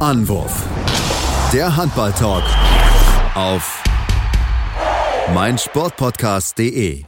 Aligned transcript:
Anwurf. 0.00 0.66
Der 1.52 1.76
Handball-Talk 1.76 2.42
auf 3.34 3.84
meinsportpodcast.de. 5.34 7.02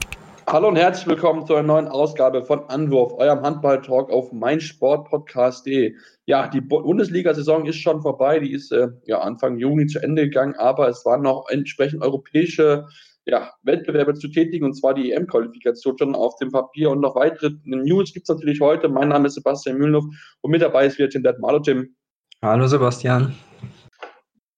Hallo 0.47 0.69
und 0.69 0.77
herzlich 0.77 1.07
willkommen 1.07 1.47
zu 1.47 1.55
einer 1.55 1.67
neuen 1.67 1.89
Ausgabe 1.89 2.45
von 2.45 2.69
Anwurf, 2.69 3.15
eurem 3.15 3.41
Handball-Talk 3.41 4.11
auf 4.11 4.31
meinsportpodcast.de. 4.33 5.95
Ja, 6.27 6.49
die 6.49 6.61
Bundesliga-Saison 6.61 7.65
ist 7.65 7.77
schon 7.77 8.03
vorbei, 8.03 8.41
die 8.41 8.53
ist 8.53 8.71
äh, 8.73 8.89
ja 9.07 9.21
Anfang 9.21 9.57
Juni 9.57 9.87
zu 9.87 9.99
Ende 10.03 10.25
gegangen, 10.25 10.55
aber 10.57 10.89
es 10.89 11.03
waren 11.07 11.23
noch 11.23 11.47
entsprechend 11.49 12.03
europäische 12.03 12.85
ja, 13.25 13.53
Wettbewerbe 13.63 14.13
zu 14.13 14.29
tätigen, 14.29 14.67
und 14.67 14.75
zwar 14.75 14.93
die 14.93 15.13
EM-Qualifikation 15.13 15.97
schon 15.97 16.15
auf 16.15 16.37
dem 16.37 16.51
Papier 16.51 16.91
und 16.91 17.01
noch 17.01 17.15
weitere 17.15 17.53
News 17.65 18.13
gibt 18.13 18.29
es 18.29 18.37
natürlich 18.37 18.61
heute. 18.61 18.91
Mein 18.91 19.09
Name 19.09 19.29
ist 19.29 19.35
Sebastian 19.35 19.79
Mühlenhoff 19.79 20.05
und 20.43 20.51
mit 20.51 20.61
dabei 20.61 20.85
ist 20.85 20.99
wieder 20.99 21.09
Tim 21.09 21.23
Detmar. 21.23 21.53
Hallo 21.53 21.61
Tim. 21.61 21.97
Hallo 22.45 22.67
Sebastian. 22.67 23.37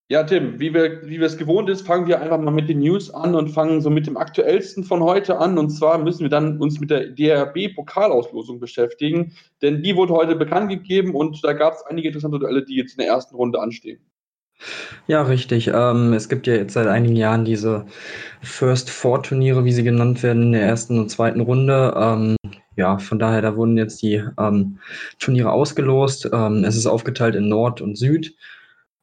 Ja, 0.09 0.23
Tim, 0.23 0.59
wie 0.59 0.73
wir, 0.73 1.06
wie 1.06 1.20
wir 1.20 1.27
es 1.27 1.37
gewohnt 1.37 1.69
ist, 1.69 1.87
fangen 1.87 2.06
wir 2.06 2.19
einfach 2.19 2.38
mal 2.38 2.51
mit 2.51 2.70
den 2.70 2.79
News 2.79 3.12
an 3.12 3.34
und 3.34 3.51
fangen 3.51 3.83
so 3.83 3.91
mit 3.91 4.06
dem 4.06 4.16
aktuellsten 4.16 4.84
von 4.84 5.02
heute 5.02 5.37
an. 5.37 5.59
Und 5.59 5.69
zwar 5.69 5.98
müssen 5.98 6.20
wir 6.20 6.30
dann 6.30 6.59
uns 6.62 6.80
mit 6.80 6.89
der 6.89 7.09
DRB-Pokalauslosung 7.09 8.59
beschäftigen, 8.59 9.33
denn 9.61 9.83
die 9.83 9.97
wurde 9.97 10.15
heute 10.15 10.34
bekannt 10.34 10.70
gegeben 10.70 11.15
und 11.15 11.45
da 11.45 11.52
gab 11.52 11.75
es 11.75 11.83
einige 11.83 12.09
interessante 12.09 12.39
Duelle, 12.39 12.65
die 12.65 12.77
jetzt 12.77 12.92
in 12.92 13.05
der 13.05 13.09
ersten 13.09 13.37
Runde 13.37 13.61
anstehen. 13.61 14.01
Ja, 15.06 15.23
richtig. 15.23 15.69
Ähm, 15.69 16.14
es 16.14 16.30
gibt 16.30 16.47
ja 16.47 16.55
jetzt 16.55 16.73
seit 16.73 16.87
einigen 16.87 17.16
Jahren 17.16 17.45
diese 17.45 17.84
First 18.41 18.89
Four 18.89 19.23
Turniere, 19.23 19.66
wie 19.66 19.73
sie 19.73 19.84
genannt 19.84 20.23
werden, 20.23 20.45
in 20.45 20.53
der 20.53 20.62
ersten 20.62 20.98
und 20.98 21.11
zweiten 21.11 21.41
Runde. 21.41 21.92
Ähm, 21.95 22.37
ja, 22.77 22.98
von 22.98 23.19
daher, 23.19 23.42
da 23.42 23.56
wurden 23.56 23.77
jetzt 23.77 24.02
die 24.02 24.23
ähm, 24.38 24.78
Turniere 25.19 25.52
ausgelost. 25.52 26.28
Ähm, 26.33 26.64
es 26.64 26.77
ist 26.77 26.87
aufgeteilt 26.87 27.34
in 27.34 27.48
Nord 27.48 27.80
und 27.80 27.97
Süd. 27.97 28.34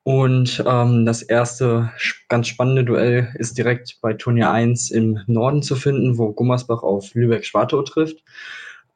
Und 0.04 0.64
ähm, 0.66 1.06
das 1.06 1.22
erste 1.22 1.92
ganz 2.28 2.48
spannende 2.48 2.84
Duell 2.84 3.30
ist 3.36 3.58
direkt 3.58 4.00
bei 4.02 4.14
Turnier 4.14 4.50
1 4.50 4.90
im 4.92 5.20
Norden 5.28 5.62
zu 5.62 5.76
finden, 5.76 6.18
wo 6.18 6.32
Gummersbach 6.32 6.82
auf 6.82 7.14
Lübeck-Schwartau 7.14 7.84
trifft. 7.84 8.24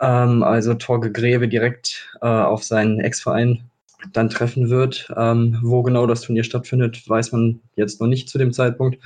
Ähm, 0.01 0.43
also 0.43 0.73
Torge 0.73 1.11
Greve 1.11 1.47
direkt 1.47 2.09
äh, 2.21 2.27
auf 2.27 2.63
seinen 2.63 2.99
Ex-Verein 2.99 3.69
dann 4.13 4.29
treffen 4.29 4.69
wird. 4.69 5.11
Ähm, 5.15 5.59
wo 5.61 5.83
genau 5.83 6.07
das 6.07 6.21
Turnier 6.21 6.43
stattfindet, 6.43 7.07
weiß 7.07 7.31
man 7.31 7.61
jetzt 7.75 8.01
noch 8.01 8.07
nicht 8.07 8.27
zu 8.29 8.37
dem 8.37 8.51
Zeitpunkt. 8.51 8.97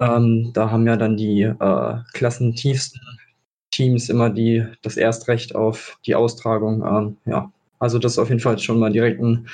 Ähm, 0.00 0.52
da 0.54 0.70
haben 0.70 0.86
ja 0.86 0.96
dann 0.96 1.16
die 1.18 1.42
äh, 1.42 1.94
klassentiefsten 2.14 3.00
Teams 3.70 4.08
immer 4.08 4.30
die, 4.30 4.64
das 4.82 4.96
Erstrecht 4.96 5.54
auf 5.54 5.98
die 6.06 6.14
Austragung. 6.14 6.82
Ähm, 6.84 7.16
ja, 7.26 7.50
also 7.78 7.98
das 7.98 8.12
ist 8.12 8.18
auf 8.18 8.28
jeden 8.28 8.40
Fall 8.40 8.58
schon 8.58 8.78
mal 8.78 8.92
direkt 8.92 9.20
ein 9.20 9.48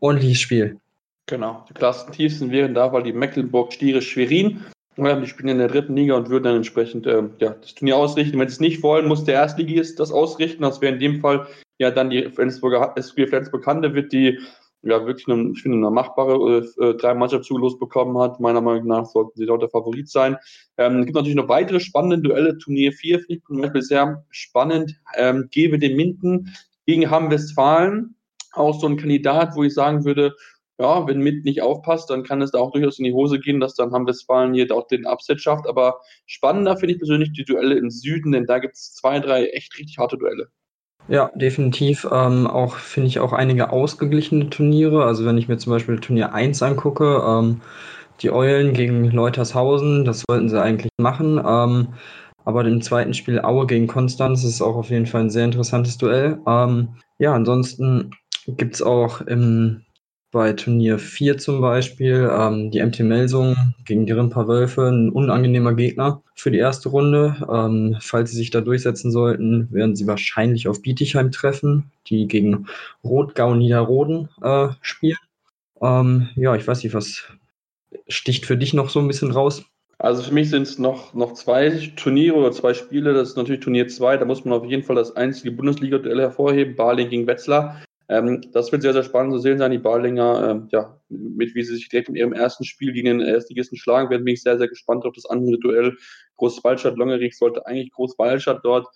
ordentliches 0.00 0.40
Spiel. 0.40 0.78
Genau, 1.26 1.64
die 1.68 1.74
Klassentiefsten 1.74 2.50
wären 2.50 2.74
da, 2.74 2.92
weil 2.92 3.02
die 3.02 3.12
Mecklenburg-Stiere 3.12 4.02
Schwerin. 4.02 4.64
Die 4.96 5.26
spielen 5.26 5.48
in 5.48 5.58
der 5.58 5.68
dritten 5.68 5.96
Liga 5.96 6.14
und 6.14 6.28
würden 6.28 6.44
dann 6.44 6.56
entsprechend 6.56 7.06
äh, 7.06 7.22
ja, 7.38 7.50
das 7.50 7.74
Turnier 7.74 7.96
ausrichten. 7.96 8.38
Wenn 8.38 8.48
sie 8.48 8.54
es 8.54 8.60
nicht 8.60 8.82
wollen, 8.82 9.08
muss 9.08 9.24
der 9.24 9.36
Erstligist 9.36 9.98
das 9.98 10.12
ausrichten. 10.12 10.62
Das 10.62 10.82
wäre 10.82 10.92
in 10.92 11.00
dem 11.00 11.20
Fall 11.20 11.46
ja 11.78 11.90
dann 11.90 12.10
die 12.10 12.28
Flensburger 12.30 12.92
SG 12.96 13.26
Flensburg 13.26 13.66
Hande 13.66 13.94
wird, 13.94 14.12
die 14.12 14.38
ja 14.82 15.06
wirklich 15.06 15.28
eine, 15.28 15.52
ich 15.52 15.62
finde, 15.62 15.78
eine 15.78 15.90
machbare 15.90 16.64
äh, 16.78 16.84
äh 16.84 16.96
drei 16.96 17.14
Mannschaft 17.14 17.44
zugelost 17.44 17.78
bekommen 17.78 18.18
hat. 18.18 18.40
Meiner 18.40 18.60
Meinung 18.60 18.86
nach 18.86 19.06
sollten 19.06 19.36
sie 19.36 19.46
dort 19.46 19.62
der 19.62 19.70
Favorit 19.70 20.08
sein. 20.08 20.36
Ähm, 20.76 21.00
es 21.00 21.06
gibt 21.06 21.16
natürlich 21.16 21.36
noch 21.36 21.48
weitere 21.48 21.80
spannende 21.80 22.18
Duelle. 22.18 22.58
Turnier 22.58 22.92
4 22.92 23.20
finde 23.20 23.34
ich 23.34 23.44
zum 23.44 23.60
Beispiel 23.60 23.82
sehr 23.82 24.24
spannend. 24.30 25.00
Ähm, 25.16 25.48
Gebe 25.50 25.78
den 25.78 25.96
Minden 25.96 26.54
gegen 26.86 27.10
Hamm-Westfalen. 27.10 28.16
Auch 28.52 28.78
so 28.78 28.86
ein 28.86 28.96
Kandidat, 28.96 29.56
wo 29.56 29.62
ich 29.64 29.72
sagen 29.72 30.04
würde, 30.04 30.34
ja, 30.78 31.06
wenn 31.06 31.20
Mint 31.20 31.44
nicht 31.44 31.62
aufpasst, 31.62 32.10
dann 32.10 32.24
kann 32.24 32.42
es 32.42 32.50
da 32.50 32.58
auch 32.58 32.72
durchaus 32.72 32.98
in 32.98 33.04
die 33.04 33.12
Hose 33.12 33.38
gehen, 33.38 33.60
dass 33.60 33.74
dann 33.74 33.92
Hamm-Westfalen 33.92 34.52
hier 34.54 34.70
auch 34.74 34.88
den 34.88 35.06
Upset 35.06 35.40
schafft. 35.40 35.68
Aber 35.68 36.00
spannender 36.26 36.76
finde 36.76 36.94
ich 36.94 36.98
persönlich 36.98 37.32
die 37.32 37.44
Duelle 37.44 37.76
im 37.76 37.90
Süden, 37.90 38.32
denn 38.32 38.46
da 38.46 38.58
gibt 38.58 38.74
es 38.74 38.94
zwei, 38.94 39.20
drei 39.20 39.46
echt 39.46 39.78
richtig 39.78 39.98
harte 39.98 40.18
Duelle. 40.18 40.48
Ja, 41.08 41.30
definitiv. 41.34 42.06
Ähm, 42.10 42.46
auch 42.46 42.76
finde 42.76 43.08
ich 43.08 43.18
auch 43.20 43.32
einige 43.32 43.70
ausgeglichene 43.70 44.50
Turniere. 44.50 45.04
Also 45.04 45.24
wenn 45.24 45.36
ich 45.36 45.48
mir 45.48 45.58
zum 45.58 45.72
Beispiel 45.72 45.98
Turnier 46.00 46.32
1 46.32 46.62
angucke, 46.62 47.22
ähm, 47.26 47.60
die 48.22 48.30
Eulen 48.30 48.72
gegen 48.72 49.10
Leutershausen, 49.10 50.04
das 50.04 50.24
wollten 50.28 50.48
sie 50.48 50.60
eigentlich 50.62 50.92
machen. 50.98 51.38
Ähm, 51.44 51.88
aber 52.44 52.64
im 52.64 52.82
zweiten 52.82 53.14
Spiel 53.14 53.40
Aue 53.40 53.66
gegen 53.66 53.86
Konstanz 53.86 54.44
ist 54.44 54.62
auch 54.62 54.76
auf 54.76 54.90
jeden 54.90 55.06
Fall 55.06 55.22
ein 55.22 55.30
sehr 55.30 55.44
interessantes 55.44 55.98
Duell. 55.98 56.40
Ähm, 56.46 56.96
ja, 57.18 57.34
ansonsten 57.34 58.10
gibt 58.46 58.74
es 58.74 58.82
auch 58.82 59.20
im 59.22 59.82
bei 60.32 60.54
Turnier 60.54 60.98
4 60.98 61.36
zum 61.36 61.60
Beispiel 61.60 62.28
ähm, 62.32 62.70
die 62.70 62.82
MT 62.82 63.00
Melsung 63.00 63.54
gegen 63.84 64.06
die 64.06 64.12
Rimper 64.12 64.48
Wölfe, 64.48 64.88
ein 64.88 65.10
unangenehmer 65.10 65.74
Gegner 65.74 66.22
für 66.34 66.50
die 66.50 66.58
erste 66.58 66.88
Runde. 66.88 67.36
Ähm, 67.52 67.98
falls 68.00 68.30
sie 68.30 68.38
sich 68.38 68.50
da 68.50 68.62
durchsetzen 68.62 69.12
sollten, 69.12 69.68
werden 69.70 69.94
sie 69.94 70.06
wahrscheinlich 70.06 70.66
auf 70.66 70.82
Bietigheim 70.82 71.30
treffen, 71.30 71.92
die 72.06 72.26
gegen 72.26 72.66
Rotgau 73.04 73.54
Niederroden 73.54 74.30
äh, 74.42 74.68
spielen. 74.80 75.18
Ähm, 75.82 76.30
ja, 76.34 76.56
ich 76.56 76.66
weiß 76.66 76.82
nicht, 76.82 76.94
was 76.94 77.24
sticht 78.08 78.46
für 78.46 78.56
dich 78.56 78.72
noch 78.72 78.88
so 78.88 79.00
ein 79.00 79.08
bisschen 79.08 79.32
raus? 79.32 79.64
Also 79.98 80.22
für 80.22 80.34
mich 80.34 80.50
sind 80.50 80.62
es 80.62 80.78
noch, 80.78 81.12
noch 81.14 81.34
zwei 81.34 81.92
Turniere 81.94 82.36
oder 82.36 82.52
zwei 82.52 82.72
Spiele. 82.74 83.12
Das 83.12 83.28
ist 83.28 83.36
natürlich 83.36 83.60
Turnier 83.60 83.86
2. 83.86 84.16
Da 84.16 84.24
muss 84.24 84.44
man 84.44 84.58
auf 84.58 84.64
jeden 84.64 84.82
Fall 84.82 84.96
das 84.96 85.14
einzige 85.14 85.52
Bundesliga-Duell 85.52 86.20
hervorheben. 86.20 86.74
Baling 86.74 87.08
gegen 87.10 87.26
Wetzlar. 87.26 87.80
Ähm, 88.12 88.42
das 88.52 88.70
wird 88.72 88.82
sehr, 88.82 88.92
sehr 88.92 89.04
spannend 89.04 89.32
zu 89.32 89.38
sehen 89.38 89.56
sein. 89.56 89.70
Die 89.70 89.78
Barlinger, 89.78 90.50
ähm, 90.50 90.68
ja, 90.70 91.00
mit 91.08 91.54
wie 91.54 91.62
sie 91.62 91.74
sich 91.74 91.88
direkt 91.88 92.10
in 92.10 92.14
ihrem 92.14 92.34
ersten 92.34 92.64
Spiel 92.64 92.92
gegen 92.92 93.06
den 93.06 93.20
Erstligisten 93.20 93.78
schlagen 93.78 94.10
werden, 94.10 94.24
bin 94.24 94.34
ich 94.34 94.42
sehr, 94.42 94.58
sehr 94.58 94.68
gespannt 94.68 95.06
auf 95.06 95.14
das 95.14 95.24
andere 95.24 95.58
Duell. 95.58 95.96
Großwaldstadt, 96.36 96.96
Longerich 96.96 97.38
sollte 97.38 97.64
eigentlich 97.66 97.90
Großwaldstadt 97.92 98.60
dort 98.64 98.86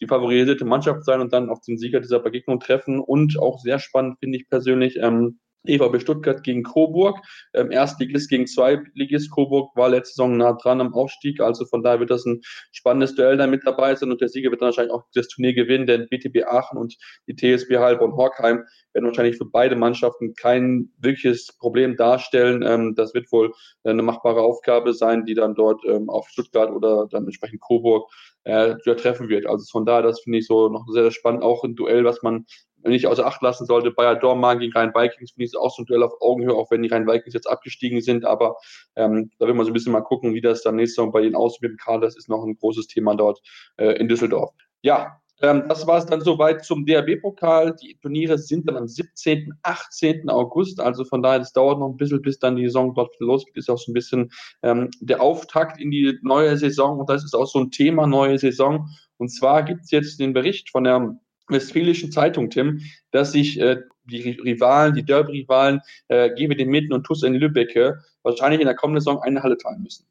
die 0.00 0.06
favorisierte 0.06 0.66
Mannschaft 0.66 1.04
sein 1.04 1.22
und 1.22 1.32
dann 1.32 1.48
auf 1.48 1.62
den 1.62 1.78
Sieger 1.78 2.00
dieser 2.00 2.20
Begegnung 2.20 2.60
treffen. 2.60 3.00
Und 3.00 3.38
auch 3.38 3.60
sehr 3.60 3.78
spannend 3.78 4.18
finde 4.18 4.36
ich 4.36 4.48
persönlich, 4.48 4.98
ähm, 5.00 5.38
EVB 5.68 6.00
Stuttgart 6.00 6.42
gegen 6.42 6.62
Coburg. 6.62 7.18
Ähm, 7.54 7.70
Erstligist 7.70 8.28
gegen 8.28 8.46
Zweitligist. 8.46 9.30
Coburg 9.30 9.74
war 9.76 9.88
letzte 9.88 10.14
Saison 10.14 10.36
nah 10.36 10.52
dran 10.52 10.80
am 10.80 10.94
Aufstieg. 10.94 11.40
Also 11.40 11.64
von 11.66 11.82
daher 11.82 12.00
wird 12.00 12.10
das 12.10 12.24
ein 12.26 12.40
spannendes 12.72 13.14
Duell 13.14 13.36
da 13.36 13.46
mit 13.46 13.66
dabei 13.66 13.94
sein 13.94 14.10
und 14.10 14.20
der 14.20 14.28
Sieger 14.28 14.50
wird 14.50 14.62
dann 14.62 14.66
wahrscheinlich 14.66 14.92
auch 14.92 15.04
das 15.14 15.28
Turnier 15.28 15.54
gewinnen, 15.54 15.86
denn 15.86 16.08
BTB 16.08 16.44
Aachen 16.46 16.78
und 16.78 16.96
die 17.26 17.34
TSB 17.34 17.78
Heilbronn-Horkheim 17.78 18.64
werden 18.92 19.06
wahrscheinlich 19.06 19.36
für 19.36 19.44
beide 19.44 19.76
Mannschaften 19.76 20.34
kein 20.34 20.90
wirkliches 20.98 21.56
Problem 21.58 21.96
darstellen. 21.96 22.62
Ähm, 22.62 22.94
das 22.94 23.14
wird 23.14 23.30
wohl 23.32 23.52
eine 23.84 24.02
machbare 24.02 24.40
Aufgabe 24.40 24.94
sein, 24.94 25.24
die 25.24 25.34
dann 25.34 25.54
dort 25.54 25.84
ähm, 25.86 26.08
auf 26.08 26.28
Stuttgart 26.28 26.70
oder 26.70 27.06
dann 27.10 27.24
entsprechend 27.24 27.60
Coburg 27.60 28.10
äh, 28.44 28.76
treffen 28.96 29.28
wird. 29.28 29.46
Also 29.46 29.64
von 29.70 29.84
daher, 29.84 30.02
das 30.02 30.20
finde 30.20 30.38
ich 30.38 30.46
so 30.46 30.68
noch 30.68 30.86
sehr, 30.88 31.02
sehr 31.02 31.12
spannend. 31.12 31.42
Auch 31.42 31.64
ein 31.64 31.74
Duell, 31.74 32.04
was 32.04 32.22
man 32.22 32.46
nicht 32.88 33.06
außer 33.06 33.26
Acht 33.26 33.42
lassen 33.42 33.66
sollte. 33.66 33.90
Bayer 33.90 34.16
Dormagen 34.16 34.60
gegen 34.60 34.72
Rhein-Vikings 34.72 35.32
finde 35.32 35.44
ich 35.44 35.56
auch 35.56 35.74
so 35.74 35.82
ein 35.82 35.86
Duell 35.86 36.02
auf 36.02 36.20
Augenhöhe, 36.20 36.54
auch 36.54 36.70
wenn 36.70 36.82
die 36.82 36.88
Rhein-Vikings 36.88 37.34
jetzt 37.34 37.48
abgestiegen 37.48 38.00
sind. 38.00 38.24
Aber 38.24 38.56
ähm, 38.96 39.30
da 39.38 39.46
will 39.46 39.54
man 39.54 39.64
so 39.64 39.70
ein 39.70 39.74
bisschen 39.74 39.92
mal 39.92 40.02
gucken, 40.02 40.34
wie 40.34 40.40
das 40.40 40.62
dann 40.62 40.76
nächstes 40.76 41.02
Jahr 41.02 41.10
bei 41.10 41.34
aussieht 41.34 41.62
mit 41.62 41.72
dem 41.72 41.76
Kader. 41.76 42.06
Das 42.06 42.16
ist 42.16 42.28
noch 42.28 42.44
ein 42.44 42.56
großes 42.56 42.86
Thema 42.86 43.14
dort 43.14 43.40
äh, 43.76 43.98
in 43.98 44.08
Düsseldorf. 44.08 44.52
Ja, 44.82 45.20
ähm, 45.42 45.64
das 45.68 45.86
war 45.86 45.98
es 45.98 46.06
dann 46.06 46.20
soweit 46.22 46.64
zum 46.64 46.86
DRB-Pokal. 46.86 47.76
Die 47.76 47.98
Turniere 48.00 48.38
sind 48.38 48.68
dann 48.68 48.76
am 48.76 48.88
17., 48.88 49.52
18. 49.62 50.30
August. 50.30 50.80
Also 50.80 51.04
von 51.04 51.22
daher, 51.22 51.40
es 51.40 51.52
dauert 51.52 51.78
noch 51.78 51.88
ein 51.88 51.96
bisschen, 51.96 52.22
bis 52.22 52.38
dann 52.38 52.56
die 52.56 52.64
Saison 52.64 52.94
dort 52.94 53.14
losgeht. 53.20 53.56
Ist 53.56 53.70
auch 53.70 53.78
so 53.78 53.90
ein 53.90 53.94
bisschen 53.94 54.30
ähm, 54.62 54.90
der 55.00 55.20
Auftakt 55.20 55.80
in 55.80 55.90
die 55.90 56.18
neue 56.22 56.56
Saison. 56.56 56.98
Und 57.00 57.10
das 57.10 57.24
ist 57.24 57.34
auch 57.34 57.46
so 57.46 57.60
ein 57.60 57.70
Thema 57.70 58.06
neue 58.06 58.38
Saison. 58.38 58.88
Und 59.18 59.28
zwar 59.28 59.62
gibt 59.62 59.82
es 59.84 59.90
jetzt 59.90 60.20
den 60.20 60.32
Bericht 60.32 60.70
von 60.70 60.84
der 60.84 61.18
Westfälischen 61.48 62.12
Zeitung, 62.12 62.50
Tim, 62.50 62.80
dass 63.10 63.32
sich 63.32 63.60
äh, 63.60 63.78
die 64.04 64.38
Rivalen, 64.40 64.94
die 64.94 65.04
Derby-Rivalen, 65.04 65.80
äh, 66.08 66.30
Gebe 66.34 66.64
Mitten 66.64 66.92
und 66.92 67.04
Tuss 67.04 67.22
in 67.22 67.34
Lübbecke 67.34 67.98
wahrscheinlich 68.22 68.60
in 68.60 68.66
der 68.66 68.76
kommenden 68.76 69.00
Saison 69.00 69.20
eine 69.22 69.42
Halle 69.42 69.56
teilen 69.56 69.82
müssen. 69.82 70.06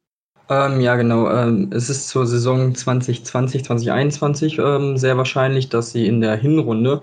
Ähm, 0.48 0.80
ja, 0.80 0.94
genau. 0.96 1.30
Ähm, 1.30 1.70
es 1.72 1.90
ist 1.90 2.08
zur 2.08 2.26
Saison 2.26 2.74
2020, 2.74 3.64
2021 3.64 4.58
ähm, 4.58 4.96
sehr 4.96 5.16
wahrscheinlich, 5.16 5.68
dass 5.68 5.90
sie 5.90 6.06
in 6.06 6.20
der 6.20 6.36
Hinrunde 6.36 7.02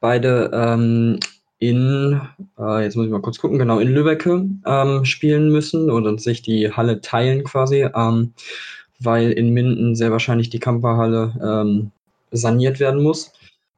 beide 0.00 0.50
ähm, 0.52 1.20
in, 1.58 2.20
äh, 2.58 2.82
jetzt 2.82 2.96
muss 2.96 3.06
ich 3.06 3.12
mal 3.12 3.20
kurz 3.20 3.38
gucken, 3.38 3.58
genau, 3.58 3.78
in 3.78 3.88
Lübbecke 3.88 4.46
ähm, 4.66 5.04
spielen 5.04 5.52
müssen 5.52 5.90
oder 5.90 6.18
sich 6.18 6.42
die 6.42 6.72
Halle 6.72 7.00
teilen 7.00 7.44
quasi, 7.44 7.86
ähm, 7.94 8.32
weil 8.98 9.30
in 9.30 9.50
Minden 9.50 9.94
sehr 9.94 10.10
wahrscheinlich 10.10 10.50
die 10.50 10.60
Kamperhalle 10.60 11.90
saniert 12.30 12.80
werden 12.80 13.02
muss 13.02 13.32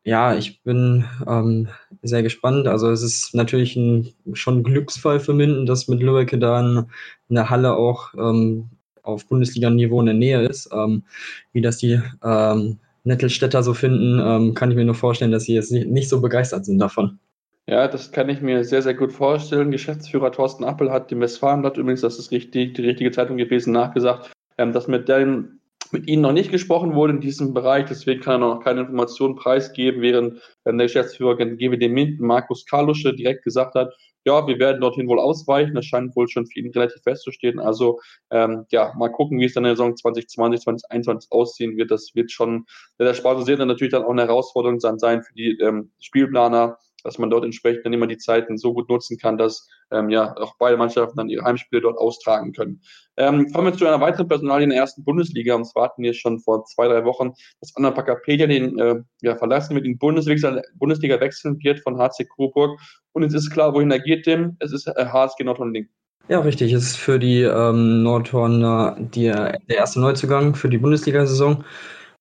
ja, 0.05 0.37
ich 0.37 0.62
bin 0.62 1.05
ähm, 1.27 1.69
sehr 2.03 2.23
gespannt. 2.23 2.67
Also 2.69 2.91
es 2.91 3.03
ist 3.03 3.35
natürlich 3.35 3.75
ein, 3.75 4.12
schon 4.35 4.59
ein 4.59 4.62
Glücksfall 4.62 5.19
für 5.19 5.33
Minden, 5.33 5.67
dass 5.67 5.89
mit 5.89 6.01
Lübeck 6.01 6.39
da 6.39 6.61
in, 6.61 6.85
in 7.29 7.35
der 7.35 7.49
Halle 7.49 7.75
auch 7.75 8.12
ähm, 8.15 8.69
auf 9.03 9.27
Bundesliga-Niveau 9.27 10.01
in 10.01 10.06
der 10.06 10.15
Nähe 10.15 10.43
ist. 10.43 10.69
Ähm, 10.73 11.05
wie 11.53 11.62
das 11.62 11.79
die 11.79 12.01
ähm, 12.23 12.79
Nettelstädter 13.05 13.62
so 13.62 13.73
finden, 13.73 14.21
ähm, 14.23 14.55
kann 14.55 14.71
ich 14.71 14.77
mir 14.77 14.85
nur 14.85 14.95
vorstellen, 14.95 15.33
dass 15.33 15.45
sie 15.45 15.55
jetzt 15.55 15.73
nicht, 15.73 15.89
nicht 15.89 16.09
so 16.09 16.21
begeistert 16.21 16.67
sind 16.67 16.79
davon. 16.79 17.19
Ja, 17.67 17.89
das 17.89 18.12
kann 18.12 18.29
ich 18.29 18.43
mir 18.43 18.62
sehr, 18.62 18.83
sehr 18.83 18.95
gut 18.95 19.12
vorstellen. 19.12 19.71
Geschäftsführer 19.71 20.33
Thorsten 20.33 20.65
Appel 20.65 20.91
hat 20.91 21.11
dem 21.11 21.21
Westfalenblatt 21.21 21.79
übrigens, 21.79 22.03
das 22.03 22.19
ist 22.19 22.31
richtig, 22.31 22.75
die 22.75 22.83
richtige 22.83 23.11
Zeitung 23.11 23.39
gewesen, 23.39 23.73
nachgesagt, 23.73 24.33
ähm, 24.59 24.73
dass 24.73 24.87
mit 24.87 25.09
dem 25.09 25.61
mit 25.94 26.06
Ihnen 26.06 26.20
noch 26.20 26.32
nicht 26.32 26.50
gesprochen 26.50 26.94
wurde 26.94 27.14
in 27.14 27.20
diesem 27.20 27.55
Bereich, 27.55 27.87
deswegen 27.87 28.20
kann 28.20 28.43
er 28.43 28.55
noch 28.55 28.61
keine 28.62 28.82
Informationen 28.82 29.37
preisgeben, 29.37 30.02
während 30.02 30.43
der 30.67 30.75
Geschäftsführer 30.75 31.37
GWD 31.37 31.88
Minden, 31.88 32.26
Markus 32.26 32.67
Karlusche, 32.67 33.14
direkt 33.14 33.44
gesagt 33.44 33.75
hat, 33.75 33.94
ja, 34.25 34.46
wir 34.46 34.58
werden 34.58 34.81
dorthin 34.81 35.08
wohl 35.08 35.20
ausweichen. 35.20 35.75
Das 35.75 35.85
scheint 35.85 36.17
wohl 36.17 36.29
schon 36.29 36.46
für 36.46 36.61
ihn 36.61 36.73
relativ 36.73 37.02
festzustehen. 37.02 37.61
Also 37.61 38.00
ähm, 38.31 38.64
ja, 38.70 38.93
mal 38.96 39.11
gucken, 39.11 39.38
wie 39.38 39.44
es 39.44 39.55
dann 39.55 39.64
in 39.64 39.69
der 39.69 39.76
Saison 39.76 39.96
2020, 39.96 40.62
2021 40.62 41.32
aussehen 41.32 41.76
wird. 41.76 41.91
Das 41.91 42.14
wird 42.14 42.32
schon 42.32 42.64
sehr, 42.99 43.06
sehr 43.08 43.14
spannend. 43.14 43.43
Das 43.43 43.49
wird 43.49 43.61
dann 43.61 43.69
natürlich 43.69 43.93
dann 43.93 44.05
auch 44.05 44.11
eine 44.11 44.23
Herausforderung 44.23 44.81
sein 44.81 45.23
für 45.23 45.35
die 45.35 45.58
ähm, 45.61 45.90
Spielplaner, 46.00 46.79
dass 47.05 47.19
man 47.19 47.31
dort 47.31 47.45
entsprechend 47.45 47.87
dann 47.87 47.93
immer 47.93 48.06
die 48.06 48.17
Zeiten 48.17 48.59
so 48.59 48.75
gut 48.75 48.89
nutzen 48.89 49.19
kann, 49.19 49.39
dass 49.39 49.69
ähm, 49.93 50.09
ja 50.09 50.35
auch 50.39 50.56
beide 50.59 50.77
Mannschaften 50.77 51.17
dann 51.17 51.29
ihre 51.29 51.45
Heimspiele 51.45 51.83
dort 51.83 51.99
austragen 51.99 52.53
können. 52.53 52.81
Ähm, 53.17 53.53
kommen 53.53 53.67
wir 53.69 53.79
zu 53.79 53.87
einer 53.87 54.01
weiteren 54.01 54.27
Personalie 54.27 54.65
in 54.65 54.71
der 54.71 54.81
ersten 54.81 55.05
Bundesliga. 55.05 55.55
Und 55.55 55.67
zwar 55.67 55.85
hatten 55.85 56.03
wir 56.03 56.15
schon 56.15 56.41
vor 56.41 56.65
zwei, 56.65 56.89
drei 56.89 57.05
Wochen, 57.05 57.33
dass 57.61 57.77
Anna 57.77 57.91
Pakapedia 57.91 58.47
den 58.47 58.79
äh, 58.79 58.97
ja, 59.23 59.37
verlassen 59.37 59.75
mit 59.75 59.85
in 59.85 59.99
Bundesliga, 59.99 61.21
wechseln 61.21 61.59
wird 61.62 61.81
von 61.81 61.99
HC 61.99 62.27
Coburg. 62.35 62.81
Und 63.12 63.23
jetzt 63.23 63.35
ist 63.35 63.50
klar, 63.50 63.75
wohin 63.75 63.91
er 63.91 64.00
geht, 64.00 64.25
Tim. 64.25 64.57
Es 64.59 64.73
ist 64.73 64.87
äh, 64.89 65.07
HSG 65.07 65.45
Nordhorn 65.45 65.73
Link. 65.73 65.89
Ja, 66.29 66.41
richtig. 66.41 66.73
Es 66.73 66.85
ist 66.85 66.97
für 66.97 67.19
die 67.19 67.43
ähm, 67.43 68.03
Nordhorner 68.03 68.97
die, 68.99 69.27
der 69.27 69.61
erste 69.69 70.00
Neuzugang 70.00 70.55
für 70.55 70.71
die 70.71 70.79
Bundesliga-Saison. 70.79 71.65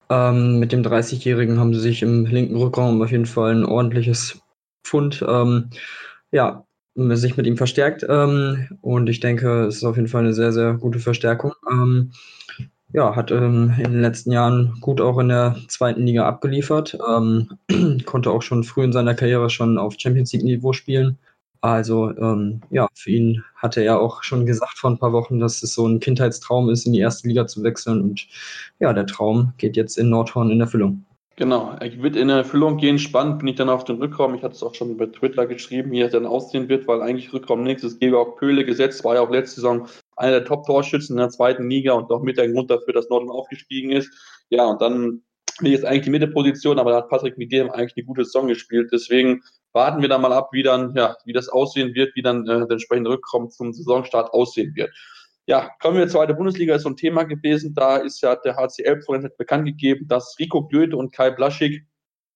Ähm, 0.09 0.59
mit 0.59 0.73
dem 0.73 0.83
30-Jährigen 0.83 1.59
haben 1.59 1.73
sie 1.73 1.79
sich 1.79 2.01
im 2.01 2.25
linken 2.25 2.57
Rückraum 2.57 3.01
auf 3.01 3.11
jeden 3.11 3.25
Fall 3.25 3.55
ein 3.55 3.65
ordentliches 3.65 4.42
Pfund, 4.83 5.23
ähm, 5.27 5.69
ja, 6.31 6.65
sich 6.95 7.37
mit 7.37 7.47
ihm 7.47 7.57
verstärkt. 7.57 8.05
Ähm, 8.07 8.67
und 8.81 9.09
ich 9.09 9.19
denke, 9.19 9.65
es 9.65 9.77
ist 9.77 9.83
auf 9.83 9.95
jeden 9.95 10.07
Fall 10.07 10.23
eine 10.23 10.33
sehr, 10.33 10.51
sehr 10.51 10.73
gute 10.73 10.99
Verstärkung. 10.99 11.53
Ähm, 11.69 12.11
ja, 12.93 13.15
hat 13.15 13.31
ähm, 13.31 13.73
in 13.77 13.91
den 13.91 14.01
letzten 14.01 14.31
Jahren 14.31 14.75
gut 14.79 15.01
auch 15.01 15.17
in 15.17 15.29
der 15.29 15.57
zweiten 15.67 16.05
Liga 16.05 16.27
abgeliefert, 16.27 16.97
ähm, 17.09 17.49
konnte 18.05 18.29
auch 18.31 18.43
schon 18.43 18.63
früh 18.63 18.83
in 18.83 18.93
seiner 18.93 19.15
Karriere 19.15 19.49
schon 19.49 19.79
auf 19.79 19.95
Champions 19.97 20.31
League-Niveau 20.33 20.73
spielen. 20.73 21.17
Also 21.61 22.11
ähm, 22.17 22.61
ja, 22.71 22.87
für 22.93 23.09
ihn 23.09 23.43
hatte 23.55 23.81
er 23.81 23.99
auch 23.99 24.21
schon 24.21 24.45
gesagt 24.45 24.77
vor 24.77 24.91
ein 24.91 24.99
paar 24.99 25.13
Wochen, 25.13 25.39
dass 25.39 25.63
es 25.63 25.73
so 25.73 25.87
ein 25.87 26.01
Kindheitstraum 26.01 26.69
ist, 26.69 26.85
in 26.85 26.93
die 26.93 26.99
erste 26.99 27.27
Liga 27.27 27.47
zu 27.47 27.63
wechseln. 27.63 28.01
Und 28.01 28.27
ja, 28.79 28.93
der 28.93 29.07
Traum 29.07 29.53
geht 29.57 29.77
jetzt 29.77 29.97
in 29.97 30.09
Nordhorn 30.09 30.51
in 30.51 30.59
Erfüllung. 30.61 31.05
Genau, 31.35 31.75
er 31.79 32.03
wird 32.03 32.15
in 32.15 32.29
Erfüllung 32.29 32.77
gehen. 32.77 32.99
Spannend 32.99 33.39
bin 33.39 33.47
ich 33.47 33.55
dann 33.55 33.69
auf 33.69 33.83
den 33.83 33.97
Rückraum. 33.97 34.35
Ich 34.35 34.43
hatte 34.43 34.53
es 34.53 34.61
auch 34.61 34.75
schon 34.75 34.95
bei 34.97 35.07
Twitter 35.07 35.47
geschrieben, 35.47 35.91
wie 35.91 36.01
er 36.01 36.09
dann 36.09 36.27
aussehen 36.27 36.69
wird, 36.69 36.87
weil 36.87 37.01
eigentlich 37.01 37.33
Rückraum 37.33 37.63
nächstes 37.63 37.97
Georg 37.97 38.37
Pöhle 38.37 38.63
gesetzt, 38.65 39.03
war 39.03 39.15
ja 39.15 39.21
auch 39.21 39.31
letzte 39.31 39.55
Saison 39.55 39.87
einer 40.15 40.39
der 40.39 40.45
Top-Torschützen 40.45 41.15
in 41.15 41.21
der 41.21 41.29
zweiten 41.29 41.67
Liga 41.67 41.93
und 41.93 42.11
auch 42.11 42.21
mit 42.21 42.37
der 42.37 42.51
Grund 42.51 42.69
dafür, 42.69 42.93
dass 42.93 43.09
Norden 43.09 43.31
aufgestiegen 43.31 43.91
ist. 43.91 44.11
Ja, 44.49 44.65
und 44.65 44.79
dann 44.79 45.23
bin 45.57 45.67
ich 45.67 45.71
jetzt 45.71 45.85
eigentlich 45.85 46.03
die 46.03 46.11
Mitteposition, 46.11 46.77
aber 46.77 46.91
da 46.91 46.97
hat 46.97 47.09
Patrick 47.09 47.37
mit 47.39 47.51
dem 47.51 47.71
eigentlich 47.71 47.97
eine 47.97 48.05
gute 48.05 48.25
Saison 48.25 48.47
gespielt. 48.47 48.89
Deswegen 48.93 49.41
warten 49.71 50.03
wir 50.03 50.09
da 50.09 50.19
mal 50.19 50.33
ab, 50.33 50.49
wie 50.51 50.61
dann, 50.61 50.93
ja, 50.95 51.15
wie 51.25 51.33
das 51.33 51.49
aussehen 51.49 51.95
wird, 51.95 52.15
wie 52.15 52.21
dann 52.21 52.43
äh, 52.43 52.59
der 52.59 52.71
entsprechende 52.71 53.09
Rückraum 53.09 53.49
zum 53.49 53.73
Saisonstart 53.73 54.31
aussehen 54.33 54.75
wird. 54.75 54.91
Ja, 55.45 55.71
kommen 55.81 55.97
wir 55.97 56.07
zur 56.07 56.21
zweiten 56.21 56.37
Bundesliga, 56.37 56.75
ist 56.75 56.83
so 56.83 56.89
ein 56.89 56.95
Thema 56.95 57.23
gewesen. 57.23 57.73
Da 57.73 57.97
ist 57.97 58.21
ja 58.21 58.35
der 58.35 58.55
HCL 58.55 59.01
vorhin 59.01 59.29
bekannt 59.37 59.65
gegeben, 59.65 60.07
dass 60.07 60.35
Rico 60.39 60.67
Glöte 60.67 60.95
und 60.95 61.11
Kai 61.11 61.31
Blaschig, 61.31 61.83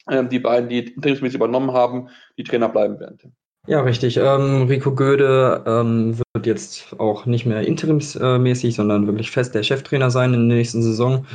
äh, 0.07 0.25
die 0.25 0.39
beiden, 0.39 0.67
die 0.69 0.79
interimsmäßig 0.79 1.35
übernommen 1.35 1.71
haben, 1.71 2.09
die 2.37 2.43
Trainer 2.43 2.67
bleiben 2.67 2.99
werden. 2.99 3.35
Ja, 3.67 3.81
richtig. 3.81 4.17
Ähm, 4.17 4.63
Rico 4.63 4.95
Göde 4.95 5.63
ähm, 5.67 6.17
wird 6.33 6.45
jetzt 6.45 6.99
auch 6.99 7.25
nicht 7.25 7.45
mehr 7.45 7.61
interimsmäßig, 7.67 8.75
sondern 8.75 9.07
wirklich 9.07 9.31
fest 9.31 9.55
der 9.55 9.63
Cheftrainer 9.63 10.09
sein 10.09 10.33
in 10.33 10.47
der 10.47 10.57
nächsten 10.57 10.81
Saison. 10.81 11.25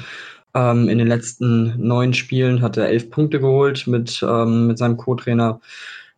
Ähm, 0.55 0.89
in 0.89 0.99
den 0.99 1.09
letzten 1.09 1.75
neun 1.79 2.13
Spielen 2.15 2.63
hat 2.63 2.77
er 2.77 2.89
elf 2.89 3.11
Punkte 3.11 3.41
geholt 3.41 3.87
mit, 3.87 4.23
ähm, 4.27 4.67
mit 4.67 4.79
seinem 4.79 4.97
Co-Trainer 4.97 5.61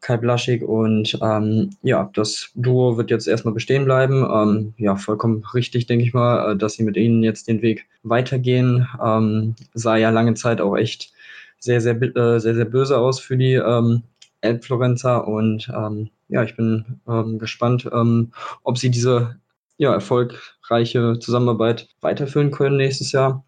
Kai 0.05 0.19
Blaschig 0.19 0.63
und 0.63 1.19
ähm, 1.23 1.71
ja, 1.83 2.11
das 2.13 2.51
Duo 2.55 2.99
wird 2.99 3.11
jetzt 3.11 3.27
erstmal 3.27 3.55
bestehen 3.55 3.87
bleiben. 3.87 4.23
Ähm, 4.31 4.75
ja, 4.77 4.97
vollkommen 4.97 5.43
richtig, 5.55 5.87
denke 5.87 6.05
ich 6.05 6.13
mal, 6.13 6.53
äh, 6.53 6.57
dass 6.57 6.75
sie 6.75 6.83
mit 6.83 6.99
ihnen 6.99 7.23
jetzt 7.23 7.49
den 7.49 7.63
Weg 7.63 7.87
weitergehen. 8.03 8.87
Ähm, 9.03 9.55
sah 9.73 9.97
ja 9.97 10.11
lange 10.11 10.35
Zeit 10.35 10.61
auch 10.61 10.77
echt 10.77 11.15
sehr, 11.59 11.81
sehr, 11.81 11.95
äh, 12.03 12.39
sehr, 12.39 12.55
sehr 12.55 12.67
böse 12.67 12.99
aus 12.99 13.19
für 13.19 13.39
die 13.39 13.55
ähm, 13.55 14.03
Elbflorenzer 14.43 15.27
und 15.27 15.73
ähm, 15.75 16.11
ja, 16.29 16.43
ich 16.43 16.55
bin 16.55 17.01
ähm, 17.09 17.39
gespannt, 17.39 17.89
ähm, 17.91 18.33
ob 18.63 18.77
sie 18.77 18.91
diese 18.91 19.37
ja, 19.79 19.95
erfolgreiche 19.95 21.19
Zusammenarbeit 21.19 21.89
weiterführen 22.03 22.51
können 22.51 22.77
nächstes 22.77 23.13
Jahr 23.13 23.43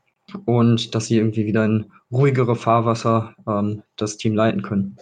und 0.46 0.94
dass 0.94 1.06
sie 1.06 1.18
irgendwie 1.18 1.44
wieder 1.44 1.66
in 1.66 1.92
ruhigere 2.10 2.56
Fahrwasser 2.56 3.34
das 3.96 4.16
Team 4.16 4.34
leiten 4.34 4.62
können. 4.62 4.96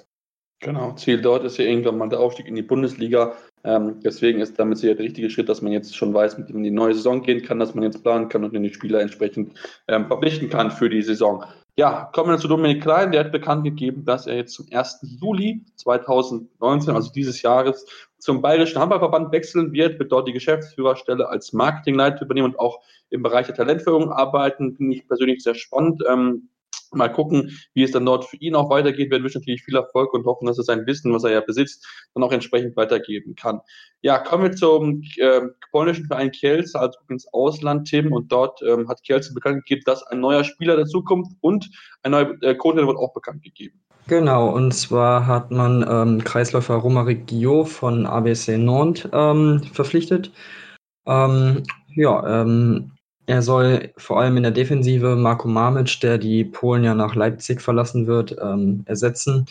Genau, 0.64 0.93
Ziel 0.93 1.20
dort 1.20 1.44
ist 1.44 1.58
ja 1.58 1.66
irgendwann 1.66 1.99
mal 1.99 2.08
der 2.08 2.20
Aufstieg 2.20 2.46
in 2.46 2.55
die 2.55 2.62
Bundesliga. 2.62 3.34
Ähm, 3.64 4.00
deswegen 4.02 4.40
ist 4.40 4.58
damit 4.58 4.78
sicher 4.78 4.94
der 4.94 5.05
richtige 5.05 5.28
Schritt, 5.28 5.50
dass 5.50 5.61
man 5.61 5.72
jetzt 5.72 5.94
schon 5.94 6.14
weiß, 6.14 6.38
mit 6.38 6.49
dem 6.49 6.56
in 6.56 6.62
die 6.62 6.70
neue 6.70 6.94
Saison 6.94 7.22
gehen 7.22 7.43
kann, 7.43 7.58
dass 7.58 7.75
man 7.75 7.84
jetzt 7.84 8.02
planen 8.02 8.31
kann 8.31 8.44
und 8.44 8.55
den 8.55 8.72
Spieler 8.72 9.00
entsprechend 9.00 9.58
ähm, 9.88 10.06
verpflichten 10.06 10.49
kann 10.49 10.70
für 10.70 10.88
die 10.88 11.02
Saison. 11.02 11.44
Ja, 11.76 12.08
kommen 12.14 12.31
wir 12.31 12.38
zu 12.38 12.49
Dominik 12.49 12.81
Klein. 12.81 13.12
Der 13.12 13.20
hat 13.20 13.32
bekannt 13.32 13.64
gegeben, 13.64 14.06
dass 14.06 14.26
er 14.26 14.37
jetzt 14.37 14.55
zum 14.55 14.66
1. 14.72 15.00
Juli 15.20 15.66
2019, 15.76 16.94
also 16.94 17.12
dieses 17.12 17.43
Jahres, 17.43 17.84
zum 18.16 18.40
Bayerischen 18.40 18.81
Handballverband 18.81 19.32
wechseln 19.32 19.70
wird, 19.72 19.99
wird 19.99 20.12
dort 20.12 20.26
die 20.26 20.32
Geschäftsführerstelle 20.32 21.28
als 21.28 21.52
Marketingleiter 21.52 22.22
übernehmen 22.22 22.52
und 22.52 22.58
auch 22.58 22.81
im 23.11 23.22
Bereich 23.22 23.44
der 23.46 23.55
Talentführung 23.55 24.11
arbeiten. 24.11 24.76
Finde 24.76 24.96
ich 24.96 25.06
persönlich 25.06 25.43
sehr 25.43 25.55
spannend. 25.55 26.02
Ähm, 26.08 26.49
Mal 26.94 27.08
gucken, 27.08 27.58
wie 27.75 27.82
es 27.82 27.93
dann 27.93 28.06
dort 28.06 28.25
für 28.25 28.37
ihn 28.37 28.55
auch 28.55 28.70
weitergeht. 28.70 29.11
Wir 29.11 29.23
wünschen 29.23 29.41
natürlich 29.41 29.62
viel 29.62 29.76
Erfolg 29.76 30.12
und 30.14 30.25
hoffen, 30.26 30.46
dass 30.46 30.58
er 30.58 30.64
sein 30.64 30.87
Wissen, 30.87 31.12
was 31.12 31.25
er 31.25 31.32
ja 31.32 31.41
besitzt, 31.41 31.87
dann 32.14 32.23
auch 32.23 32.32
entsprechend 32.32 32.76
weitergeben 32.76 33.35
kann. 33.35 33.61
Ja, 34.02 34.19
kommen 34.19 34.44
wir 34.44 34.52
zum 34.52 35.02
äh, 35.17 35.41
polnischen 35.70 36.06
Verein 36.06 36.31
Kielce, 36.31 36.75
also 36.79 36.99
ins 37.08 37.26
Ausland, 37.32 37.88
Tim. 37.88 38.12
Und 38.12 38.31
dort 38.31 38.61
ähm, 38.62 38.88
hat 38.88 39.02
Kielce 39.02 39.32
bekannt 39.35 39.64
gegeben, 39.67 39.82
dass 39.87 40.02
ein 40.06 40.20
neuer 40.20 40.44
Spieler 40.44 40.76
dazukommt 40.76 41.29
und 41.41 41.70
ein 42.02 42.12
neuer 42.12 42.35
äh, 42.43 42.55
Code 42.55 42.87
wird 42.87 42.97
auch 42.97 43.12
bekannt 43.12 43.43
gegeben. 43.43 43.81
Genau, 44.06 44.50
und 44.50 44.73
zwar 44.73 45.26
hat 45.26 45.50
man 45.50 45.85
ähm, 45.88 46.23
Kreisläufer 46.23 46.75
Romaric 46.75 47.26
Guillot 47.26 47.69
von 47.69 48.05
ABC 48.05 48.58
Nantes 48.58 49.08
ähm, 49.12 49.62
verpflichtet. 49.73 50.30
Ähm, 51.07 51.62
ja, 51.95 52.42
ähm, 52.42 52.92
er 53.26 53.43
soll 53.43 53.93
vor 53.97 54.21
allem 54.21 54.37
in 54.37 54.43
der 54.43 54.52
Defensive 54.52 55.16
Marco 55.16 55.49
Mamic, 55.49 56.00
der 56.00 56.19
die 56.19 56.45
Polen 56.45 56.85
ja 56.85 56.95
nach 56.95 57.14
Leipzig 57.14 57.61
verlassen 57.61 58.07
wird, 58.07 58.37
ähm, 58.43 58.83
ersetzen. 58.87 59.47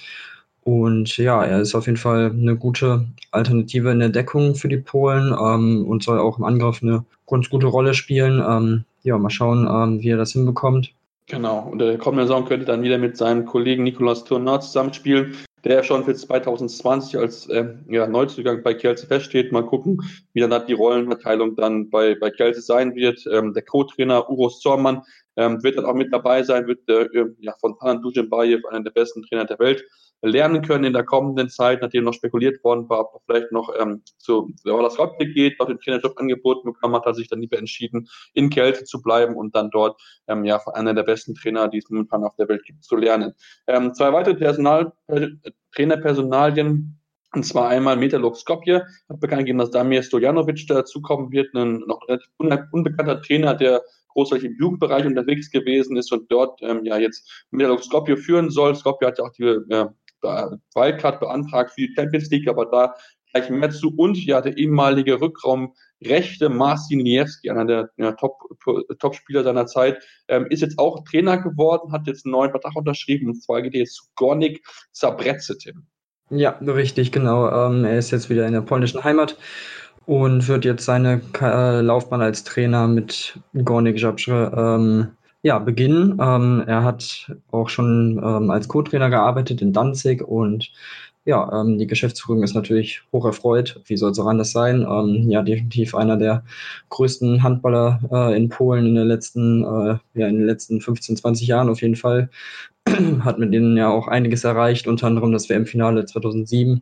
Und 0.63 1.17
ja, 1.17 1.43
er 1.43 1.59
ist 1.59 1.75
auf 1.75 1.87
jeden 1.87 1.97
Fall 1.97 2.31
eine 2.31 2.55
gute 2.55 3.05
Alternative 3.31 3.91
in 3.91 3.99
der 3.99 4.09
Deckung 4.09 4.55
für 4.55 4.69
die 4.69 4.77
Polen 4.77 5.35
ähm, 5.37 5.85
und 5.85 6.03
soll 6.03 6.19
auch 6.19 6.37
im 6.37 6.45
Angriff 6.45 6.81
eine 6.81 7.03
ganz 7.27 7.49
gute 7.49 7.67
Rolle 7.67 7.93
spielen. 7.93 8.41
Ähm, 8.47 8.85
ja, 9.03 9.17
mal 9.17 9.29
schauen, 9.29 9.67
ähm, 9.67 10.01
wie 10.01 10.09
er 10.09 10.17
das 10.17 10.31
hinbekommt. 10.31 10.93
Genau, 11.27 11.69
und 11.71 11.79
der 11.79 11.97
kommende 11.97 12.27
Saison 12.27 12.45
könnte 12.45 12.65
dann 12.65 12.83
wieder 12.83 12.97
mit 12.97 13.17
seinem 13.17 13.45
Kollegen 13.45 13.83
Nicolas 13.83 14.23
Tournat 14.23 14.63
zusammenspielen 14.63 15.35
der 15.63 15.83
schon 15.83 16.03
für 16.03 16.13
2020 16.13 17.17
als 17.17 17.47
äh, 17.47 17.73
ja, 17.87 18.05
Neuzugang 18.07 18.63
bei 18.63 18.73
Kielce 18.73 19.07
feststeht. 19.07 19.51
Mal 19.51 19.65
gucken, 19.65 20.01
wie 20.33 20.41
dann 20.41 20.67
die 20.67 20.73
Rollenverteilung 20.73 21.55
dann 21.55 21.89
bei, 21.89 22.15
bei 22.15 22.31
Kielce 22.31 22.61
sein 22.61 22.95
wird. 22.95 23.25
Ähm, 23.31 23.53
der 23.53 23.63
Co-Trainer 23.63 24.29
Uros 24.29 24.59
Zormann 24.59 25.03
ähm, 25.37 25.63
wird 25.63 25.77
dann 25.77 25.85
auch 25.85 25.95
mit 25.95 26.11
dabei 26.11 26.43
sein, 26.43 26.67
wird 26.67 26.87
äh, 26.89 27.07
ja, 27.39 27.53
von 27.59 27.77
Panan 27.77 28.01
Dujenbayev, 28.01 28.65
einer 28.67 28.83
der 28.83 28.91
besten 28.91 29.23
Trainer 29.23 29.45
der 29.45 29.59
Welt, 29.59 29.83
lernen 30.23 30.61
können 30.61 30.85
in 30.85 30.93
der 30.93 31.03
kommenden 31.03 31.49
Zeit, 31.49 31.81
nachdem 31.81 32.05
noch 32.05 32.13
spekuliert 32.13 32.63
worden 32.63 32.87
war, 32.89 33.13
ob 33.13 33.21
vielleicht 33.25 33.51
noch 33.51 33.69
ähm, 33.79 34.01
zu 34.17 34.53
Wallace 34.63 34.97
Roddick 34.97 35.33
geht, 35.33 35.59
noch 35.59 35.67
den 35.67 35.79
Trainerjob 35.79 36.17
angeboten 36.17 36.71
bekommen 36.71 36.95
hat, 36.95 37.05
hat 37.05 37.15
sich 37.15 37.27
dann 37.27 37.41
lieber 37.41 37.57
entschieden, 37.57 38.07
in 38.33 38.49
Kälte 38.49 38.85
zu 38.85 39.01
bleiben 39.01 39.35
und 39.35 39.53
dann 39.53 39.69
dort 39.69 40.01
ähm, 40.27 40.45
ja 40.45 40.59
von 40.59 40.73
einer 40.75 40.93
der 40.93 41.03
besten 41.03 41.35
Trainer, 41.35 41.67
die 41.67 41.79
es 41.79 41.89
momentan 41.89 42.23
auf 42.23 42.35
der 42.37 42.47
Welt 42.47 42.63
gibt, 42.63 42.83
zu 42.83 42.95
lernen. 42.95 43.33
Ähm, 43.67 43.93
zwei 43.93 44.13
weitere 44.13 44.35
Personal, 44.35 44.93
äh, 45.07 45.27
Trainerpersonalien 45.75 46.99
und 47.35 47.43
zwar 47.43 47.69
einmal 47.69 47.97
Metalog 47.97 48.37
Skopje 48.37 48.85
hat 49.09 49.19
bekannt 49.19 49.39
gegeben, 49.39 49.57
dass 49.57 49.71
Damir 49.71 50.03
Stojanovic 50.03 50.67
dazukommen 50.67 51.31
wird, 51.31 51.53
ein 51.55 51.83
noch 51.87 51.99
unbekannter 52.71 53.21
Trainer, 53.21 53.55
der 53.55 53.81
großartig 54.09 54.51
im 54.51 54.57
Jugendbereich 54.59 55.05
unterwegs 55.05 55.49
gewesen 55.49 55.97
ist 55.97 56.11
und 56.11 56.31
dort 56.31 56.61
ähm, 56.61 56.85
ja 56.85 56.97
jetzt 56.97 57.45
Metalog 57.49 57.83
Skopje 57.83 58.17
führen 58.17 58.51
soll. 58.51 58.75
Skopje 58.75 59.07
hat 59.07 59.17
ja 59.17 59.25
auch 59.25 59.31
die 59.31 59.43
äh, 59.43 59.87
Wildcard 60.23 61.19
beantragt 61.19 61.71
für 61.71 61.81
die 61.81 61.93
Champions 61.95 62.29
League, 62.29 62.47
aber 62.47 62.65
da 62.65 62.93
gleich 63.33 63.49
mehr 63.49 63.71
zu. 63.71 63.93
Und 63.95 64.17
ja, 64.25 64.41
der 64.41 64.57
ehemalige 64.57 65.19
Rückraum 65.19 65.73
Rechte 66.05 66.49
Marcin 66.49 66.99
Niewski, 66.99 67.49
einer 67.49 67.65
der 67.65 67.89
ja, 67.97 68.11
Top-Spieler 68.11 69.39
Top 69.39 69.45
seiner 69.45 69.65
Zeit, 69.65 70.03
ähm, 70.27 70.47
ist 70.49 70.61
jetzt 70.61 70.77
auch 70.77 71.03
Trainer 71.05 71.37
geworden, 71.37 71.91
hat 71.91 72.07
jetzt 72.07 72.25
einen 72.25 72.33
neuen 72.33 72.51
Vertrag 72.51 72.75
unterschrieben 72.75 73.27
und 73.27 73.41
zwar 73.41 73.61
geht 73.61 73.73
er 73.73 73.81
jetzt 73.81 73.95
zu 73.95 74.05
Gornik 74.15 74.65
Zabretze, 74.91 75.57
Ja, 76.29 76.49
richtig, 76.61 77.11
genau. 77.11 77.49
Ähm, 77.49 77.85
er 77.85 77.97
ist 77.97 78.11
jetzt 78.11 78.29
wieder 78.29 78.45
in 78.47 78.53
der 78.53 78.61
polnischen 78.61 79.03
Heimat 79.03 79.37
und 80.05 80.47
wird 80.47 80.65
jetzt 80.65 80.85
seine 80.85 81.21
äh, 81.41 81.81
Laufbahn 81.81 82.21
als 82.21 82.43
Trainer 82.43 82.87
mit 82.87 83.39
Gornik 83.63 83.99
Zabrze 83.99 84.51
ähm, 84.55 85.11
ja, 85.43 85.59
beginnen. 85.59 86.17
Ähm, 86.21 86.63
er 86.65 86.83
hat 86.83 87.31
auch 87.51 87.69
schon 87.69 88.19
ähm, 88.23 88.49
als 88.49 88.67
Co-Trainer 88.67 89.09
gearbeitet 89.09 89.61
in 89.61 89.73
Danzig 89.73 90.21
und 90.23 90.71
ja, 91.25 91.61
ähm, 91.61 91.77
die 91.77 91.87
Geschäftsführung 91.87 92.43
ist 92.43 92.53
natürlich 92.53 93.03
hoch 93.13 93.25
erfreut. 93.25 93.81
Wie 93.85 93.95
soll 93.97 94.11
es 94.11 94.19
auch 94.19 94.25
anders 94.25 94.51
sein? 94.51 94.81
Ähm, 94.81 95.29
ja, 95.29 95.41
definitiv 95.41 95.95
einer 95.95 96.17
der 96.17 96.43
größten 96.89 97.43
Handballer 97.43 98.01
äh, 98.11 98.37
in 98.37 98.49
Polen 98.49 98.85
in 98.87 98.95
den 98.95 99.07
letzten, 99.07 99.63
äh, 99.63 99.97
ja, 100.15 100.27
in 100.27 100.37
den 100.37 100.45
letzten 100.45 100.81
15, 100.81 101.17
20 101.17 101.47
Jahren 101.47 101.69
auf 101.69 101.81
jeden 101.81 101.95
Fall. 101.95 102.29
Hat 103.21 103.39
mit 103.39 103.53
denen 103.53 103.77
ja 103.77 103.89
auch 103.89 104.07
einiges 104.07 104.43
erreicht, 104.43 104.87
unter 104.87 105.07
anderem 105.07 105.31
das 105.31 105.49
WM-Finale 105.49 106.05
2007. 106.05 106.81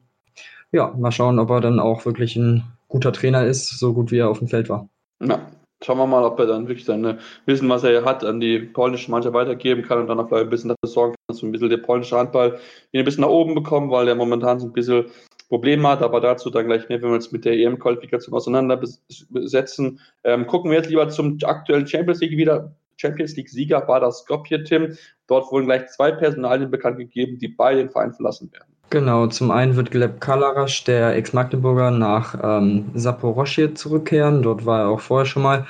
Ja, 0.71 0.93
mal 0.97 1.11
schauen, 1.11 1.39
ob 1.39 1.49
er 1.51 1.61
dann 1.61 1.79
auch 1.79 2.05
wirklich 2.05 2.35
ein 2.35 2.63
guter 2.87 3.13
Trainer 3.13 3.45
ist, 3.45 3.67
so 3.79 3.93
gut 3.93 4.11
wie 4.11 4.19
er 4.19 4.29
auf 4.29 4.39
dem 4.39 4.47
Feld 4.47 4.69
war. 4.69 4.89
Ja, 5.21 5.39
schauen 5.83 5.97
wir 5.97 6.07
mal, 6.07 6.23
ob 6.23 6.39
er 6.39 6.45
dann 6.45 6.67
wirklich 6.67 6.85
sein 6.85 7.19
Wissen, 7.45 7.69
was 7.69 7.83
er 7.83 8.05
hat, 8.05 8.23
an 8.23 8.39
die 8.39 8.59
polnische 8.59 9.09
Mannschaft 9.11 9.33
weitergeben 9.33 9.83
kann 9.83 9.99
und 9.99 10.07
dann 10.07 10.19
auch 10.19 10.27
vielleicht 10.27 10.45
ein 10.45 10.49
bisschen 10.49 10.69
dafür 10.69 10.87
sorgen 10.87 11.13
kann, 11.13 11.23
dass 11.27 11.37
so 11.37 11.45
ein 11.45 11.51
bisschen 11.51 11.69
der 11.69 11.77
polnische 11.77 12.17
Handball 12.17 12.59
ein 12.93 13.05
bisschen 13.05 13.21
nach 13.21 13.29
oben 13.29 13.55
bekommen, 13.55 13.89
weil 13.89 14.05
der 14.05 14.15
momentan 14.15 14.59
so 14.59 14.67
ein 14.67 14.73
bisschen 14.73 15.05
Probleme 15.49 15.87
hat, 15.89 16.01
aber 16.01 16.21
dazu 16.21 16.49
dann 16.49 16.67
gleich 16.67 16.87
mehr, 16.87 17.01
wenn 17.01 17.09
wir 17.09 17.15
uns 17.15 17.31
mit 17.31 17.43
der 17.43 17.53
EM-Qualifikation 17.53 18.33
auseinandersetzen. 18.33 19.99
Ähm, 20.23 20.47
gucken 20.47 20.71
wir 20.71 20.77
jetzt 20.77 20.89
lieber 20.89 21.09
zum 21.09 21.37
aktuellen 21.43 21.85
Champions 21.85 22.21
League 22.21 22.37
wieder. 22.37 22.73
Champions 22.95 23.35
League-Sieger 23.35 23.85
war 23.87 23.99
das 23.99 24.19
Skopje-Tim. 24.19 24.95
Dort 25.27 25.51
wurden 25.51 25.65
gleich 25.65 25.87
zwei 25.87 26.11
Personalien 26.11 26.71
bekannt 26.71 26.97
gegeben, 26.99 27.37
die 27.39 27.49
beide 27.49 27.79
den 27.79 27.89
Verein 27.89 28.13
verlassen 28.13 28.49
werden. 28.53 28.71
Genau, 28.91 29.25
zum 29.27 29.51
einen 29.51 29.77
wird 29.77 29.89
Gleb 29.89 30.19
Kalarasch, 30.19 30.83
der 30.83 31.15
Ex-Magdeburger, 31.15 31.91
nach 31.91 32.35
ähm, 32.43 32.91
Saporoschje 32.93 33.73
zurückkehren. 33.73 34.43
Dort 34.43 34.65
war 34.65 34.81
er 34.81 34.89
auch 34.89 34.99
vorher 34.99 35.25
schon 35.25 35.43
mal 35.43 35.65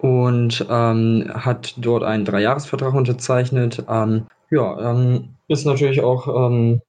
und 0.00 0.66
ähm, 0.68 1.30
hat 1.32 1.74
dort 1.76 2.02
einen 2.02 2.24
Dreijahresvertrag 2.24 2.94
unterzeichnet. 2.94 3.84
Ähm, 3.88 4.26
ja, 4.50 4.90
ähm, 4.90 5.36
ist 5.46 5.66
natürlich 5.66 6.00
auch 6.00 6.50
ähm, 6.50 6.80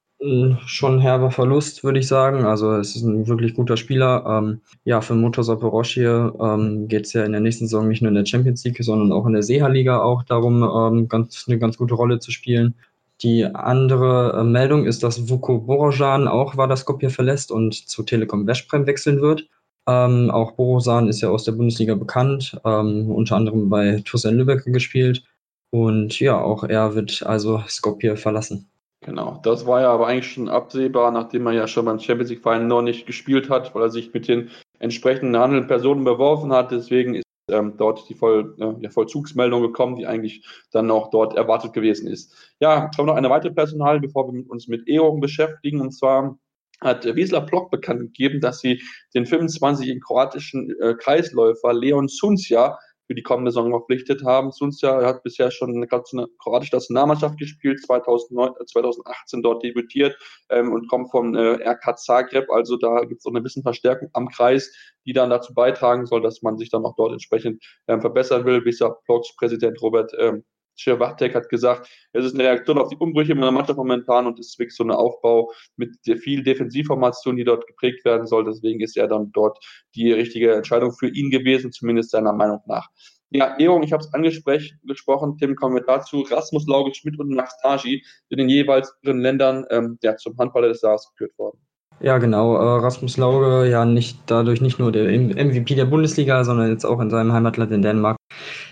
schon 0.66 0.96
ein 0.96 1.02
herber 1.02 1.30
Verlust, 1.30 1.84
würde 1.84 2.00
ich 2.00 2.08
sagen. 2.08 2.46
Also 2.46 2.74
es 2.74 2.96
ist 2.96 3.04
ein 3.04 3.28
wirklich 3.28 3.54
guter 3.54 3.78
Spieler. 3.78 4.26
Ähm, 4.28 4.62
ja, 4.86 5.02
für 5.02 5.14
Motor 5.14 5.44
Saporoschje 5.44 6.34
ähm, 6.42 6.88
geht 6.88 7.06
es 7.06 7.14
ja 7.14 7.24
in 7.24 7.32
der 7.32 7.42
nächsten 7.42 7.68
Saison 7.68 7.88
nicht 7.88 8.02
nur 8.02 8.10
in 8.10 8.16
der 8.16 8.26
Champions 8.26 8.64
League, 8.64 8.84
sondern 8.84 9.12
auch 9.12 9.28
in 9.28 9.34
der 9.34 9.44
Seha-Liga 9.44 10.02
auch 10.02 10.24
darum, 10.24 10.64
ähm, 10.64 11.08
ganz, 11.08 11.46
eine 11.48 11.60
ganz 11.60 11.78
gute 11.78 11.94
Rolle 11.94 12.18
zu 12.18 12.32
spielen. 12.32 12.74
Die 13.22 13.46
andere 13.46 14.40
äh, 14.40 14.44
Meldung 14.44 14.86
ist, 14.86 15.04
dass 15.04 15.30
Vuko 15.30 15.60
Borojan 15.60 16.28
auch 16.28 16.56
Skopje 16.78 17.10
verlässt 17.10 17.52
und 17.52 17.74
zu 17.74 18.04
Telekom 18.04 18.48
Veszprem 18.48 18.88
wechseln 18.88 19.22
wird. 19.22 19.48
Ähm, 19.88 20.30
auch 20.30 20.54
Borosan 20.54 21.08
ist 21.08 21.22
ja 21.22 21.30
aus 21.30 21.44
der 21.44 21.54
Bundesliga 21.54 21.96
bekannt, 21.96 22.60
ähm, 22.64 23.12
unter 23.12 23.36
anderem 23.36 23.70
bei 23.70 24.02
Tussen 24.06 24.38
Lübeck 24.38 24.64
gespielt. 24.66 25.24
Und 25.72 26.20
ja, 26.20 26.40
auch 26.40 26.64
er 26.64 26.96
wird 26.96 27.24
also 27.24 27.64
Skopje 27.68 28.16
verlassen. 28.16 28.70
Genau, 29.02 29.40
das 29.44 29.66
war 29.66 29.82
ja 29.82 29.92
aber 29.92 30.08
eigentlich 30.08 30.32
schon 30.32 30.50
absehbar, 30.50 31.12
nachdem 31.12 31.48
er 31.48 31.54
ja 31.54 31.68
schon 31.68 31.86
beim 31.86 32.00
Champions 32.00 32.30
League-Verein 32.32 32.68
noch 32.68 32.82
nicht 32.82 33.06
gespielt 33.06 33.50
hat, 33.50 33.74
weil 33.74 33.84
er 33.84 33.90
sich 33.90 34.14
mit 34.14 34.28
den 34.28 34.50
entsprechenden 34.80 35.38
handelnden 35.38 35.68
Personen 35.68 36.04
beworfen 36.04 36.52
hat. 36.52 36.72
Deswegen 36.72 37.22
ähm, 37.52 37.76
dort 37.78 38.08
die 38.10 38.16
Voll, 38.16 38.56
äh, 38.60 38.90
Vollzugsmeldung 38.90 39.62
gekommen, 39.62 39.96
die 39.96 40.08
eigentlich 40.08 40.46
dann 40.72 40.92
auch 40.92 41.10
dort 41.10 41.36
erwartet 41.36 41.74
gewesen 41.74 42.08
ist. 42.08 42.34
Ja, 42.60 42.90
schauen 42.96 43.06
wir 43.06 43.12
noch 43.12 43.18
eine 43.18 43.30
weitere 43.30 43.54
Personal, 43.54 44.00
bevor 44.00 44.32
wir 44.32 44.50
uns 44.50 44.68
mit 44.68 44.88
Ehrungen 44.88 45.22
beschäftigen. 45.22 45.82
Und 45.82 45.92
zwar 45.92 46.38
hat 46.82 47.06
Wiesler 47.16 47.42
Block 47.42 47.72
bekannt 47.72 48.02
gegeben, 48.02 48.40
dass 48.40 48.60
sie 48.60 48.82
den 49.14 49.26
25-jährigen 49.26 50.02
kroatischen 50.02 50.74
äh, 50.80 50.96
Kreisläufer 50.96 51.74
Leon 51.74 52.08
Suncja 52.08 52.78
für 53.10 53.16
die 53.16 53.24
kommende 53.24 53.50
Saison 53.50 53.72
verpflichtet 53.72 54.24
haben. 54.24 54.52
Suncja 54.52 55.04
hat 55.04 55.24
bisher 55.24 55.50
schon 55.50 55.76
eine 55.76 55.88
kroatische 55.88 56.76
Nationalmannschaft 56.76 57.40
gespielt, 57.40 57.82
2009, 57.84 58.52
2018 58.68 59.40
äh, 59.40 59.42
dort 59.42 59.64
debütiert 59.64 60.16
ähm, 60.50 60.72
und 60.72 60.88
kommt 60.88 61.10
vom 61.10 61.34
äh, 61.34 61.54
RK 61.68 61.98
Zagreb. 61.98 62.52
Also 62.52 62.78
da 62.78 63.00
gibt 63.06 63.18
es 63.18 63.24
so 63.24 63.32
eine 63.32 63.42
bisschen 63.42 63.64
Verstärkung 63.64 64.10
am 64.14 64.30
Kreis, 64.30 64.72
die 65.08 65.14
dann 65.14 65.32
dazu 65.32 65.56
beitragen 65.56 66.06
soll, 66.06 66.22
dass 66.22 66.44
man 66.44 66.60
sich 66.60 66.70
dann 66.70 66.86
auch 66.86 66.94
dort 66.96 67.14
entsprechend 67.14 67.66
ähm, 67.88 68.00
verbessern 68.00 68.46
will. 68.46 68.64
Wie 68.64 68.78
Blogs 69.08 69.36
Präsident 69.36 69.82
Robert 69.82 70.14
ähm, 70.20 70.44
Schirwachtek 70.80 71.36
hat 71.36 71.50
gesagt, 71.50 71.90
es 72.14 72.26
ist 72.26 72.36
eine 72.36 72.44
Reaktion 72.44 72.78
auf 72.78 72.90
die 72.90 72.98
Umbrüche 72.98 73.34
in 73.34 73.42
der 73.42 73.52
Mannschaft 73.52 73.78
momentan 73.78 74.28
und 74.28 74.40
es 74.40 74.48
ist 74.48 74.60
wirklich 74.60 74.76
so 74.76 74.84
ein 74.84 74.92
Aufbau 74.92 75.52
mit 75.76 75.96
viel 76.22 76.44
Defensivformation, 76.44 77.36
die 77.36 77.44
dort 77.44 77.68
geprägt 77.68 78.06
werden 78.06 78.28
soll. 78.28 78.46
Deswegen 78.46 78.80
ist 78.82 78.98
er 78.98 79.08
dann 79.08 79.32
dort 79.32 79.60
die 79.96 80.12
richtige 80.12 80.54
Entscheidung 80.54 80.94
für 80.94 81.10
ihn 81.10 81.30
gewesen, 81.30 81.72
zumindest 81.72 82.12
seiner 82.12 82.34
Meinung 82.34 82.62
nach. 82.68 82.88
Ja, 83.32 83.58
Ehrung, 83.60 83.84
ich 83.84 83.94
habe 83.94 84.04
es 84.04 84.12
angesprochen, 84.12 85.38
Tim, 85.38 85.56
kommen 85.56 85.76
wir 85.76 85.84
dazu. 85.84 86.22
Rasmus 86.22 86.66
Lauge 86.68 86.96
Schmidt 86.96 87.20
und 87.20 87.30
Max 87.30 87.54
sind 87.84 88.02
in 88.30 88.50
jeweils 88.50 88.92
ihren 89.04 89.20
Ländern 89.20 89.66
ähm, 89.70 90.00
ja, 90.02 90.16
zum 90.16 90.36
Handballer 90.40 90.70
des 90.70 90.82
Jahres 90.82 91.12
geführt 91.12 91.38
worden. 91.38 91.60
Ja, 92.02 92.18
genau. 92.18 92.56
Äh, 92.56 92.82
Rasmus 92.82 93.18
Lauge, 93.18 93.70
ja, 93.70 93.84
nicht 93.86 94.20
dadurch 94.28 94.62
nicht 94.62 94.80
nur 94.80 94.92
der 94.92 95.10
MVP 95.12 95.76
der 95.76 95.86
Bundesliga, 95.86 96.44
sondern 96.46 96.70
jetzt 96.70 96.86
auch 96.86 97.00
in 97.02 97.10
seinem 97.10 97.34
Heimatland 97.34 97.72
in 97.74 97.82
Dänemark 97.82 98.16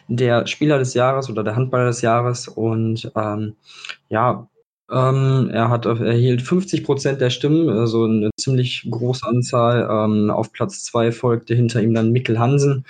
der 0.07 0.47
Spieler 0.47 0.77
des 0.79 0.93
Jahres 0.93 1.29
oder 1.29 1.43
der 1.43 1.55
Handballer 1.55 1.87
des 1.87 2.01
Jahres. 2.01 2.47
Und 2.47 3.11
ähm, 3.15 3.55
ja, 4.09 4.47
ähm, 4.89 5.49
er 5.51 5.69
hat 5.69 5.85
erhielt 5.85 6.41
50 6.41 6.85
Prozent 6.85 7.19
der 7.19 7.29
Stimmen, 7.29 7.69
also 7.69 8.05
eine 8.05 8.29
ziemlich 8.39 8.87
große 8.89 9.27
Anzahl. 9.27 9.87
Ähm, 9.91 10.29
auf 10.29 10.53
Platz 10.53 10.83
zwei 10.85 11.11
folgte 11.11 11.53
hinter 11.55 11.81
ihm 11.81 11.93
dann 11.93 12.11
Mikkel 12.11 12.39
Hansen 12.39 12.85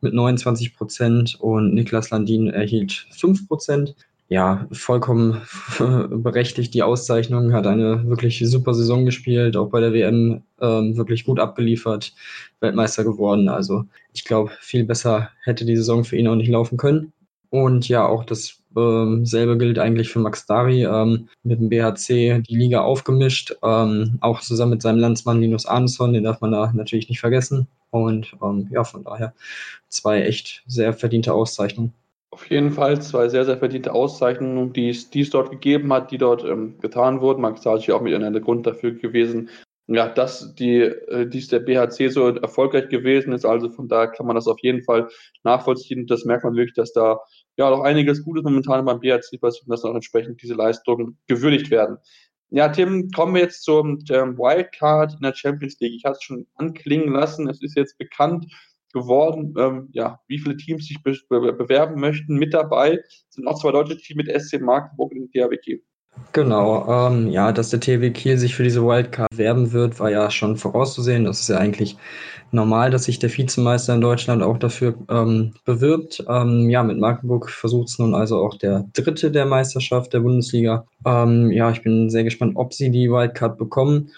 mit 0.00 0.14
29 0.14 0.74
Prozent 0.74 1.36
und 1.40 1.74
Niklas 1.74 2.10
Landin 2.10 2.48
erhielt 2.48 3.06
5 3.10 3.46
Prozent 3.46 3.94
ja, 4.32 4.66
vollkommen 4.72 5.42
berechtigt 5.78 6.72
die 6.72 6.82
Auszeichnung, 6.82 7.52
hat 7.52 7.66
eine 7.66 8.08
wirklich 8.08 8.42
super 8.46 8.72
Saison 8.72 9.04
gespielt, 9.04 9.58
auch 9.58 9.68
bei 9.68 9.80
der 9.80 9.92
WM 9.92 10.42
ähm, 10.60 10.96
wirklich 10.96 11.24
gut 11.24 11.38
abgeliefert, 11.38 12.14
Weltmeister 12.60 13.04
geworden. 13.04 13.50
Also 13.50 13.84
ich 14.14 14.24
glaube, 14.24 14.50
viel 14.60 14.84
besser 14.84 15.28
hätte 15.44 15.66
die 15.66 15.76
Saison 15.76 16.02
für 16.04 16.16
ihn 16.16 16.28
auch 16.28 16.36
nicht 16.36 16.48
laufen 16.48 16.78
können. 16.78 17.12
Und 17.50 17.88
ja, 17.88 18.06
auch 18.06 18.24
das 18.24 18.62
ähm, 18.74 19.24
gilt 19.24 19.78
eigentlich 19.78 20.08
für 20.08 20.20
Max 20.20 20.46
Dari 20.46 20.84
ähm, 20.84 21.28
mit 21.42 21.60
dem 21.60 21.68
BHC 21.68 22.40
die 22.40 22.56
Liga 22.56 22.80
aufgemischt, 22.80 23.54
ähm, 23.62 24.16
auch 24.22 24.40
zusammen 24.40 24.70
mit 24.72 24.82
seinem 24.82 24.98
Landsmann 24.98 25.42
Linus 25.42 25.66
Arnson, 25.66 26.14
den 26.14 26.24
darf 26.24 26.40
man 26.40 26.52
da 26.52 26.72
natürlich 26.72 27.10
nicht 27.10 27.20
vergessen. 27.20 27.68
Und 27.90 28.34
ähm, 28.42 28.68
ja, 28.70 28.82
von 28.84 29.04
daher 29.04 29.34
zwei 29.90 30.22
echt 30.22 30.62
sehr 30.66 30.94
verdiente 30.94 31.34
Auszeichnungen. 31.34 31.92
Auf 32.32 32.48
jeden 32.48 32.72
Fall 32.72 33.00
zwei 33.02 33.28
sehr, 33.28 33.44
sehr 33.44 33.58
verdiente 33.58 33.92
Auszeichnungen, 33.92 34.72
die 34.72 34.88
es, 34.88 35.10
die 35.10 35.20
es 35.20 35.28
dort 35.28 35.50
gegeben 35.50 35.92
hat, 35.92 36.10
die 36.10 36.16
dort 36.16 36.42
ähm, 36.44 36.78
getan 36.80 37.20
wurden. 37.20 37.42
Max 37.42 37.62
Sarchi 37.62 37.92
auch 37.92 38.00
mit 38.00 38.14
einer 38.14 38.40
Grund 38.40 38.66
dafür 38.66 38.92
gewesen, 38.92 39.50
ja, 39.86 40.08
dass 40.08 40.54
die, 40.54 40.80
äh, 40.80 41.28
dies 41.28 41.48
der 41.48 41.60
BHC 41.60 42.08
so 42.08 42.28
erfolgreich 42.28 42.88
gewesen 42.88 43.34
ist. 43.34 43.44
Also 43.44 43.68
von 43.68 43.86
daher 43.86 44.08
kann 44.08 44.24
man 44.24 44.34
das 44.34 44.46
auf 44.46 44.58
jeden 44.62 44.82
Fall 44.82 45.10
nachvollziehen. 45.44 46.06
Das 46.06 46.24
merkt 46.24 46.44
man 46.44 46.54
wirklich, 46.54 46.74
dass 46.74 46.94
da 46.94 47.18
ja 47.58 47.68
noch 47.68 47.82
einiges 47.82 48.24
Gutes 48.24 48.44
momentan 48.44 48.86
beim 48.86 49.00
BHC 49.00 49.36
passiert 49.38 49.66
und 49.66 49.70
dass 49.70 49.84
auch 49.84 49.94
entsprechend 49.94 50.40
diese 50.40 50.54
Leistungen 50.54 51.18
gewürdigt 51.28 51.70
werden. 51.70 51.98
Ja, 52.48 52.68
Tim, 52.68 53.10
kommen 53.10 53.34
wir 53.34 53.42
jetzt 53.42 53.62
zum 53.62 53.98
Wildcard 53.98 55.16
in 55.16 55.20
der 55.20 55.34
Champions 55.34 55.78
League. 55.80 55.96
Ich 55.96 56.06
habe 56.06 56.14
es 56.14 56.22
schon 56.22 56.46
anklingen 56.54 57.12
lassen. 57.12 57.46
Es 57.50 57.60
ist 57.60 57.76
jetzt 57.76 57.98
bekannt, 57.98 58.46
geworden, 58.92 59.54
ähm, 59.58 59.88
ja, 59.92 60.20
wie 60.28 60.38
viele 60.38 60.56
Teams 60.56 60.86
sich 60.86 61.02
be 61.02 61.14
be 61.28 61.52
bewerben 61.52 62.00
möchten. 62.00 62.36
Mit 62.36 62.54
dabei 62.54 63.00
sind 63.30 63.46
auch 63.46 63.60
zwei 63.60 63.72
deutsche 63.72 63.96
Teams 63.96 64.26
mit 64.26 64.42
SC 64.42 64.60
Magdeburg 64.60 65.12
und 65.12 65.32
THW 65.32 65.56
Kiel. 65.56 65.82
Genau, 66.32 67.08
ähm, 67.08 67.28
ja, 67.28 67.52
dass 67.52 67.70
der 67.70 67.80
THW 67.80 68.10
Kiel 68.10 68.38
sich 68.38 68.54
für 68.54 68.62
diese 68.62 68.82
Wildcard 68.82 69.36
werben 69.36 69.72
wird, 69.72 69.98
war 69.98 70.10
ja 70.10 70.30
schon 70.30 70.56
vorauszusehen. 70.56 71.24
Das 71.24 71.40
ist 71.40 71.48
ja 71.48 71.58
eigentlich 71.58 71.96
normal, 72.52 72.90
dass 72.90 73.04
sich 73.04 73.18
der 73.18 73.34
Vizemeister 73.34 73.94
in 73.94 74.00
Deutschland 74.00 74.42
auch 74.42 74.58
dafür 74.58 74.94
ähm, 75.10 75.54
bewirbt. 75.64 76.24
Ähm, 76.28 76.70
ja, 76.70 76.82
mit 76.82 76.98
Magdeburg 76.98 77.50
versucht 77.50 77.88
es 77.88 77.98
nun 77.98 78.14
also 78.14 78.38
auch 78.38 78.56
der 78.56 78.86
dritte 78.94 79.30
der 79.30 79.46
Meisterschaft 79.46 80.12
der 80.12 80.20
Bundesliga. 80.20 80.86
Ähm, 81.06 81.50
ja, 81.50 81.70
ich 81.70 81.82
bin 81.82 82.08
sehr 82.10 82.24
gespannt, 82.24 82.52
ob 82.56 82.72
sie 82.72 82.90
die 82.90 83.10
Wildcard 83.10 83.58
bekommen. 83.58 84.10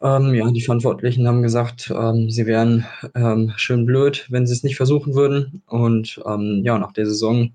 Ähm, 0.00 0.34
ja, 0.34 0.50
die 0.50 0.60
Verantwortlichen 0.62 1.26
haben 1.26 1.42
gesagt, 1.42 1.92
ähm, 1.94 2.30
sie 2.30 2.46
wären 2.46 2.86
ähm, 3.14 3.52
schön 3.56 3.84
blöd, 3.84 4.26
wenn 4.30 4.46
sie 4.46 4.52
es 4.52 4.62
nicht 4.62 4.76
versuchen 4.76 5.14
würden. 5.14 5.62
Und 5.66 6.20
ähm, 6.24 6.62
ja, 6.64 6.78
nach 6.78 6.92
der 6.92 7.06
Saison, 7.06 7.52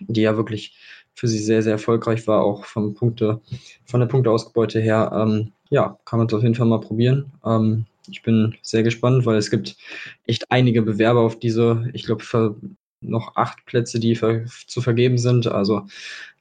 die 0.00 0.22
ja 0.22 0.36
wirklich 0.36 0.76
für 1.14 1.26
sie 1.26 1.38
sehr, 1.38 1.62
sehr 1.62 1.72
erfolgreich 1.72 2.26
war, 2.28 2.42
auch 2.42 2.64
vom 2.64 2.94
Punkte, 2.94 3.40
von 3.84 4.00
der 4.00 4.06
Punkteausbeute 4.06 4.80
her, 4.80 5.10
ähm, 5.14 5.52
ja, 5.68 5.98
kann 6.04 6.18
man 6.18 6.28
es 6.28 6.34
auf 6.34 6.42
jeden 6.42 6.54
Fall 6.54 6.66
mal 6.66 6.80
probieren. 6.80 7.32
Ähm, 7.44 7.86
ich 8.08 8.22
bin 8.22 8.54
sehr 8.62 8.82
gespannt, 8.82 9.26
weil 9.26 9.36
es 9.36 9.50
gibt 9.50 9.76
echt 10.26 10.50
einige 10.50 10.82
Bewerber 10.82 11.20
auf 11.20 11.38
diese, 11.38 11.88
ich 11.92 12.04
glaube, 12.04 12.56
noch 13.00 13.36
acht 13.36 13.64
Plätze, 13.66 13.98
die 14.00 14.14
ver 14.14 14.44
zu 14.66 14.80
vergeben 14.80 15.18
sind. 15.18 15.46
Also 15.46 15.86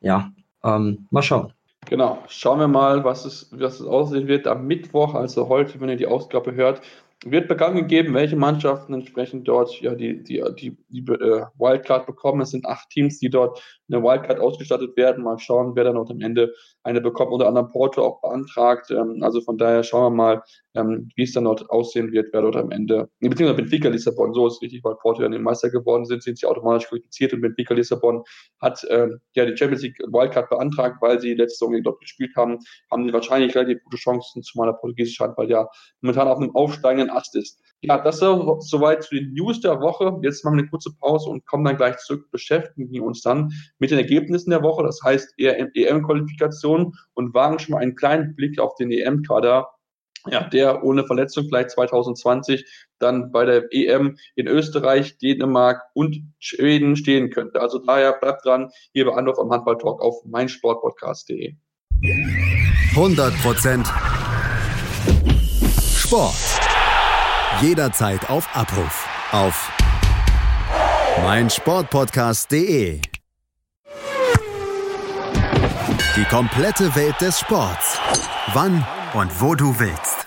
ja, 0.01 0.31
mal 0.63 1.21
schauen. 1.21 1.53
Genau, 1.89 2.19
schauen 2.27 2.59
wir 2.59 2.67
mal, 2.67 3.03
was 3.03 3.25
es, 3.25 3.47
was 3.51 3.79
es 3.79 3.87
aussehen 3.87 4.27
wird 4.27 4.45
am 4.45 4.67
Mittwoch, 4.67 5.15
also 5.15 5.49
heute, 5.49 5.81
wenn 5.81 5.89
ihr 5.89 5.95
die 5.95 6.05
Ausgabe 6.05 6.53
hört 6.53 6.81
wird 7.25 7.49
bekannt 7.49 7.75
gegeben, 7.75 8.13
welche 8.13 8.37
Mannschaften 8.37 8.93
entsprechend 8.93 9.47
dort 9.47 9.81
ja 9.81 9.93
die, 9.93 10.23
die, 10.23 10.41
die, 10.57 10.77
die 10.87 11.11
äh, 11.11 11.45
Wildcard 11.57 12.05
bekommen. 12.05 12.41
Es 12.41 12.51
sind 12.51 12.65
acht 12.65 12.89
Teams, 12.89 13.19
die 13.19 13.29
dort 13.29 13.61
eine 13.91 14.01
Wildcard 14.01 14.39
ausgestattet 14.39 14.95
werden. 14.95 15.23
Mal 15.23 15.37
schauen, 15.37 15.75
wer 15.75 15.83
dann 15.83 15.95
noch 15.95 16.09
am 16.09 16.21
Ende 16.21 16.53
eine 16.83 17.01
bekommt, 17.01 17.33
unter 17.33 17.47
anderem 17.47 17.69
Porto 17.69 18.03
auch 18.05 18.21
beantragt. 18.21 18.89
Ähm, 18.91 19.19
also 19.21 19.41
von 19.41 19.57
daher 19.57 19.83
schauen 19.83 20.13
wir 20.13 20.15
mal, 20.15 20.43
ähm, 20.75 21.09
wie 21.15 21.23
es 21.23 21.33
dann 21.33 21.43
dort 21.43 21.69
aussehen 21.69 22.11
wird, 22.11 22.29
wer 22.31 22.41
dort 22.41 22.55
am 22.55 22.71
Ende, 22.71 23.09
nee, 23.19 23.29
beziehungsweise 23.29 23.61
Benfica 23.61 23.89
Lissabon, 23.89 24.33
so 24.33 24.47
ist 24.47 24.61
richtig, 24.61 24.83
weil 24.83 24.95
Porto 24.95 25.21
ja 25.21 25.29
den 25.29 25.41
Meister 25.41 25.69
geworden 25.69 26.05
sind, 26.05 26.23
sind 26.23 26.37
sie 26.37 26.45
automatisch 26.45 26.87
qualifiziert 26.87 27.33
und 27.33 27.41
Benfica 27.41 27.73
Lissabon 27.73 28.23
hat 28.61 28.85
ähm, 28.89 29.19
ja 29.33 29.45
die 29.45 29.57
Champions 29.57 29.83
League 29.83 29.99
Wildcard 29.99 30.49
beantragt, 30.49 30.97
weil 31.01 31.19
sie 31.19 31.33
letzte 31.33 31.65
Saison 31.65 31.83
dort 31.83 31.99
gespielt 31.99 32.31
haben, 32.35 32.59
haben 32.91 33.05
sie 33.05 33.13
wahrscheinlich 33.13 33.55
relativ 33.55 33.83
gute 33.83 33.97
Chancen, 33.97 34.43
zumal 34.43 34.67
der 34.67 34.77
portugiesische 34.77 35.23
Handball 35.23 35.49
ja 35.49 35.67
momentan 36.01 36.27
auf 36.27 36.37
einem 36.37 36.55
aufsteigenden 36.55 37.08
Ast 37.09 37.35
ist. 37.35 37.61
Ja, 37.81 37.97
das 37.97 38.15
ist 38.15 38.69
soweit 38.69 39.03
zu 39.03 39.15
den 39.15 39.33
News 39.33 39.61
der 39.61 39.79
Woche. 39.79 40.19
Jetzt 40.21 40.43
machen 40.43 40.55
wir 40.55 40.63
eine 40.63 40.69
kurze 40.69 40.91
Pause 40.99 41.29
und 41.29 41.45
kommen 41.45 41.65
dann 41.65 41.77
gleich 41.77 41.97
zurück, 41.97 42.29
beschäftigen 42.31 43.01
uns 43.01 43.21
dann 43.21 43.51
mit 43.79 43.91
den 43.91 43.99
Ergebnissen 43.99 44.49
der 44.49 44.63
Woche, 44.63 44.83
das 44.83 45.01
heißt 45.03 45.33
EM-Qualifikation 45.37 46.93
und 47.13 47.33
wagen 47.33 47.59
schon 47.59 47.73
mal 47.73 47.79
einen 47.79 47.95
kleinen 47.95 48.35
Blick 48.35 48.59
auf 48.59 48.75
den 48.75 48.91
EM-Kader 48.91 49.69
ja, 50.27 50.43
der 50.43 50.83
ohne 50.83 51.05
Verletzung 51.05 51.45
vielleicht 51.45 51.71
2020 51.71 52.65
dann 52.99 53.31
bei 53.31 53.45
der 53.45 53.71
EM 53.71 54.17
in 54.35 54.47
Österreich, 54.47 55.17
Dänemark 55.17 55.81
und 55.93 56.21
Schweden 56.39 56.95
stehen 56.95 57.29
könnte. 57.29 57.61
Also 57.61 57.79
daher 57.79 58.13
bleibt 58.13 58.45
dran, 58.45 58.69
hier 58.93 59.05
bei 59.05 59.13
Anruf 59.13 59.39
am 59.39 59.51
Handballtalk 59.51 60.01
auf 60.01 60.15
meinsportpodcast.de. 60.25 61.55
100% 62.95 63.85
Sport. 65.95 66.58
Jederzeit 67.61 68.29
auf 68.29 68.47
Abruf. 68.55 69.07
Auf 69.31 69.69
meinsportpodcast.de. 71.23 73.01
Die 76.15 76.23
komplette 76.25 76.95
Welt 76.95 77.19
des 77.19 77.39
Sports. 77.39 77.97
Wann 78.53 78.85
und 79.13 79.41
wo 79.41 79.55
du 79.55 79.77
willst. 79.77 80.25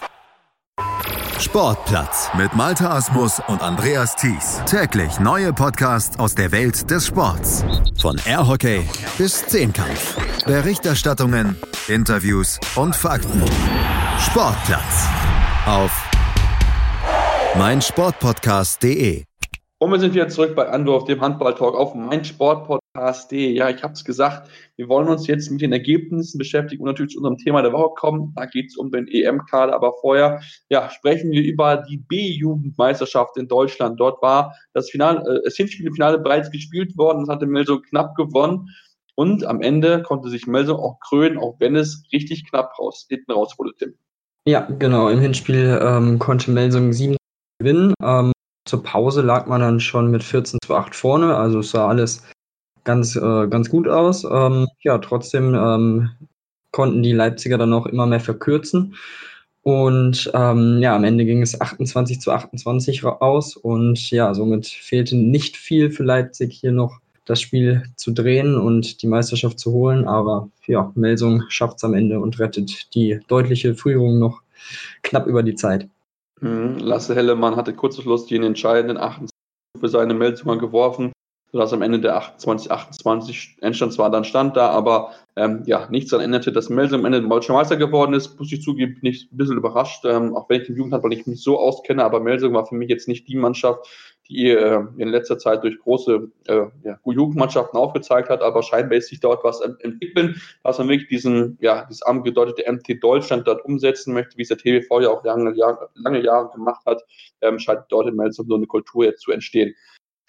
Sportplatz 1.39 2.29
mit 2.37 2.55
Malta 2.55 2.97
Asmus 2.97 3.41
und 3.49 3.63
Andreas 3.63 4.15
Thies. 4.15 4.61
Täglich 4.67 5.19
neue 5.19 5.53
Podcasts 5.53 6.19
aus 6.19 6.35
der 6.35 6.53
Welt 6.53 6.91
des 6.91 7.07
Sports. 7.07 7.65
Von 8.01 8.21
Airhockey 8.27 8.87
bis 9.17 9.45
Zehnkampf. 9.47 10.17
Berichterstattungen, 10.45 11.57
Interviews 11.89 12.61
und 12.77 12.95
Fakten. 12.95 13.43
Sportplatz 14.19 15.09
auf 15.67 16.02
meinsportpodcast.de. 17.57 19.25
Und 19.79 19.91
wir 19.91 19.99
sind 19.99 20.15
wieder 20.15 20.29
zurück 20.29 20.55
bei 20.55 20.69
Andorf, 20.69 21.05
dem 21.05 21.21
Handball-Talk 21.21 21.75
auf 21.75 21.95
meinsportpodcast.de. 21.95 23.53
Ja, 23.53 23.69
ich 23.69 23.83
habe 23.83 23.93
es 23.93 24.05
gesagt, 24.05 24.49
wir 24.77 24.89
wollen 24.89 25.09
uns 25.09 25.27
jetzt 25.27 25.51
mit 25.51 25.61
den 25.61 25.73
Ergebnissen 25.73 26.39
beschäftigen 26.39 26.83
und 26.83 26.89
natürlich 26.89 27.13
zu 27.13 27.19
unserem 27.19 27.37
Thema 27.37 27.61
der 27.61 27.73
Woche 27.75 27.93
kommen. 27.95 28.33
Da 28.37 28.47
geht 28.47 28.71
es 28.71 28.77
um 28.79 28.91
den 28.91 29.07
EM-Kader, 29.07 29.75
aber 29.75 29.93
vorher 30.01 30.41
ja, 30.71 30.89
sprechen 30.89 31.31
wir 31.31 31.43
über 31.43 31.85
die 31.89 31.99
B-Jugendmeisterschaft 31.99 33.37
in 33.37 33.49
Deutschland. 33.49 34.01
Dort 34.01 34.23
war 34.23 34.55
das 34.73 34.89
Finale, 34.89 35.21
äh, 35.21 35.43
das 35.45 35.57
Hinspielfinale 35.57 36.21
bereits 36.21 36.51
gespielt 36.51 36.97
worden. 36.97 37.27
Das 37.27 37.35
hatte 37.35 37.47
Melsung 37.47 37.83
knapp 37.83 38.15
gewonnen. 38.15 38.69
Und 39.15 39.45
am 39.45 39.61
Ende 39.61 40.03
konnte 40.03 40.31
sich 40.31 40.47
Melsung 40.47 40.79
auch 40.79 40.99
krönen, 41.01 41.37
auch 41.37 41.57
wenn 41.59 41.77
es 41.77 42.03
richtig 42.15 42.49
knapp 42.49 42.79
raus, 42.79 43.05
hinten 43.11 43.33
raus 43.33 43.57
wurde, 43.59 43.73
Tim. 43.79 43.95
Ja, 44.47 44.61
genau. 44.79 45.11
Im 45.11 45.21
Hinspiel 45.21 45.79
ähm, 45.83 46.19
konnte 46.19 46.51
Melsung 46.51 46.95
sieben 46.95 47.17
gewinnen. 47.63 47.95
Ähm, 48.03 48.33
zur 48.65 48.83
Pause 48.83 49.23
lag 49.23 49.47
man 49.47 49.61
dann 49.61 49.81
schon 49.81 50.11
mit 50.11 50.23
14 50.23 50.59
zu 50.65 50.75
8 50.75 50.95
vorne, 50.95 51.37
also 51.37 51.61
es 51.61 51.71
sah 51.71 51.89
alles 51.89 52.23
ganz, 52.85 53.17
äh, 53.17 53.47
ganz 53.49 53.69
gut 53.71 53.89
aus. 53.89 54.25
Ähm, 54.25 54.69
ja, 54.81 54.99
trotzdem 54.99 55.55
ähm, 55.55 56.11
konnten 56.71 57.03
die 57.03 57.13
Leipziger 57.13 57.59
dann 57.59 57.73
auch 57.73 57.87
immer 57.87 58.07
mehr 58.07 58.21
verkürzen. 58.21 58.95
Und 59.63 60.31
ähm, 60.35 60.79
ja, 60.81 60.97
am 60.97 61.05
Ende 61.05 61.25
ging 61.25 61.41
es 61.41 61.61
28 61.61 62.21
zu 62.21 62.33
28 62.33 63.05
aus 63.05 63.57
und 63.57 64.11
ja, 64.11 64.35
somit 64.35 64.67
fehlte 64.67 65.17
nicht 65.17 65.57
viel 65.57 65.91
für 65.93 66.03
Leipzig 66.03 66.53
hier 66.53 66.73
noch 66.73 66.99
das 67.27 67.41
Spiel 67.41 67.85
zu 67.95 68.11
drehen 68.11 68.57
und 68.57 69.03
die 69.03 69.07
Meisterschaft 69.07 69.61
zu 69.61 69.71
holen. 69.73 70.09
Aber 70.09 70.49
ja, 70.67 70.91
Melsung 70.97 71.45
schafft 71.49 71.77
es 71.77 71.85
am 71.85 71.95
Ende 71.95 72.19
und 72.19 72.41
rettet 72.41 72.95
die 72.95 73.21
deutliche 73.29 73.77
Führung 73.77 74.19
noch 74.19 74.43
knapp 75.03 75.27
über 75.29 75.45
die 75.45 75.55
Zeit. 75.55 75.89
Mhm. 76.43 76.79
Lasse 76.79 77.15
Hellemann 77.15 77.57
hatte 77.57 77.73
kurz 77.73 77.97
Schluss 77.97 78.27
den 78.27 78.43
entscheidenden 78.43 78.99
28 78.99 79.31
für 79.79 79.89
seine 79.89 80.15
Melzunger 80.15 80.59
geworfen, 80.59 81.13
sodass 81.53 81.73
am 81.75 81.83
Ende 81.83 82.01
der 82.01 82.17
28, 82.17 82.71
28 82.71 83.59
Endstand 83.61 83.93
zwar 83.93 84.11
dann 84.11 84.25
stand 84.25 84.57
da, 84.57 84.71
aber 84.71 85.13
ähm, 85.37 85.63
ja, 85.67 85.87
nichts 85.91 86.11
daran 86.11 86.25
änderte, 86.25 86.51
dass 86.51 86.71
Melsung 86.71 87.01
am 87.01 87.05
Ende 87.05 87.27
Deutscher 87.29 87.53
Meister 87.53 87.77
geworden 87.77 88.15
ist. 88.15 88.39
Muss 88.39 88.51
ich 88.51 88.63
zugeben, 88.63 88.99
bin 89.01 89.11
ich 89.11 89.29
ein 89.31 89.37
bisschen 89.37 89.59
überrascht, 89.59 90.05
ähm, 90.07 90.35
auch 90.35 90.49
wenn 90.49 90.63
ich 90.63 90.67
den 90.67 90.77
Jugendhandball 90.77 91.11
nicht 91.11 91.27
so 91.27 91.59
auskenne, 91.59 92.05
aber 92.05 92.21
Melsung 92.21 92.55
war 92.55 92.67
für 92.67 92.75
mich 92.75 92.89
jetzt 92.89 93.07
nicht 93.07 93.29
die 93.29 93.37
Mannschaft, 93.37 93.87
die 94.29 94.49
äh, 94.49 94.83
in 94.97 95.09
letzter 95.09 95.39
Zeit 95.39 95.63
durch 95.63 95.79
große 95.79 96.31
äh, 96.47 96.65
ja, 96.85 96.99
Jugendmannschaften 97.05 97.79
aufgezeigt 97.79 98.31
hat, 98.31 98.41
aber 98.41 98.63
scheinbar 98.63 98.97
ist 98.97 99.09
sich 99.09 99.21
dort 99.21 99.45
was 99.45 99.61
entwickeln, 99.61 100.41
dass 100.65 100.79
man 100.79 100.89
wirklich 100.89 101.09
diesen, 101.09 101.59
ja, 101.61 101.85
dieses 101.85 102.03
angedeutete 102.03 102.71
MT 102.71 103.03
Deutschland 103.03 103.47
dort 103.47 103.63
umsetzen 103.67 104.15
möchte, 104.15 104.39
wie 104.39 104.43
es 104.43 104.49
der 104.49 104.57
TVV 104.57 105.01
ja 105.03 105.11
auch 105.11 105.23
lange, 105.23 105.55
Jahre, 105.55 105.91
lange 105.95 106.25
Jahre 106.25 106.51
gemacht 106.51 106.85
hat, 106.87 107.03
ähm, 107.43 107.59
scheint 107.59 107.83
dort 107.91 108.09
in 108.09 108.17
Melsung 108.17 108.47
so 108.47 108.55
eine 108.55 108.67
Kultur 108.67 109.05
jetzt 109.05 109.21
zu 109.21 109.33
entstehen. 109.33 109.75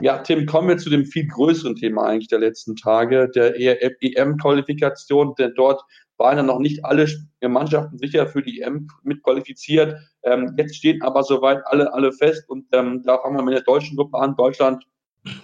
Ja, 0.04 0.18
Tim, 0.18 0.46
kommen 0.46 0.68
wir 0.68 0.78
zu 0.78 0.89
dem 0.89 1.06
viel 1.06 1.28
größeren 1.28 1.78
Thema 1.78 2.08
eigentlich 2.08 2.28
der 2.28 2.39
letzten 2.39 2.76
Tage, 2.76 3.30
der 3.30 3.56
EM-Qualifikation, 4.02 5.34
denn 5.39 5.54
dort 5.56 5.82
waren 6.18 6.36
ja 6.36 6.44
noch 6.44 6.60
nicht 6.60 6.84
alle 6.84 7.08
Mannschaften 7.42 7.98
sicher 7.98 8.28
für 8.28 8.42
die 8.42 8.60
EM 8.60 8.89
mitqualifiziert. 9.04 9.96
Ähm, 10.24 10.56
jetzt 10.58 10.76
stehen 10.76 11.02
aber 11.04 11.24
soweit 11.24 11.66
alle, 11.68 11.94
alle 11.94 12.12
fest 12.12 12.50
und 12.50 12.66
ähm, 12.74 13.02
da 13.06 13.18
fangen 13.20 13.38
wir 13.38 13.44
mit 13.44 13.54
der 13.54 13.63
deutschen 13.63 13.96
Gruppe 13.96 14.18
an. 14.18 14.36
Deutschland, 14.36 14.84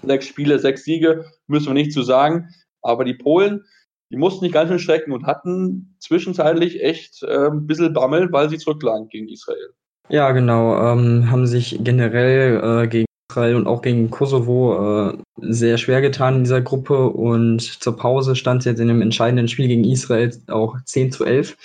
sechs 0.04 0.28
Spiele, 0.28 0.60
sechs 0.60 0.84
Siege, 0.84 1.24
müssen 1.48 1.68
wir 1.68 1.74
nicht 1.76 1.94
zu 1.94 2.04
sagen. 2.04 2.50
Aber 2.82 3.06
die 3.06 3.14
Polen, 3.14 3.64
die 4.12 4.18
mussten 4.18 4.44
nicht 4.44 4.54
ganz 4.54 4.68
schön 4.68 4.80
schrecken 4.80 5.14
und 5.14 5.26
hatten 5.26 5.96
zwischenzeitlich 6.00 6.84
echt 6.84 7.24
äh, 7.24 7.48
ein 7.48 7.66
bisschen 7.66 7.94
Bammel, 7.94 8.30
weil 8.34 8.50
sie 8.50 8.58
zurücklagen 8.58 9.08
gegen 9.08 9.30
Israel. 9.30 9.70
Ja, 10.10 10.34
genau. 10.34 10.76
Ähm, 10.92 11.32
haben 11.32 11.48
sich 11.48 11.80
generell 11.82 12.84
äh, 12.84 12.88
gegen 12.90 13.09
und 13.36 13.68
auch 13.68 13.82
gegen 13.82 14.10
Kosovo 14.10 15.12
äh, 15.12 15.18
sehr 15.42 15.78
schwer 15.78 16.02
getan 16.02 16.38
in 16.38 16.44
dieser 16.44 16.62
Gruppe 16.62 17.10
und 17.10 17.62
zur 17.62 17.96
Pause 17.96 18.36
stand 18.36 18.60
es 18.60 18.66
jetzt 18.66 18.80
in 18.80 18.90
einem 18.90 19.04
entscheidenden 19.04 19.48
Spiel 19.48 19.68
gegen 19.68 19.84
Israel 19.84 20.36
auch 20.48 20.78
10 20.84 21.12
zu 21.12 21.26
11 21.26 21.56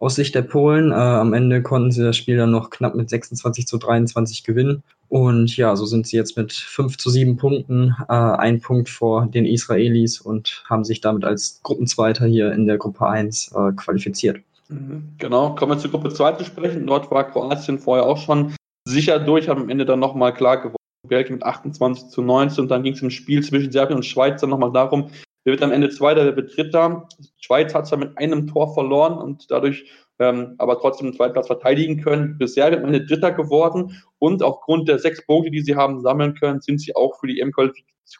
aus 0.00 0.16
Sicht 0.16 0.34
der 0.34 0.42
Polen. 0.42 0.90
Äh, 0.90 0.94
am 0.94 1.32
Ende 1.32 1.62
konnten 1.62 1.92
sie 1.92 2.02
das 2.02 2.16
Spiel 2.16 2.36
dann 2.36 2.50
noch 2.50 2.70
knapp 2.70 2.96
mit 2.96 3.08
26 3.08 3.66
zu 3.68 3.78
23 3.78 4.42
gewinnen 4.42 4.82
und 5.08 5.56
ja, 5.56 5.76
so 5.76 5.86
sind 5.86 6.06
sie 6.06 6.16
jetzt 6.16 6.36
mit 6.36 6.52
5 6.52 6.98
zu 6.98 7.08
7 7.08 7.36
Punkten, 7.36 7.94
äh, 8.08 8.12
ein 8.12 8.60
Punkt 8.60 8.88
vor 8.88 9.26
den 9.26 9.44
Israelis 9.44 10.20
und 10.20 10.64
haben 10.68 10.84
sich 10.84 11.00
damit 11.00 11.24
als 11.24 11.60
Gruppenzweiter 11.62 12.26
hier 12.26 12.50
in 12.52 12.66
der 12.66 12.78
Gruppe 12.78 13.06
1 13.06 13.52
äh, 13.54 13.72
qualifiziert. 13.76 14.40
Mhm, 14.68 15.12
genau, 15.18 15.54
kommen 15.54 15.72
wir 15.72 15.78
zur 15.78 15.90
Gruppe 15.90 16.08
2 16.08 16.32
zu 16.32 16.44
sprechen. 16.44 16.86
Dort 16.86 17.10
war 17.10 17.30
Kroatien 17.30 17.78
vorher 17.78 18.06
auch 18.06 18.18
schon 18.18 18.54
sicher 18.88 19.20
durch, 19.20 19.48
haben 19.48 19.62
am 19.62 19.68
Ende 19.68 19.84
dann 19.84 20.00
nochmal 20.00 20.34
klar 20.34 20.56
gewonnen 20.56 20.76
Belgien 21.08 21.34
mit 21.34 21.42
28 21.42 22.08
zu 22.08 22.22
19 22.22 22.62
und 22.62 22.68
dann 22.68 22.82
ging 22.82 22.94
es 22.94 23.02
im 23.02 23.10
Spiel 23.10 23.42
zwischen 23.42 23.72
Serbien 23.72 23.96
und 23.96 24.04
Schweiz 24.04 24.40
dann 24.40 24.50
nochmal 24.50 24.72
darum, 24.72 25.10
wer 25.44 25.52
wird 25.52 25.62
am 25.62 25.72
Ende 25.72 25.90
Zweiter, 25.90 26.24
wer 26.24 26.36
wird 26.36 26.56
Dritter. 26.56 27.08
Schweiz 27.40 27.74
hat 27.74 27.88
zwar 27.88 27.98
mit 27.98 28.16
einem 28.18 28.46
Tor 28.46 28.72
verloren 28.72 29.18
und 29.18 29.50
dadurch 29.50 29.84
ähm, 30.20 30.54
aber 30.58 30.78
trotzdem 30.78 31.08
den 31.08 31.16
zweiten 31.16 31.32
Platz 31.32 31.48
verteidigen 31.48 32.00
können. 32.00 32.36
Für 32.38 32.46
Serbien 32.46 32.82
am 32.82 32.86
Ende 32.86 33.04
Dritter 33.04 33.32
geworden 33.32 34.00
und 34.18 34.42
aufgrund 34.42 34.88
der 34.88 35.00
sechs 35.00 35.26
Punkte, 35.26 35.50
die 35.50 35.62
sie 35.62 35.74
haben 35.74 36.00
sammeln 36.00 36.34
können, 36.34 36.60
sind 36.60 36.80
sie 36.80 36.94
auch 36.94 37.18
für 37.18 37.26
die 37.26 37.40
EM 37.40 37.52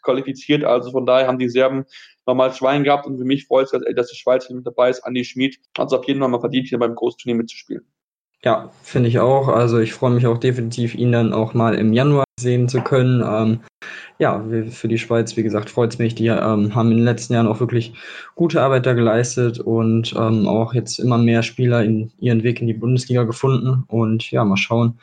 qualifiziert. 0.02 0.64
Also 0.64 0.90
von 0.90 1.06
daher 1.06 1.28
haben 1.28 1.38
die 1.38 1.48
Serben 1.48 1.84
nochmal 2.26 2.52
Schwein 2.52 2.82
gehabt 2.82 3.06
und 3.06 3.18
für 3.18 3.24
mich 3.24 3.46
freut 3.46 3.72
es, 3.72 3.94
dass 3.94 4.10
die 4.10 4.16
Schweiz 4.16 4.50
mit 4.50 4.66
dabei 4.66 4.90
ist. 4.90 5.02
Andi 5.02 5.24
Schmid 5.24 5.58
hat 5.78 5.88
es 5.88 5.92
auf 5.92 6.06
jeden 6.08 6.18
Fall 6.18 6.28
mal 6.28 6.40
verdient, 6.40 6.68
hier 6.68 6.78
beim 6.78 6.96
Großturnier 6.96 7.36
mitzuspielen. 7.36 7.86
Ja, 8.44 8.70
finde 8.82 9.08
ich 9.08 9.20
auch. 9.20 9.46
Also 9.48 9.78
ich 9.78 9.92
freue 9.92 10.10
mich 10.10 10.26
auch 10.26 10.38
definitiv, 10.38 10.96
ihn 10.96 11.12
dann 11.12 11.32
auch 11.32 11.54
mal 11.54 11.74
im 11.74 11.92
Januar 11.92 12.24
sehen 12.40 12.68
zu 12.68 12.80
können. 12.80 13.22
Ähm, 13.24 13.60
ja, 14.18 14.44
für 14.70 14.88
die 14.88 14.98
Schweiz, 14.98 15.36
wie 15.36 15.44
gesagt, 15.44 15.70
freut 15.70 15.92
es 15.92 15.98
mich. 15.98 16.16
Die 16.16 16.26
ähm, 16.26 16.74
haben 16.74 16.90
in 16.90 16.98
den 16.98 17.04
letzten 17.04 17.34
Jahren 17.34 17.46
auch 17.46 17.60
wirklich 17.60 17.94
gute 18.34 18.60
Arbeit 18.60 18.86
da 18.86 18.94
geleistet 18.94 19.60
und 19.60 20.14
ähm, 20.16 20.48
auch 20.48 20.74
jetzt 20.74 20.98
immer 20.98 21.18
mehr 21.18 21.44
Spieler 21.44 21.84
in 21.84 22.10
ihren 22.18 22.42
Weg 22.42 22.60
in 22.60 22.66
die 22.66 22.74
Bundesliga 22.74 23.22
gefunden. 23.22 23.84
Und 23.86 24.28
ja, 24.32 24.44
mal 24.44 24.56
schauen, 24.56 24.98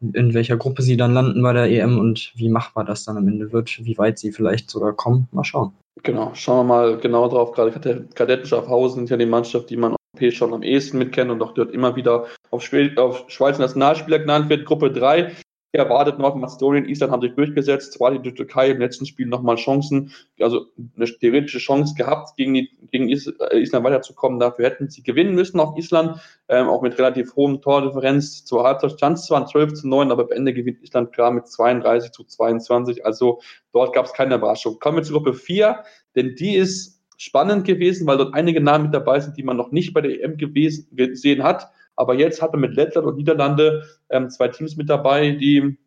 in 0.00 0.32
welcher 0.34 0.56
Gruppe 0.56 0.82
sie 0.82 0.96
dann 0.96 1.12
landen 1.12 1.42
bei 1.42 1.52
der 1.52 1.70
EM 1.70 1.98
und 1.98 2.32
wie 2.36 2.48
machbar 2.48 2.84
das 2.84 3.04
dann 3.04 3.16
am 3.16 3.26
Ende 3.26 3.52
wird, 3.52 3.84
wie 3.84 3.98
weit 3.98 4.18
sie 4.18 4.30
vielleicht 4.30 4.70
sogar 4.70 4.92
kommen. 4.92 5.28
Mal 5.32 5.44
schauen. 5.44 5.72
Genau, 6.02 6.30
schauen 6.34 6.66
wir 6.66 6.74
mal 6.74 6.98
genau 6.98 7.28
drauf. 7.28 7.52
Gerade 7.52 8.06
Kadetten 8.14 8.46
Schaffhausen 8.46 9.00
sind 9.00 9.10
ja 9.10 9.16
die 9.16 9.26
Mannschaft, 9.26 9.70
die 9.70 9.76
man 9.76 9.96
schon 10.32 10.54
am 10.54 10.62
ehesten 10.62 10.98
mitkennt 10.98 11.30
und 11.30 11.42
auch 11.42 11.54
dort 11.54 11.72
immer 11.72 11.96
wieder 11.96 12.26
auf, 12.50 12.62
Schweiz, 12.62 12.96
auf 12.96 13.24
Schweizer 13.28 13.60
Nationalspieler 13.60 14.18
genannt 14.20 14.48
wird. 14.48 14.64
Gruppe 14.64 14.90
3 14.90 15.32
erwartet 15.76 16.18
Nordmazedonien, 16.18 16.88
Island 16.88 17.12
haben 17.12 17.22
sich 17.22 17.34
durchgesetzt, 17.34 17.92
zwar 17.92 18.16
die 18.16 18.34
Türkei 18.34 18.70
im 18.70 18.78
letzten 18.78 19.06
Spiel 19.06 19.26
nochmal 19.26 19.56
Chancen, 19.56 20.12
also 20.40 20.66
eine 20.96 21.06
theoretische 21.06 21.58
Chance 21.58 21.94
gehabt, 21.96 22.36
gegen, 22.36 22.54
die, 22.54 22.70
gegen 22.90 23.08
äh, 23.08 23.58
Island 23.58 23.84
weiterzukommen. 23.84 24.40
Dafür 24.40 24.66
hätten 24.66 24.88
sie 24.88 25.02
gewinnen 25.02 25.34
müssen 25.34 25.60
auf 25.60 25.76
Island, 25.76 26.20
ähm, 26.48 26.68
auch 26.68 26.82
mit 26.82 26.98
relativ 26.98 27.36
hohem 27.36 27.60
Tordifferenz. 27.60 28.44
Zur 28.44 28.64
Halbzeit 28.64 28.92
stand 28.92 29.18
zwar 29.18 29.46
12 29.46 29.74
zu 29.74 29.88
9, 29.88 30.10
aber 30.10 30.24
am 30.24 30.32
Ende 30.32 30.54
gewinnt 30.54 30.82
Island 30.82 31.12
klar 31.12 31.30
mit 31.30 31.46
32 31.46 32.10
zu 32.10 32.24
22. 32.24 33.04
Also 33.04 33.40
dort 33.72 33.94
gab 33.94 34.06
es 34.06 34.12
keine 34.12 34.36
Überraschung. 34.36 34.78
Kommen 34.78 34.98
wir 34.98 35.04
zur 35.04 35.16
Gruppe 35.16 35.34
4, 35.34 35.84
denn 36.14 36.34
die 36.36 36.56
ist 36.56 36.95
spannend 37.16 37.64
gewesen, 37.64 38.06
weil 38.06 38.18
dort 38.18 38.34
einige 38.34 38.60
Namen 38.60 38.84
mit 38.84 38.94
dabei 38.94 39.20
sind, 39.20 39.36
die 39.36 39.42
man 39.42 39.56
noch 39.56 39.72
nicht 39.72 39.94
bei 39.94 40.00
der 40.00 40.22
EM 40.22 40.36
gewesen, 40.36 40.88
gesehen 40.92 41.42
hat. 41.42 41.70
Aber 41.96 42.14
jetzt 42.14 42.42
hat 42.42 42.52
man 42.52 42.60
mit 42.60 42.74
Lettland 42.74 43.06
und 43.06 43.16
Niederlande 43.16 43.84
ähm, 44.10 44.28
zwei 44.30 44.48
Teams 44.48 44.76
mit 44.76 44.88
dabei, 44.88 45.30
die 45.30 45.78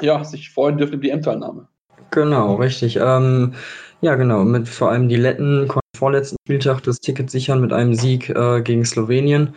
ja, 0.00 0.22
sich 0.24 0.50
freuen 0.50 0.76
dürfen 0.76 0.94
über 0.94 1.02
die 1.02 1.10
EM-Teilnahme. 1.10 1.68
Genau, 2.10 2.56
richtig. 2.56 2.96
Ähm, 3.00 3.54
ja, 4.00 4.14
genau. 4.14 4.44
Mit 4.44 4.68
vor 4.68 4.90
allem 4.90 5.08
die 5.08 5.16
Letten 5.16 5.66
konnten 5.68 5.80
vorletzten 5.96 6.36
Spieltag 6.46 6.82
das 6.82 6.98
Ticket 6.98 7.30
sichern 7.30 7.60
mit 7.60 7.72
einem 7.72 7.94
Sieg 7.94 8.28
äh, 8.30 8.60
gegen 8.62 8.84
Slowenien. 8.84 9.54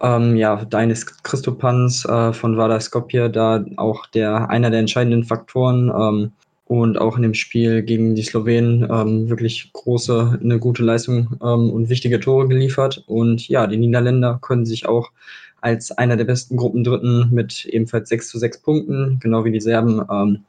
Ähm, 0.00 0.36
ja, 0.36 0.64
Deines 0.64 1.06
Christopans 1.22 2.04
äh, 2.04 2.32
von 2.32 2.56
Vardar 2.58 2.80
Skopje, 2.80 3.30
da 3.30 3.64
auch 3.76 4.06
der 4.06 4.50
einer 4.50 4.70
der 4.70 4.80
entscheidenden 4.80 5.24
Faktoren 5.24 5.88
ähm, 5.88 6.32
und 6.66 6.98
auch 6.98 7.16
in 7.16 7.22
dem 7.22 7.34
Spiel 7.34 7.82
gegen 7.82 8.14
die 8.16 8.22
Slowenen 8.22 8.88
ähm, 8.90 9.28
wirklich 9.30 9.72
große, 9.72 10.38
eine 10.42 10.58
gute 10.58 10.82
Leistung 10.82 11.36
ähm, 11.40 11.70
und 11.70 11.88
wichtige 11.88 12.18
Tore 12.18 12.48
geliefert. 12.48 13.04
Und 13.06 13.48
ja, 13.48 13.66
die 13.68 13.76
Niederländer 13.76 14.38
können 14.42 14.66
sich 14.66 14.86
auch 14.86 15.12
als 15.60 15.92
einer 15.92 16.16
der 16.16 16.24
besten 16.24 16.56
Gruppendritten 16.56 17.28
mit 17.32 17.64
ebenfalls 17.66 18.08
6 18.08 18.28
zu 18.30 18.38
6 18.38 18.62
Punkten, 18.62 19.18
genau 19.20 19.44
wie 19.44 19.52
die 19.52 19.60
Serben, 19.60 20.02
ähm, 20.10 20.44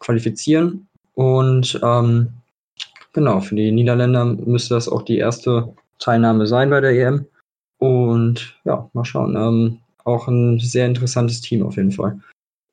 qualifizieren. 0.00 0.88
Und 1.14 1.78
ähm, 1.84 2.30
genau, 3.12 3.40
für 3.40 3.54
die 3.54 3.70
Niederländer 3.70 4.24
müsste 4.24 4.74
das 4.74 4.88
auch 4.88 5.02
die 5.02 5.18
erste 5.18 5.72
Teilnahme 6.00 6.48
sein 6.48 6.70
bei 6.70 6.80
der 6.80 6.90
EM. 6.90 7.26
Und 7.78 8.56
ja, 8.64 8.90
mal 8.92 9.04
schauen. 9.04 9.36
Ähm, 9.36 9.78
auch 10.04 10.26
ein 10.26 10.58
sehr 10.58 10.86
interessantes 10.86 11.40
Team 11.40 11.62
auf 11.62 11.76
jeden 11.76 11.92
Fall. 11.92 12.18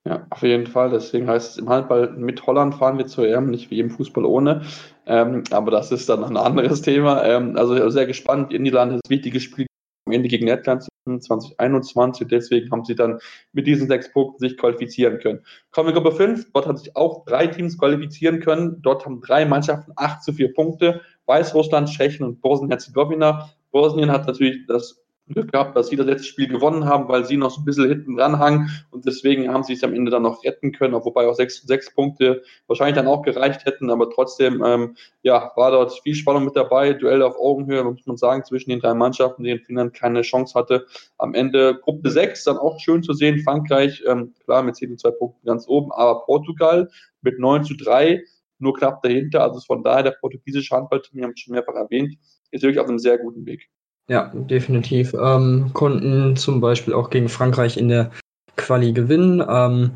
Ja, 0.07 0.25
auf 0.29 0.41
jeden 0.41 0.67
Fall. 0.67 0.89
Deswegen 0.89 1.27
heißt 1.27 1.51
es 1.51 1.57
im 1.57 1.67
Handball 1.67 2.11
mit 2.13 2.45
Holland 2.47 2.75
fahren 2.75 2.97
wir 2.97 3.07
zur 3.07 3.27
EM, 3.27 3.49
nicht 3.49 3.69
wie 3.71 3.81
im 3.81 3.89
Fußball 3.89 4.23
ohne. 4.23 4.61
Ähm, 5.05 5.43
aber 5.51 5.69
das 5.69 5.91
ist 5.91 6.07
dann 6.07 6.23
ein 6.23 6.37
anderes 6.37 6.81
Thema. 6.81 7.25
Ähm, 7.25 7.57
also 7.57 7.89
sehr 7.89 8.05
gespannt. 8.05 8.53
In 8.53 8.61
Niederlande 8.63 8.95
ist 8.95 9.01
ein 9.05 9.09
wichtiges 9.09 9.43
Spiel 9.43 9.65
am 10.05 10.13
Ende 10.13 10.29
gegen 10.29 10.47
Lettland 10.47 10.87
2021. 11.05 12.25
Deswegen 12.29 12.71
haben 12.71 12.85
sie 12.85 12.95
dann 12.95 13.19
mit 13.51 13.67
diesen 13.67 13.89
sechs 13.89 14.09
Punkten 14.13 14.39
sich 14.39 14.57
qualifizieren 14.57 15.19
können. 15.19 15.41
Kommen 15.71 15.89
wir 15.89 15.93
Gruppe 15.93 16.15
5. 16.15 16.53
Dort 16.53 16.67
haben 16.67 16.77
sich 16.77 16.95
auch 16.95 17.25
drei 17.25 17.47
Teams 17.47 17.77
qualifizieren 17.77 18.39
können. 18.39 18.81
Dort 18.81 19.05
haben 19.05 19.19
drei 19.19 19.45
Mannschaften 19.45 19.91
8 19.97 20.23
zu 20.23 20.31
4 20.31 20.53
Punkte. 20.53 21.01
Weißrussland, 21.25 21.89
Tschechien 21.89 22.25
und 22.25 22.39
Bosnien-Herzegowina. 22.39 23.49
Bosnien 23.71 24.09
hat 24.09 24.25
natürlich 24.25 24.65
das 24.67 25.03
Glück 25.27 25.51
gehabt, 25.51 25.75
dass 25.75 25.87
sie 25.89 25.95
das 25.95 26.05
letzte 26.05 26.27
Spiel 26.27 26.47
gewonnen 26.47 26.85
haben, 26.85 27.07
weil 27.07 27.25
sie 27.25 27.37
noch 27.37 27.51
so 27.51 27.61
ein 27.61 27.65
bisschen 27.65 27.87
hinten 27.87 28.15
dran 28.17 28.39
hangen 28.39 28.69
und 28.91 29.05
deswegen 29.05 29.51
haben 29.51 29.63
sie 29.63 29.73
es 29.73 29.83
am 29.83 29.93
Ende 29.93 30.11
dann 30.11 30.23
noch 30.23 30.43
retten 30.43 30.71
können, 30.71 30.93
wobei 30.93 31.27
auch 31.27 31.35
sechs, 31.35 31.61
sechs 31.61 31.93
Punkte 31.93 32.43
wahrscheinlich 32.67 32.95
dann 32.95 33.07
auch 33.07 33.21
gereicht 33.21 33.65
hätten, 33.65 33.89
aber 33.89 34.09
trotzdem, 34.09 34.63
ähm, 34.65 34.95
ja, 35.23 35.51
war 35.55 35.71
dort 35.71 35.99
viel 36.01 36.15
Spannung 36.15 36.45
mit 36.45 36.55
dabei, 36.55 36.93
Duell 36.93 37.21
auf 37.21 37.37
Augenhöhe, 37.37 37.83
muss 37.83 38.05
man 38.05 38.17
sagen, 38.17 38.43
zwischen 38.43 38.69
den 38.69 38.79
drei 38.79 38.93
Mannschaften, 38.93 39.43
denen 39.43 39.59
Finnland 39.59 39.93
keine 39.93 40.21
Chance 40.21 40.57
hatte. 40.57 40.85
Am 41.17 41.33
Ende 41.33 41.79
Gruppe 41.81 42.09
6, 42.09 42.43
dann 42.45 42.57
auch 42.57 42.79
schön 42.79 43.03
zu 43.03 43.13
sehen, 43.13 43.39
Frankreich, 43.39 44.03
ähm, 44.07 44.33
klar, 44.45 44.63
mit 44.63 44.75
10 44.75 44.91
und 44.91 44.99
2 44.99 45.11
Punkten 45.11 45.45
ganz 45.45 45.67
oben, 45.67 45.91
aber 45.91 46.25
Portugal 46.25 46.89
mit 47.21 47.39
9 47.39 47.63
zu 47.63 47.75
3, 47.75 48.23
nur 48.59 48.73
knapp 48.73 49.01
dahinter, 49.03 49.43
also 49.43 49.59
von 49.59 49.83
daher 49.83 50.03
der 50.03 50.11
portugiesische 50.11 50.75
Handballteam, 50.75 51.17
wir 51.17 51.23
haben 51.25 51.33
es 51.35 51.41
schon 51.41 51.53
mehrfach 51.53 51.75
erwähnt, 51.75 52.17
ist 52.51 52.63
wirklich 52.63 52.79
auf 52.79 52.87
einem 52.87 52.99
sehr 52.99 53.17
guten 53.17 53.45
Weg. 53.45 53.69
Ja, 54.09 54.31
definitiv. 54.33 55.13
Ähm, 55.13 55.71
konnten 55.73 56.37
zum 56.37 56.61
Beispiel 56.61 56.93
auch 56.93 57.09
gegen 57.09 57.27
Frankreich 57.27 57.77
in 57.77 57.89
der 57.89 58.11
Quali 58.55 58.93
gewinnen. 58.93 59.43
Ähm, 59.47 59.91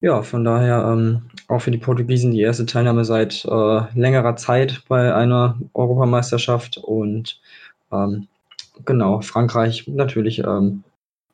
ja, 0.00 0.22
von 0.22 0.44
daher 0.44 0.92
ähm, 0.92 1.22
auch 1.48 1.60
für 1.60 1.70
die 1.70 1.78
Portugiesen 1.78 2.32
die 2.32 2.40
erste 2.40 2.66
Teilnahme 2.66 3.04
seit 3.04 3.44
äh, 3.44 3.80
längerer 3.94 4.36
Zeit 4.36 4.82
bei 4.88 5.14
einer 5.14 5.58
Europameisterschaft. 5.74 6.78
Und 6.78 7.40
ähm, 7.92 8.26
genau, 8.84 9.20
Frankreich 9.20 9.86
natürlich 9.86 10.40
ähm, 10.40 10.82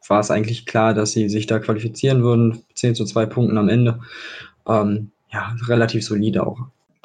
war 0.07 0.21
es 0.21 0.31
eigentlich 0.31 0.67
klar, 0.67 0.93
dass 0.93 1.13
sie 1.13 1.29
sich 1.31 1.47
da 1.47 1.59
qualifizieren 1.59 2.23
würden. 2.23 2.63
10 2.75 2.95
zu 2.95 3.07
2 3.07 3.27
Punkten 3.27 3.57
am 3.57 3.69
Ende. 3.71 4.01
Ähm, 4.67 5.11
ja, 5.33 5.55
relativ 5.69 6.05
solide 6.05 6.47
auch. 6.47 6.59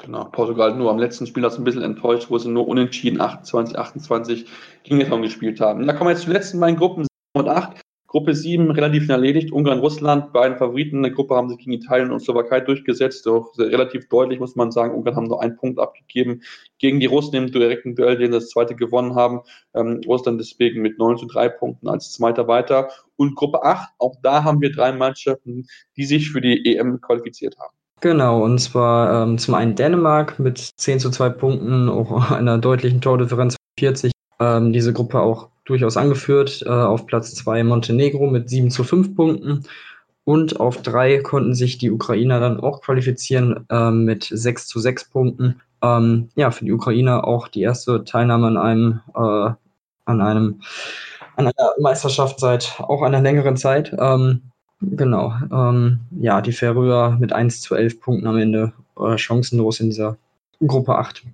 Genau, 0.09 0.25
Portugal 0.25 0.75
nur 0.75 0.89
am 0.89 0.97
letzten 0.97 1.27
Spiel 1.27 1.43
das 1.43 1.59
ein 1.59 1.63
bisschen 1.63 1.83
enttäuscht, 1.83 2.31
wo 2.31 2.37
sie 2.39 2.49
nur 2.49 2.67
unentschieden 2.67 3.21
28, 3.21 3.77
28 3.77 4.45
gegen 4.81 4.97
Litauen 4.97 5.21
gespielt 5.21 5.61
haben. 5.61 5.85
Da 5.85 5.93
kommen 5.93 6.07
wir 6.07 6.13
jetzt 6.13 6.23
zu 6.23 6.31
letzten 6.31 6.59
beiden 6.59 6.77
Gruppen, 6.77 7.03
7 7.35 7.45
und 7.45 7.47
8. 7.47 7.79
Gruppe 8.07 8.33
7 8.33 8.71
relativ 8.71 9.07
erledigt, 9.07 9.51
Ungarn, 9.51 9.77
Russland, 9.77 10.33
beiden 10.33 10.57
Favoriten 10.57 10.95
in 10.95 11.03
der 11.03 11.11
Gruppe 11.11 11.35
haben 11.35 11.49
sich 11.49 11.59
gegen 11.59 11.73
Italien 11.73 12.11
und 12.11 12.21
Slowakei 12.21 12.59
durchgesetzt, 12.59 13.27
auch 13.27 13.55
relativ 13.59 14.09
deutlich, 14.09 14.39
muss 14.39 14.55
man 14.55 14.71
sagen. 14.71 14.95
Ungarn 14.95 15.15
haben 15.15 15.27
nur 15.27 15.43
einen 15.43 15.57
Punkt 15.57 15.77
abgegeben 15.77 16.41
gegen 16.79 16.99
die 16.99 17.05
Russen 17.05 17.35
im 17.35 17.51
direkten 17.51 17.93
Duell, 17.93 18.17
den 18.17 18.31
das 18.31 18.49
zweite 18.49 18.73
gewonnen 18.73 19.13
haben. 19.13 19.41
Ähm, 19.75 20.01
Russland 20.07 20.39
deswegen 20.39 20.81
mit 20.81 20.97
9 20.97 21.19
zu 21.19 21.27
3 21.27 21.49
Punkten 21.49 21.87
als 21.87 22.13
Zweiter 22.13 22.47
weiter. 22.47 22.89
Und 23.15 23.35
Gruppe 23.35 23.61
8, 23.61 23.91
auch 23.99 24.15
da 24.23 24.43
haben 24.43 24.59
wir 24.59 24.71
drei 24.71 24.91
Mannschaften, 24.91 25.67
die 25.97 26.05
sich 26.05 26.31
für 26.31 26.41
die 26.41 26.65
EM 26.65 26.99
qualifiziert 26.99 27.59
haben. 27.59 27.78
Genau, 28.01 28.43
und 28.43 28.59
zwar 28.59 29.23
ähm, 29.23 29.37
zum 29.37 29.55
einen 29.55 29.75
Dänemark 29.75 30.39
mit 30.39 30.71
10 30.77 30.99
zu 30.99 31.09
2 31.09 31.29
Punkten, 31.29 31.89
auch 31.89 32.31
einer 32.31 32.57
deutlichen 32.57 33.01
Tordifferenz 33.01 33.55
von 33.55 33.79
40. 33.79 34.11
Ähm, 34.39 34.71
diese 34.71 34.93
Gruppe 34.93 35.19
auch 35.19 35.49
durchaus 35.65 35.97
angeführt. 35.97 36.63
Äh, 36.65 36.69
auf 36.69 37.05
Platz 37.05 37.35
2 37.35 37.63
Montenegro 37.63 38.27
mit 38.27 38.49
7 38.49 38.71
zu 38.71 38.83
5 38.83 39.15
Punkten. 39.15 39.65
Und 40.23 40.59
auf 40.59 40.81
3 40.81 41.19
konnten 41.23 41.55
sich 41.55 41.77
die 41.77 41.91
Ukrainer 41.91 42.39
dann 42.39 42.59
auch 42.59 42.81
qualifizieren 42.81 43.65
äh, 43.69 43.91
mit 43.91 44.29
6 44.31 44.67
zu 44.67 44.79
6 44.79 45.09
Punkten. 45.09 45.61
Ähm, 45.81 46.29
ja, 46.35 46.51
für 46.51 46.65
die 46.65 46.71
Ukrainer 46.71 47.25
auch 47.25 47.47
die 47.47 47.61
erste 47.61 48.03
Teilnahme 48.03 48.47
an 48.47 48.57
einem, 48.57 48.99
äh, 49.15 49.51
an 50.05 50.21
einem, 50.21 50.61
an 51.35 51.47
einer 51.47 51.71
Meisterschaft 51.79 52.39
seit 52.39 52.75
auch 52.79 53.01
einer 53.01 53.21
längeren 53.21 53.57
Zeit. 53.57 53.93
Ähm, 53.97 54.51
Genau. 54.81 55.33
Ähm, 55.51 55.99
ja, 56.19 56.41
die 56.41 56.51
Färöer 56.51 57.17
mit 57.19 57.33
1 57.33 57.61
zu 57.61 57.75
11 57.75 57.99
Punkten 57.99 58.27
am 58.27 58.37
Ende 58.37 58.73
äh, 58.97 59.17
chancenlos 59.17 59.79
in 59.79 59.87
dieser 59.87 60.17
Gruppe 60.65 60.95
8. 60.95 61.25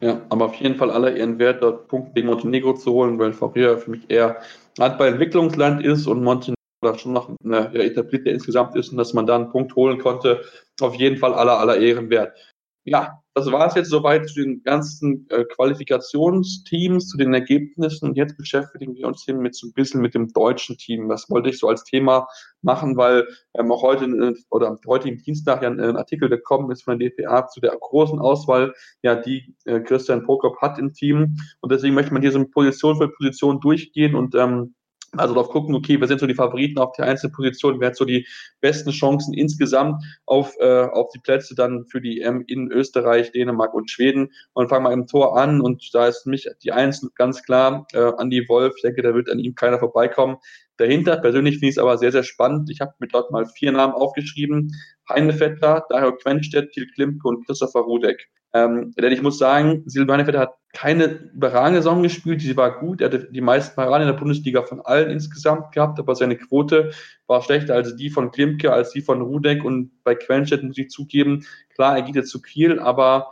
Ja, 0.00 0.20
aber 0.28 0.46
auf 0.46 0.54
jeden 0.56 0.76
Fall 0.76 0.90
aller 0.90 1.16
ihren 1.16 1.38
Wert, 1.38 1.62
dort 1.62 1.88
Punkte 1.88 2.12
gegen 2.14 2.28
Montenegro 2.28 2.74
zu 2.74 2.92
holen, 2.92 3.18
weil 3.18 3.32
Färöer 3.32 3.78
für 3.78 3.90
mich 3.90 4.08
eher 4.08 4.40
bei 4.76 5.08
Entwicklungsland 5.08 5.84
ist 5.84 6.06
und 6.06 6.22
Montenegro 6.22 6.54
da 6.80 6.96
schon 6.96 7.12
noch 7.12 7.28
eine 7.44 7.70
ja, 7.74 7.80
etablierte 7.80 8.30
insgesamt 8.30 8.76
ist 8.76 8.90
und 8.90 8.98
dass 8.98 9.12
man 9.12 9.26
da 9.26 9.34
einen 9.34 9.50
Punkt 9.50 9.74
holen 9.74 9.98
konnte, 9.98 10.42
auf 10.80 10.94
jeden 10.94 11.16
Fall 11.16 11.34
aller 11.34 11.58
aller 11.58 11.78
Ehren 11.78 12.10
wert. 12.10 12.36
Ja, 12.84 13.22
das 13.38 13.52
war 13.52 13.66
es 13.68 13.74
jetzt 13.74 13.90
soweit 13.90 14.28
zu 14.28 14.40
den 14.40 14.62
ganzen 14.64 15.26
äh, 15.30 15.44
Qualifikationsteams, 15.44 17.08
zu 17.08 17.16
den 17.16 17.32
Ergebnissen. 17.32 18.08
Und 18.08 18.16
jetzt 18.16 18.36
beschäftigen 18.36 18.96
wir 18.96 19.06
uns 19.06 19.22
hier 19.24 19.34
mit 19.34 19.54
so 19.54 19.68
ein 19.68 19.72
bisschen 19.72 20.00
mit 20.00 20.14
dem 20.14 20.32
deutschen 20.32 20.76
Team. 20.76 21.08
Das 21.08 21.30
wollte 21.30 21.48
ich 21.48 21.58
so 21.58 21.68
als 21.68 21.84
Thema 21.84 22.26
machen, 22.62 22.96
weil 22.96 23.28
ähm, 23.54 23.70
auch 23.70 23.82
heute 23.82 24.06
äh, 24.06 24.34
oder 24.50 24.76
heute 24.86 25.08
im 25.08 25.18
Dienstag 25.18 25.62
ja 25.62 25.70
ein, 25.70 25.78
ein, 25.78 25.96
Artikel 25.96 26.28
gekommen 26.28 26.70
ist 26.72 26.82
von 26.82 26.98
der 26.98 27.10
DPA 27.10 27.46
zu 27.46 27.60
der 27.60 27.76
großen 27.78 28.18
Auswahl, 28.18 28.74
ja, 29.02 29.14
die 29.14 29.54
äh, 29.64 29.80
Christian 29.80 30.24
Prokop 30.24 30.60
hat 30.60 30.78
im 30.78 30.92
Team. 30.92 31.36
Und 31.60 31.70
deswegen 31.70 31.94
möchte 31.94 32.12
man 32.12 32.22
hier 32.22 32.32
so 32.32 32.44
Position 32.44 32.96
für 32.96 33.08
Position 33.08 33.60
durchgehen 33.60 34.16
und 34.16 34.34
ähm, 34.34 34.74
also 35.16 35.34
darauf 35.34 35.50
gucken, 35.50 35.74
okay, 35.74 36.00
wer 36.00 36.08
sind 36.08 36.20
so 36.20 36.26
die 36.26 36.34
Favoriten 36.34 36.78
auf 36.78 36.92
der 36.92 37.06
Einzelposition, 37.06 37.80
wer 37.80 37.88
hat 37.88 37.96
so 37.96 38.04
die 38.04 38.26
besten 38.60 38.90
Chancen 38.90 39.32
insgesamt 39.32 40.02
auf, 40.26 40.54
äh, 40.60 40.82
auf 40.82 41.10
die 41.14 41.18
Plätze 41.18 41.54
dann 41.54 41.86
für 41.86 42.00
die 42.00 42.20
EM 42.20 42.44
in 42.46 42.70
Österreich, 42.70 43.32
Dänemark 43.32 43.72
und 43.74 43.90
Schweden. 43.90 44.30
Und 44.52 44.68
fangen 44.68 44.84
wir 44.84 44.92
im 44.92 45.06
Tor 45.06 45.38
an 45.38 45.60
und 45.60 45.88
da 45.94 46.08
ist 46.08 46.26
mich 46.26 46.48
die 46.62 46.72
Eins 46.72 47.08
ganz 47.14 47.42
klar, 47.42 47.86
äh, 47.92 48.12
Andy 48.18 48.48
Wolf, 48.48 48.74
ich 48.76 48.82
denke, 48.82 49.02
da 49.02 49.14
wird 49.14 49.30
an 49.30 49.38
ihm 49.38 49.54
keiner 49.54 49.78
vorbeikommen. 49.78 50.36
Dahinter 50.76 51.16
persönlich 51.16 51.54
finde 51.54 51.68
ich 51.68 51.74
es 51.74 51.78
aber 51.78 51.98
sehr, 51.98 52.12
sehr 52.12 52.22
spannend. 52.22 52.70
Ich 52.70 52.80
habe 52.80 52.94
mir 52.98 53.08
dort 53.08 53.30
mal 53.32 53.46
vier 53.46 53.72
Namen 53.72 53.94
aufgeschrieben. 53.94 54.72
Heine 55.08 55.32
Vettler, 55.32 55.84
Daher 55.88 56.12
Quenstedt, 56.12 56.70
Thiel 56.72 56.86
Klimke 56.94 57.26
und 57.26 57.44
Christopher 57.46 57.80
Rudek. 57.80 58.28
Ähm, 58.54 58.92
denn 58.98 59.12
ich 59.12 59.22
muss 59.22 59.38
sagen, 59.38 59.84
Vetter 59.86 60.38
hat 60.38 60.54
keine 60.72 61.04
überragende 61.34 61.80
Saison 61.80 62.02
gespielt, 62.02 62.40
sie 62.40 62.56
war 62.56 62.78
gut. 62.78 63.00
Er 63.00 63.08
hatte 63.08 63.30
die 63.30 63.40
meisten 63.40 63.74
Paraden 63.74 64.06
in 64.06 64.12
der 64.12 64.18
Bundesliga 64.18 64.62
von 64.62 64.80
allen 64.80 65.10
insgesamt 65.10 65.72
gehabt, 65.72 65.98
aber 65.98 66.14
seine 66.14 66.36
Quote 66.36 66.92
war 67.26 67.42
schlechter 67.42 67.74
als 67.74 67.94
die 67.96 68.10
von 68.10 68.30
Klimke, 68.30 68.72
als 68.72 68.90
die 68.90 69.02
von 69.02 69.20
Rudek 69.20 69.64
und 69.64 69.90
bei 70.02 70.14
Quenstedt 70.14 70.62
muss 70.62 70.78
ich 70.78 70.90
zugeben, 70.90 71.44
klar, 71.74 71.96
er 71.96 72.02
geht 72.02 72.16
jetzt 72.16 72.30
zu 72.30 72.40
Kiel, 72.40 72.78
aber 72.78 73.30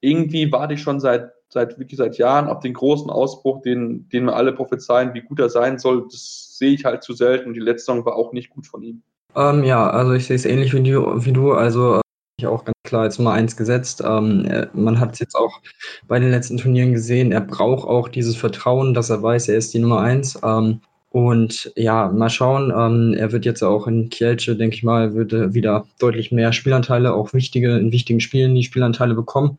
irgendwie 0.00 0.50
warte 0.52 0.74
ich 0.74 0.82
schon 0.82 1.00
seit, 1.00 1.30
seit, 1.48 1.78
wirklich 1.78 1.98
seit 1.98 2.18
Jahren 2.18 2.46
auf 2.46 2.60
den 2.60 2.74
großen 2.74 3.10
Ausbruch, 3.10 3.62
den, 3.62 4.08
den 4.10 4.26
wir 4.26 4.36
alle 4.36 4.52
prophezeien, 4.52 5.14
wie 5.14 5.22
gut 5.22 5.40
er 5.40 5.48
sein 5.48 5.78
soll. 5.78 6.04
Das 6.10 6.56
sehe 6.58 6.72
ich 6.72 6.84
halt 6.84 7.02
zu 7.02 7.14
selten 7.14 7.48
und 7.48 7.54
die 7.54 7.60
letzte 7.60 7.92
Saison 7.92 8.04
war 8.04 8.16
auch 8.16 8.32
nicht 8.32 8.50
gut 8.50 8.66
von 8.66 8.82
ihm. 8.82 9.02
Ähm, 9.34 9.64
ja, 9.64 9.88
also 9.88 10.12
ich 10.12 10.26
sehe 10.26 10.36
es 10.36 10.44
ähnlich 10.44 10.74
wie 10.74 10.82
du, 10.82 11.24
wie 11.24 11.32
du. 11.32 11.52
Also 11.52 12.00
ich 12.38 12.46
auch 12.46 12.64
ganz 12.64 12.76
klar 12.84 13.02
als 13.02 13.18
Nummer 13.18 13.32
eins 13.32 13.56
gesetzt. 13.56 14.02
Ähm, 14.04 14.44
er, 14.46 14.70
man 14.72 15.00
hat 15.00 15.14
es 15.14 15.18
jetzt 15.18 15.34
auch 15.34 15.60
bei 16.06 16.20
den 16.20 16.30
letzten 16.30 16.56
Turnieren 16.56 16.92
gesehen. 16.92 17.32
Er 17.32 17.40
braucht 17.40 17.86
auch 17.86 18.08
dieses 18.08 18.36
Vertrauen, 18.36 18.94
dass 18.94 19.10
er 19.10 19.22
weiß, 19.22 19.48
er 19.48 19.56
ist 19.56 19.74
die 19.74 19.80
Nummer 19.80 20.00
eins. 20.00 20.38
Ähm, 20.44 20.80
und 21.10 21.72
ja, 21.74 22.08
mal 22.08 22.30
schauen. 22.30 22.72
Ähm, 22.76 23.14
er 23.18 23.32
wird 23.32 23.44
jetzt 23.44 23.62
auch 23.62 23.86
in 23.88 24.08
Kielce, 24.08 24.56
denke 24.56 24.76
ich 24.76 24.84
mal, 24.84 25.14
würde 25.14 25.54
wieder 25.54 25.86
deutlich 25.98 26.30
mehr 26.30 26.52
Spielanteile, 26.52 27.12
auch 27.14 27.32
wichtige, 27.32 27.76
in 27.76 27.92
wichtigen 27.92 28.20
Spielen 28.20 28.54
die 28.54 28.62
Spielanteile 28.62 29.14
bekommen. 29.14 29.58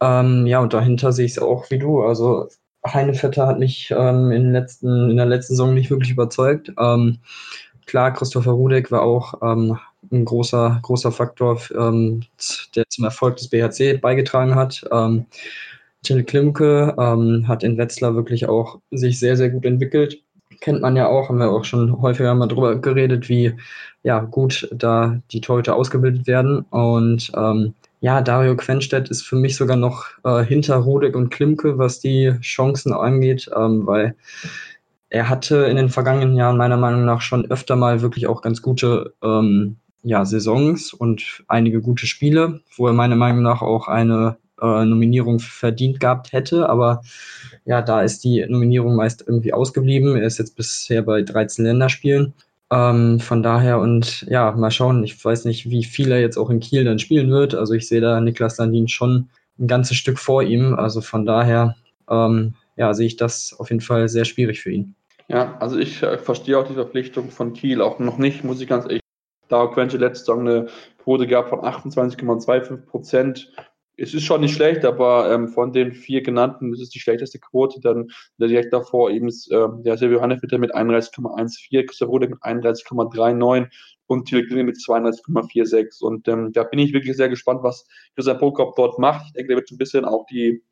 Ähm, 0.00 0.46
ja, 0.46 0.60
und 0.60 0.72
dahinter 0.72 1.12
sehe 1.12 1.26
ich 1.26 1.32
es 1.32 1.38
auch 1.38 1.70
wie 1.70 1.78
du. 1.78 2.02
Also 2.02 2.48
Heinevetter 2.86 3.46
hat 3.46 3.58
mich 3.58 3.92
ähm, 3.94 4.30
in, 4.32 4.52
letzten, 4.52 5.10
in 5.10 5.16
der 5.16 5.26
letzten 5.26 5.54
Saison 5.54 5.74
nicht 5.74 5.90
wirklich 5.90 6.12
überzeugt. 6.12 6.72
Ähm, 6.78 7.18
klar, 7.84 8.14
Christopher 8.14 8.52
Rudek 8.52 8.90
war 8.90 9.02
auch 9.02 9.34
ähm, 9.42 9.78
ein 10.12 10.24
großer, 10.24 10.80
großer 10.82 11.12
Faktor, 11.12 11.60
ähm, 11.76 12.22
der 12.74 12.84
zum 12.88 13.04
Erfolg 13.04 13.36
des 13.36 13.48
BHC 13.48 13.98
beigetragen 13.98 14.54
hat. 14.54 14.84
Ähm, 14.92 15.26
Till 16.02 16.24
Klimke 16.24 16.94
ähm, 16.98 17.46
hat 17.46 17.62
in 17.62 17.76
Wetzlar 17.76 18.14
wirklich 18.14 18.48
auch 18.48 18.80
sich 18.90 19.18
sehr, 19.18 19.36
sehr 19.36 19.50
gut 19.50 19.64
entwickelt. 19.64 20.22
Kennt 20.60 20.80
man 20.80 20.96
ja 20.96 21.06
auch, 21.08 21.28
haben 21.28 21.38
wir 21.38 21.50
auch 21.50 21.64
schon 21.64 22.00
häufiger 22.00 22.34
mal 22.34 22.46
drüber 22.46 22.76
geredet, 22.76 23.28
wie 23.28 23.54
ja, 24.02 24.20
gut 24.20 24.68
da 24.72 25.20
die 25.30 25.40
Torhüter 25.40 25.76
ausgebildet 25.76 26.26
werden. 26.26 26.60
Und 26.70 27.30
ähm, 27.36 27.74
ja, 28.00 28.22
Dario 28.22 28.56
Quenstedt 28.56 29.10
ist 29.10 29.22
für 29.22 29.36
mich 29.36 29.56
sogar 29.56 29.76
noch 29.76 30.06
äh, 30.24 30.42
hinter 30.42 30.76
Rudek 30.76 31.14
und 31.14 31.30
Klimke, 31.30 31.78
was 31.78 32.00
die 32.00 32.32
Chancen 32.40 32.92
angeht, 32.94 33.50
ähm, 33.54 33.86
weil 33.86 34.16
er 35.10 35.28
hatte 35.28 35.56
in 35.66 35.76
den 35.76 35.90
vergangenen 35.90 36.36
Jahren 36.36 36.56
meiner 36.56 36.76
Meinung 36.76 37.04
nach 37.04 37.20
schon 37.20 37.50
öfter 37.50 37.76
mal 37.76 38.00
wirklich 38.00 38.26
auch 38.26 38.42
ganz 38.42 38.62
gute 38.62 39.12
ähm, 39.22 39.76
ja, 40.02 40.24
Saisons 40.24 40.92
und 40.92 41.42
einige 41.48 41.80
gute 41.80 42.06
Spiele, 42.06 42.60
wo 42.76 42.86
er 42.86 42.92
meiner 42.92 43.16
Meinung 43.16 43.42
nach 43.42 43.62
auch 43.62 43.88
eine 43.88 44.36
äh, 44.60 44.84
Nominierung 44.84 45.40
verdient 45.40 46.00
gehabt 46.00 46.32
hätte. 46.32 46.68
Aber 46.68 47.02
ja, 47.64 47.82
da 47.82 48.02
ist 48.02 48.24
die 48.24 48.44
Nominierung 48.48 48.96
meist 48.96 49.24
irgendwie 49.26 49.52
ausgeblieben. 49.52 50.16
Er 50.16 50.26
ist 50.26 50.38
jetzt 50.38 50.56
bisher 50.56 51.02
bei 51.02 51.22
13 51.22 51.64
Länderspielen. 51.64 52.34
Ähm, 52.72 53.20
von 53.20 53.42
daher 53.42 53.80
und 53.80 54.22
ja, 54.28 54.52
mal 54.52 54.70
schauen. 54.70 55.02
Ich 55.04 55.22
weiß 55.22 55.44
nicht, 55.44 55.68
wie 55.68 55.84
viel 55.84 56.12
er 56.12 56.20
jetzt 56.20 56.36
auch 56.36 56.50
in 56.50 56.60
Kiel 56.60 56.84
dann 56.84 56.98
spielen 56.98 57.30
wird. 57.30 57.54
Also 57.54 57.74
ich 57.74 57.88
sehe 57.88 58.00
da 58.00 58.20
Niklas 58.20 58.58
Landin 58.58 58.88
schon 58.88 59.28
ein 59.58 59.66
ganzes 59.66 59.96
Stück 59.96 60.18
vor 60.18 60.42
ihm. 60.42 60.74
Also 60.74 61.00
von 61.00 61.26
daher 61.26 61.76
ähm, 62.08 62.54
ja, 62.76 62.94
sehe 62.94 63.06
ich 63.06 63.16
das 63.16 63.54
auf 63.58 63.70
jeden 63.70 63.82
Fall 63.82 64.08
sehr 64.08 64.24
schwierig 64.24 64.60
für 64.60 64.70
ihn. 64.70 64.94
Ja, 65.28 65.56
also 65.58 65.78
ich 65.78 66.02
äh, 66.02 66.18
verstehe 66.18 66.58
auch 66.58 66.66
die 66.66 66.74
Verpflichtung 66.74 67.30
von 67.30 67.52
Kiel 67.52 67.82
auch 67.82 67.98
noch 67.98 68.18
nicht, 68.18 68.42
muss 68.42 68.60
ich 68.60 68.68
ganz 68.68 68.84
ehrlich 68.84 69.00
da 69.50 69.66
Quenche 69.66 69.98
letzte 69.98 70.26
Saison 70.26 70.40
eine 70.40 70.66
Quote 70.98 71.26
gab 71.26 71.48
von 71.48 71.60
28,25 71.60 72.86
Prozent. 72.86 73.52
Es 73.96 74.14
ist 74.14 74.24
schon 74.24 74.40
nicht 74.40 74.54
schlecht, 74.54 74.84
aber 74.86 75.30
ähm, 75.30 75.48
von 75.48 75.72
den 75.72 75.92
vier 75.92 76.22
genannten 76.22 76.72
ist 76.72 76.80
es 76.80 76.88
die 76.88 77.00
schlechteste 77.00 77.38
Quote. 77.38 77.80
Dann 77.80 78.08
direkt 78.38 78.72
davor 78.72 79.10
eben 79.10 79.28
ist, 79.28 79.50
äh, 79.52 79.66
der 79.84 79.98
Silvio 79.98 80.22
Hannefitter 80.22 80.56
mit 80.56 80.74
31,14, 80.74 81.86
Christoph 81.86 82.08
Rode 82.08 82.28
mit 82.28 82.42
31,39 82.42 83.68
und 84.06 84.26
Thiel 84.26 84.46
Klinge 84.46 84.64
mit 84.64 84.76
32,46. 84.76 86.02
Und 86.02 86.28
ähm, 86.28 86.52
da 86.52 86.64
bin 86.64 86.78
ich 86.78 86.94
wirklich 86.94 87.16
sehr 87.16 87.28
gespannt, 87.28 87.62
was 87.62 87.86
Christian 88.14 88.38
Prokop 88.38 88.74
dort 88.76 88.98
macht. 88.98 89.26
Ich 89.26 89.32
denke, 89.34 89.48
der 89.48 89.56
wird 89.58 89.68
so 89.68 89.74
ein 89.74 89.78
bisschen 89.78 90.04
auch 90.06 90.24
die 90.26 90.62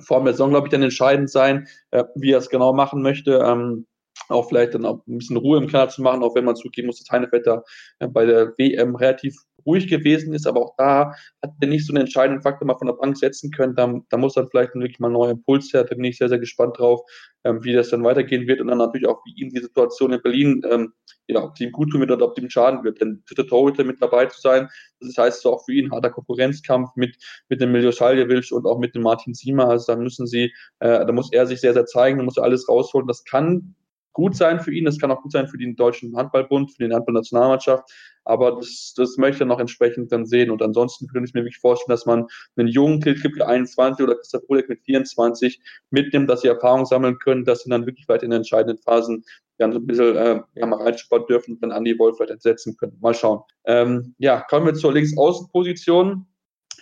Form 0.00 0.24
der 0.24 0.34
Saison, 0.34 0.50
glaube 0.50 0.66
ich, 0.66 0.70
dann 0.70 0.82
entscheidend 0.82 1.30
sein, 1.30 1.68
äh, 1.90 2.04
wie 2.14 2.32
er 2.32 2.38
es 2.38 2.50
genau 2.50 2.72
machen 2.72 3.02
möchte. 3.02 3.42
Ähm, 3.44 3.86
auch 4.28 4.48
vielleicht 4.48 4.74
dann 4.74 4.84
auch 4.84 5.06
ein 5.06 5.18
bisschen 5.18 5.36
Ruhe 5.36 5.58
im 5.58 5.68
Kanal 5.68 5.90
zu 5.90 6.02
machen, 6.02 6.22
auch 6.22 6.34
wenn 6.34 6.44
man 6.44 6.56
zugeben 6.56 6.86
muss, 6.86 6.98
dass 6.98 7.10
Heinevetter 7.10 7.64
äh, 7.98 8.08
bei 8.08 8.24
der 8.24 8.54
WM 8.58 8.96
relativ 8.96 9.36
ruhig 9.66 9.88
gewesen 9.88 10.32
ist, 10.32 10.46
aber 10.46 10.60
auch 10.60 10.74
da 10.78 11.12
hat 11.42 11.52
er 11.60 11.68
nicht 11.68 11.86
so 11.86 11.92
einen 11.92 12.02
entscheidenden 12.02 12.42
Faktor 12.42 12.66
mal 12.66 12.78
von 12.78 12.86
der 12.86 12.94
Bank 12.94 13.16
setzen 13.16 13.50
können. 13.50 13.74
Da, 13.74 14.00
da 14.08 14.16
muss 14.16 14.34
dann 14.34 14.48
vielleicht 14.48 14.74
wirklich 14.74 15.00
mal 15.00 15.08
ein 15.08 15.14
neuer 15.14 15.30
Impuls 15.30 15.72
her. 15.72 15.84
Da 15.84 15.94
bin 15.94 16.04
ich 16.04 16.18
sehr, 16.18 16.28
sehr 16.28 16.38
gespannt 16.38 16.78
drauf, 16.78 17.00
ähm, 17.44 17.62
wie 17.64 17.72
das 17.72 17.90
dann 17.90 18.04
weitergehen 18.04 18.46
wird 18.46 18.60
und 18.60 18.68
dann 18.68 18.78
natürlich 18.78 19.08
auch, 19.08 19.20
wie 19.26 19.42
ihm 19.42 19.50
die 19.50 19.60
Situation 19.60 20.12
in 20.12 20.22
Berlin, 20.22 20.62
ähm, 20.70 20.92
ja, 21.26 21.42
ob 21.42 21.54
die 21.56 21.64
ihm 21.64 21.72
gut 21.72 21.90
tun 21.90 22.00
wird 22.00 22.12
oder 22.12 22.26
ob 22.26 22.34
die 22.36 22.42
ihm 22.42 22.50
schaden 22.50 22.84
wird. 22.84 23.00
Denn 23.00 23.22
dritter 23.28 23.46
Torhüter 23.46 23.84
mit 23.84 24.00
dabei 24.00 24.26
zu 24.26 24.40
sein, 24.40 24.68
das 25.00 25.16
heißt 25.18 25.44
auch 25.46 25.64
für 25.64 25.72
ihn 25.72 25.90
harter 25.90 26.10
Konkurrenzkampf 26.10 26.90
mit, 26.94 27.16
mit 27.48 27.60
dem 27.60 27.72
Miljo 27.72 27.90
Saljevic 27.90 28.52
und 28.52 28.66
auch 28.66 28.78
mit 28.78 28.94
dem 28.94 29.02
Martin 29.02 29.34
Siemer. 29.34 29.68
Also 29.68 29.92
da 29.92 29.98
müssen 29.98 30.26
sie, 30.26 30.52
äh, 30.78 31.04
da 31.04 31.12
muss 31.12 31.32
er 31.32 31.46
sich 31.46 31.60
sehr, 31.60 31.74
sehr 31.74 31.86
zeigen, 31.86 32.18
da 32.18 32.24
muss 32.24 32.36
er 32.36 32.44
alles 32.44 32.68
rausholen. 32.68 33.08
Das 33.08 33.24
kann 33.24 33.74
gut 34.16 34.34
sein 34.34 34.60
für 34.60 34.72
ihn, 34.72 34.86
das 34.86 34.98
kann 34.98 35.10
auch 35.10 35.20
gut 35.20 35.30
sein 35.30 35.46
für 35.46 35.58
den 35.58 35.76
Deutschen 35.76 36.16
Handballbund, 36.16 36.72
für 36.72 36.88
die 36.88 36.94
Handballnationalmannschaft, 36.94 37.84
aber 38.24 38.56
das, 38.56 38.94
das 38.96 39.18
möchte 39.18 39.44
er 39.44 39.46
noch 39.46 39.60
entsprechend 39.60 40.10
dann 40.10 40.24
sehen. 40.24 40.50
Und 40.50 40.62
ansonsten 40.62 41.06
könnte 41.06 41.28
ich 41.28 41.34
mir 41.34 41.42
wirklich 41.42 41.58
vorstellen, 41.58 41.94
dass 41.94 42.06
man 42.06 42.26
einen 42.56 42.68
jungen 42.68 43.00
Kilkip 43.00 43.40
21 43.40 44.02
oder 44.02 44.16
Christoph 44.16 44.46
Polek 44.46 44.70
mit 44.70 44.80
24 44.84 45.60
mitnimmt, 45.90 46.30
dass 46.30 46.40
sie 46.40 46.48
Erfahrung 46.48 46.86
sammeln 46.86 47.18
können, 47.18 47.44
dass 47.44 47.62
sie 47.62 47.70
dann 47.70 47.84
wirklich 47.84 48.08
weit 48.08 48.22
in 48.22 48.30
den 48.30 48.38
entscheidenden 48.38 48.82
Phasen 48.82 49.22
ja, 49.58 49.70
so 49.70 49.78
ein 49.78 49.86
bisschen 49.86 50.16
äh, 50.16 50.40
ja, 50.54 50.66
mal 50.66 50.82
reinsparen 50.82 51.26
dürfen 51.26 51.54
und 51.54 51.62
dann 51.62 51.72
Andy 51.72 51.98
Wolf 51.98 52.18
halt 52.18 52.30
entsetzen 52.30 52.74
können. 52.78 52.96
Mal 53.00 53.14
schauen. 53.14 53.42
Ähm, 53.66 54.14
ja, 54.18 54.40
kommen 54.48 54.64
wir 54.64 54.74
zur 54.74 54.94
Linksaußenposition. 54.94 56.26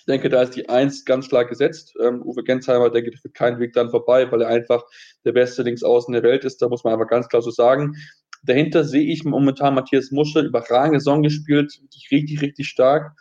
Ich 0.05 0.13
denke, 0.13 0.29
da 0.29 0.43
ist 0.43 0.55
die 0.55 0.69
Eins 0.69 1.07
ganz 1.07 1.31
klar 1.31 1.47
gesetzt. 1.47 1.95
Ähm, 1.99 2.21
Uwe 2.23 2.45
Gensheimer, 2.45 2.91
denke 2.91 3.09
ich, 3.11 3.19
führt 3.19 3.33
keinen 3.33 3.59
Weg 3.59 3.73
dann 3.73 3.89
vorbei, 3.89 4.31
weil 4.31 4.43
er 4.43 4.49
einfach 4.49 4.85
der 5.25 5.33
beste 5.33 5.63
Linksaußen 5.63 6.13
der 6.13 6.23
Welt 6.23 6.45
ist. 6.45 6.61
Da 6.61 6.69
muss 6.69 6.85
man 6.85 6.93
einfach 6.93 7.09
ganz 7.09 7.27
klar 7.27 7.41
so 7.41 7.51
sagen. 7.51 7.95
Dahinter 8.43 8.85
sehe 8.85 9.11
ich 9.11 9.25
momentan 9.25 9.75
Matthias 9.75 10.11
Muschel, 10.11 10.45
überragende 10.45 11.01
Saison 11.01 11.23
gespielt, 11.23 11.81
richtig, 12.11 12.43
richtig 12.43 12.69
stark. 12.69 13.13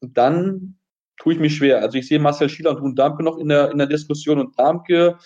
Und 0.00 0.18
dann 0.18 0.78
tue 1.16 1.34
ich 1.34 1.38
mich 1.38 1.54
schwer. 1.54 1.80
Also 1.80 1.96
ich 1.96 2.08
sehe 2.08 2.18
Marcel 2.18 2.48
Schieler 2.48 2.72
und 2.72 2.78
Rune 2.78 2.94
Damke 2.96 3.22
noch 3.22 3.38
in 3.38 3.48
der, 3.48 3.70
in 3.70 3.78
der 3.78 3.86
Diskussion 3.86 4.40
und 4.40 4.58
Damke, 4.58 5.18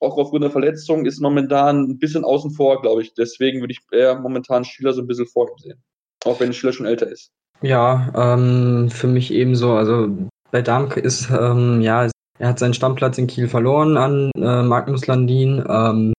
auch 0.00 0.16
aufgrund 0.16 0.44
der 0.44 0.50
Verletzung, 0.50 1.04
ist 1.04 1.20
momentan 1.20 1.82
ein 1.82 1.98
bisschen 1.98 2.24
außen 2.24 2.52
vor, 2.52 2.80
glaube 2.80 3.02
ich. 3.02 3.12
Deswegen 3.12 3.60
würde 3.60 3.72
ich 3.72 3.80
eher 3.92 4.18
momentan 4.18 4.64
Schieler 4.64 4.94
so 4.94 5.02
ein 5.02 5.06
bisschen 5.06 5.26
vor 5.26 5.50
ihm 5.50 5.58
sehen. 5.58 5.84
Auch 6.24 6.40
wenn 6.40 6.54
Schieler 6.54 6.72
schon 6.72 6.86
älter 6.86 7.08
ist. 7.08 7.30
Ja, 7.60 8.10
ähm, 8.16 8.88
für 8.90 9.06
mich 9.06 9.30
ebenso. 9.30 9.74
Also 9.74 10.08
bei 10.52 10.62
Damke 10.62 11.00
ist, 11.00 11.28
ähm, 11.30 11.80
ja, 11.80 12.08
er 12.38 12.48
hat 12.48 12.58
seinen 12.58 12.74
Stammplatz 12.74 13.18
in 13.18 13.26
Kiel 13.26 13.48
verloren 13.48 13.96
an 13.96 14.30
äh, 14.36 14.62
Magnus 14.62 15.06
Landin. 15.06 15.64
Ähm, 15.68 16.12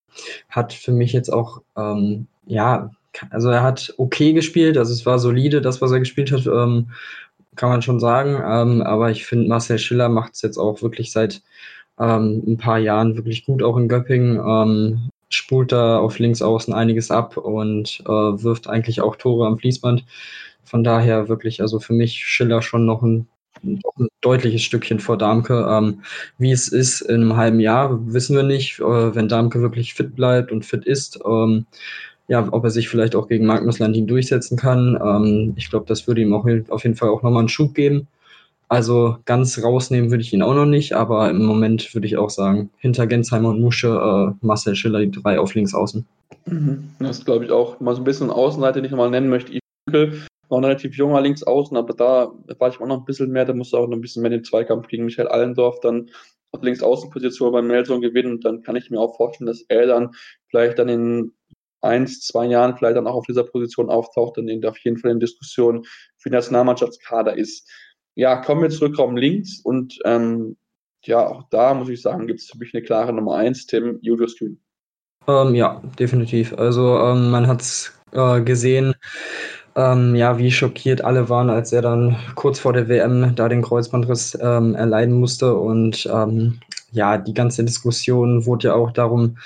hat 0.50 0.74
für 0.74 0.92
mich 0.92 1.14
jetzt 1.14 1.32
auch, 1.32 1.62
ähm, 1.78 2.28
ja, 2.46 2.92
also 3.30 3.50
er 3.50 3.64
hat 3.64 3.94
okay 3.98 4.34
gespielt, 4.34 4.78
also 4.78 4.92
es 4.92 5.06
war 5.06 5.20
solide, 5.20 5.62
das, 5.62 5.82
was 5.82 5.92
er 5.92 6.00
gespielt 6.00 6.32
hat, 6.32 6.46
ähm, 6.48 6.90
kann 7.56 7.70
man 7.70 7.82
schon 7.82 8.00
sagen. 8.00 8.42
Ähm, 8.46 8.82
aber 8.82 9.12
ich 9.12 9.26
finde, 9.26 9.48
Marcel 9.48 9.78
Schiller 9.78 10.10
macht 10.10 10.34
es 10.34 10.42
jetzt 10.42 10.58
auch 10.58 10.82
wirklich 10.82 11.12
seit 11.12 11.42
ähm, 12.00 12.44
ein 12.48 12.58
paar 12.58 12.80
Jahren 12.80 13.16
wirklich 13.16 13.46
gut, 13.46 13.62
auch 13.62 13.78
in 13.78 13.88
Göppingen. 13.88 14.38
Ähm, 14.38 15.10
spult 15.30 15.72
da 15.72 16.00
auf 16.00 16.20
links 16.20 16.42
außen 16.42 16.74
einiges 16.74 17.12
ab 17.12 17.38
und 17.38 18.02
äh, 18.06 18.10
wirft 18.10 18.68
eigentlich 18.68 19.02
auch 19.02 19.16
Tore 19.16 19.48
am 19.48 19.58
Fließband. 19.58 20.06
Von 20.64 20.84
daher 20.84 21.28
wirklich, 21.28 21.62
also 21.62 21.80
für 21.80 21.94
mich 21.94 22.26
Schiller 22.26 22.62
schon 22.62 22.86
noch 22.86 23.02
ein 23.04 23.28
ein 23.64 23.82
deutliches 24.22 24.62
Stückchen 24.62 25.00
vor 25.00 25.18
Darmke. 25.18 25.66
Ähm, 25.70 26.02
wie 26.38 26.52
es 26.52 26.68
ist 26.68 27.02
in 27.02 27.22
einem 27.22 27.38
halben 27.38 27.60
Jahr, 27.60 28.00
wissen 28.14 28.36
wir 28.36 28.44
nicht. 28.44 28.80
Äh, 28.80 29.16
wenn 29.16 29.28
Darmke 29.28 29.62
wirklich 29.62 29.94
fit 29.94 30.16
bleibt 30.16 30.52
und 30.52 30.66
fit 30.66 30.86
ist, 30.86 31.20
ähm, 31.26 31.66
ja, 32.28 32.48
ob 32.52 32.64
er 32.64 32.70
sich 32.70 32.90
vielleicht 32.90 33.16
auch 33.16 33.28
gegen 33.28 33.46
Magnus 33.46 33.80
Landin 33.80 34.08
durchsetzen 34.08 34.58
kann. 34.58 35.00
Ähm, 35.04 35.54
ich 35.56 35.70
glaube, 35.70 35.86
das 35.88 36.08
würde 36.08 36.22
ihm 36.22 36.34
auch 36.34 36.48
auf 36.70 36.84
jeden 36.84 36.96
Fall 36.96 37.10
auch 37.10 37.24
nochmal 37.24 37.40
einen 37.40 37.50
Schub 37.50 37.74
geben. 37.74 38.08
Also 38.70 39.18
ganz 39.26 39.62
rausnehmen 39.62 40.10
würde 40.10 40.24
ich 40.24 40.34
ihn 40.34 40.42
auch 40.42 40.56
noch 40.56 40.66
nicht, 40.66 40.94
aber 40.94 41.30
im 41.30 41.46
Moment 41.46 41.94
würde 41.94 42.08
ich 42.08 42.18
auch 42.18 42.30
sagen, 42.30 42.72
hinter 42.78 43.06
Gensheimer 43.06 43.50
und 43.50 43.62
Musche, 43.62 43.90
äh, 43.90 44.46
Marcel 44.46 44.76
Schiller 44.76 45.00
die 45.00 45.12
drei 45.12 45.40
auf 45.40 45.54
links 45.54 45.76
außen. 45.76 46.06
Mhm. 46.46 46.90
Das 47.00 47.24
glaube 47.24 47.46
ich 47.46 47.52
auch. 47.52 47.80
Mal 47.80 47.96
so 47.96 48.02
ein 48.02 48.06
bisschen 48.06 48.32
Außenseite, 48.32 48.80
den 48.80 48.86
ich 48.86 48.92
nochmal 48.92 49.12
nennen 49.12 49.30
möchte. 49.30 49.54
Ivo 49.54 50.08
noch 50.54 50.60
ein 50.60 50.66
relativ 50.66 50.96
junger 50.96 51.22
Linksaußen, 51.22 51.76
aber 51.76 51.94
da 51.94 52.32
war 52.60 52.70
ich 52.70 52.80
auch 52.80 52.88
noch 52.88 53.00
ein 53.00 53.06
bisschen 53.06 53.32
mehr, 53.32 53.46
da 53.46 53.54
musste 53.54 53.78
auch 53.78 53.88
noch 53.88 53.98
ein 53.98 54.02
bisschen 54.02 54.22
mehr 54.22 54.32
den 54.32 54.44
Zweikampf 54.44 54.88
gegen 54.88 55.06
Michael 55.06 55.28
Allendorf 55.28 55.80
dann 55.82 56.10
auf 56.52 56.62
Linksaußenposition 56.62 57.52
beim 57.52 57.68
Nelson 57.68 58.02
gewinnen 58.02 58.34
und 58.34 58.46
dann 58.46 58.62
kann 58.62 58.76
ich 58.76 58.90
mir 58.90 59.00
auch 59.00 59.18
vorstellen, 59.18 59.48
dass 59.48 59.62
er 59.70 59.88
dann 59.88 60.12
vielleicht 60.50 60.78
dann 60.78 60.90
in 60.90 61.34
eins, 61.82 62.22
zwei 62.22 62.46
Jahren 62.46 62.78
vielleicht 62.78 62.96
dann 62.96 63.08
auch 63.08 63.16
auf 63.16 63.26
dieser 63.26 63.44
Position 63.44 63.90
auftaucht 63.90 64.38
und 64.38 64.48
in 64.48 64.64
auf 64.66 64.78
jeden 64.80 64.98
Fall 64.98 65.12
in 65.12 65.20
Diskussion 65.20 65.84
für 66.18 66.30
den 66.30 66.36
Nationalmannschaftskader 66.36 67.36
ist. 67.36 67.70
Ja, 68.16 68.38
kommen 68.38 68.62
wir 68.62 68.70
zurück 68.70 68.98
Raum 68.98 69.18
links 69.18 69.60
und 69.64 70.00
ähm, 70.06 70.56
ja, 71.04 71.28
auch 71.28 71.44
da 71.50 71.74
muss 71.74 71.90
ich 71.90 72.02
sagen, 72.02 72.28
gibt 72.28 72.40
es 72.40 72.48
für 72.48 72.58
mich 72.58 72.74
eine 72.74 72.84
klare 72.84 73.12
Nummer 73.12 73.36
eins, 73.36 73.66
Tim 73.66 74.00
Julius 74.02 74.38
Kühn. 74.38 74.60
Ähm, 75.28 75.56
ja, 75.56 75.82
definitiv. 76.00 76.54
Also 76.54 76.98
ähm, 77.00 77.32
man 77.32 77.48
hat 77.48 77.62
es 77.62 77.94
äh, 78.12 78.42
gesehen, 78.42 78.94
ähm, 79.76 80.16
ja, 80.16 80.38
wie 80.38 80.52
schockiert 80.52 81.04
alle 81.04 81.30
waren, 81.30 81.50
als 81.50 81.74
er 81.74 81.82
dann 81.82 82.16
kurz 82.36 82.60
vor 82.60 82.74
der 82.74 82.88
WM 82.88 83.36
da 83.36 83.50
den 83.50 83.62
Kreuzbandriss 83.62 84.38
ähm, 84.42 84.76
erleiden 84.76 85.16
musste. 85.16 85.56
Und 85.56 86.08
ähm, 86.12 86.60
ja, 86.92 87.18
die 87.18 87.34
ganze 87.34 87.64
Diskussion 87.64 88.46
wurde 88.46 88.70
ja 88.70 88.76
auch 88.76 88.92
darum 88.92 89.38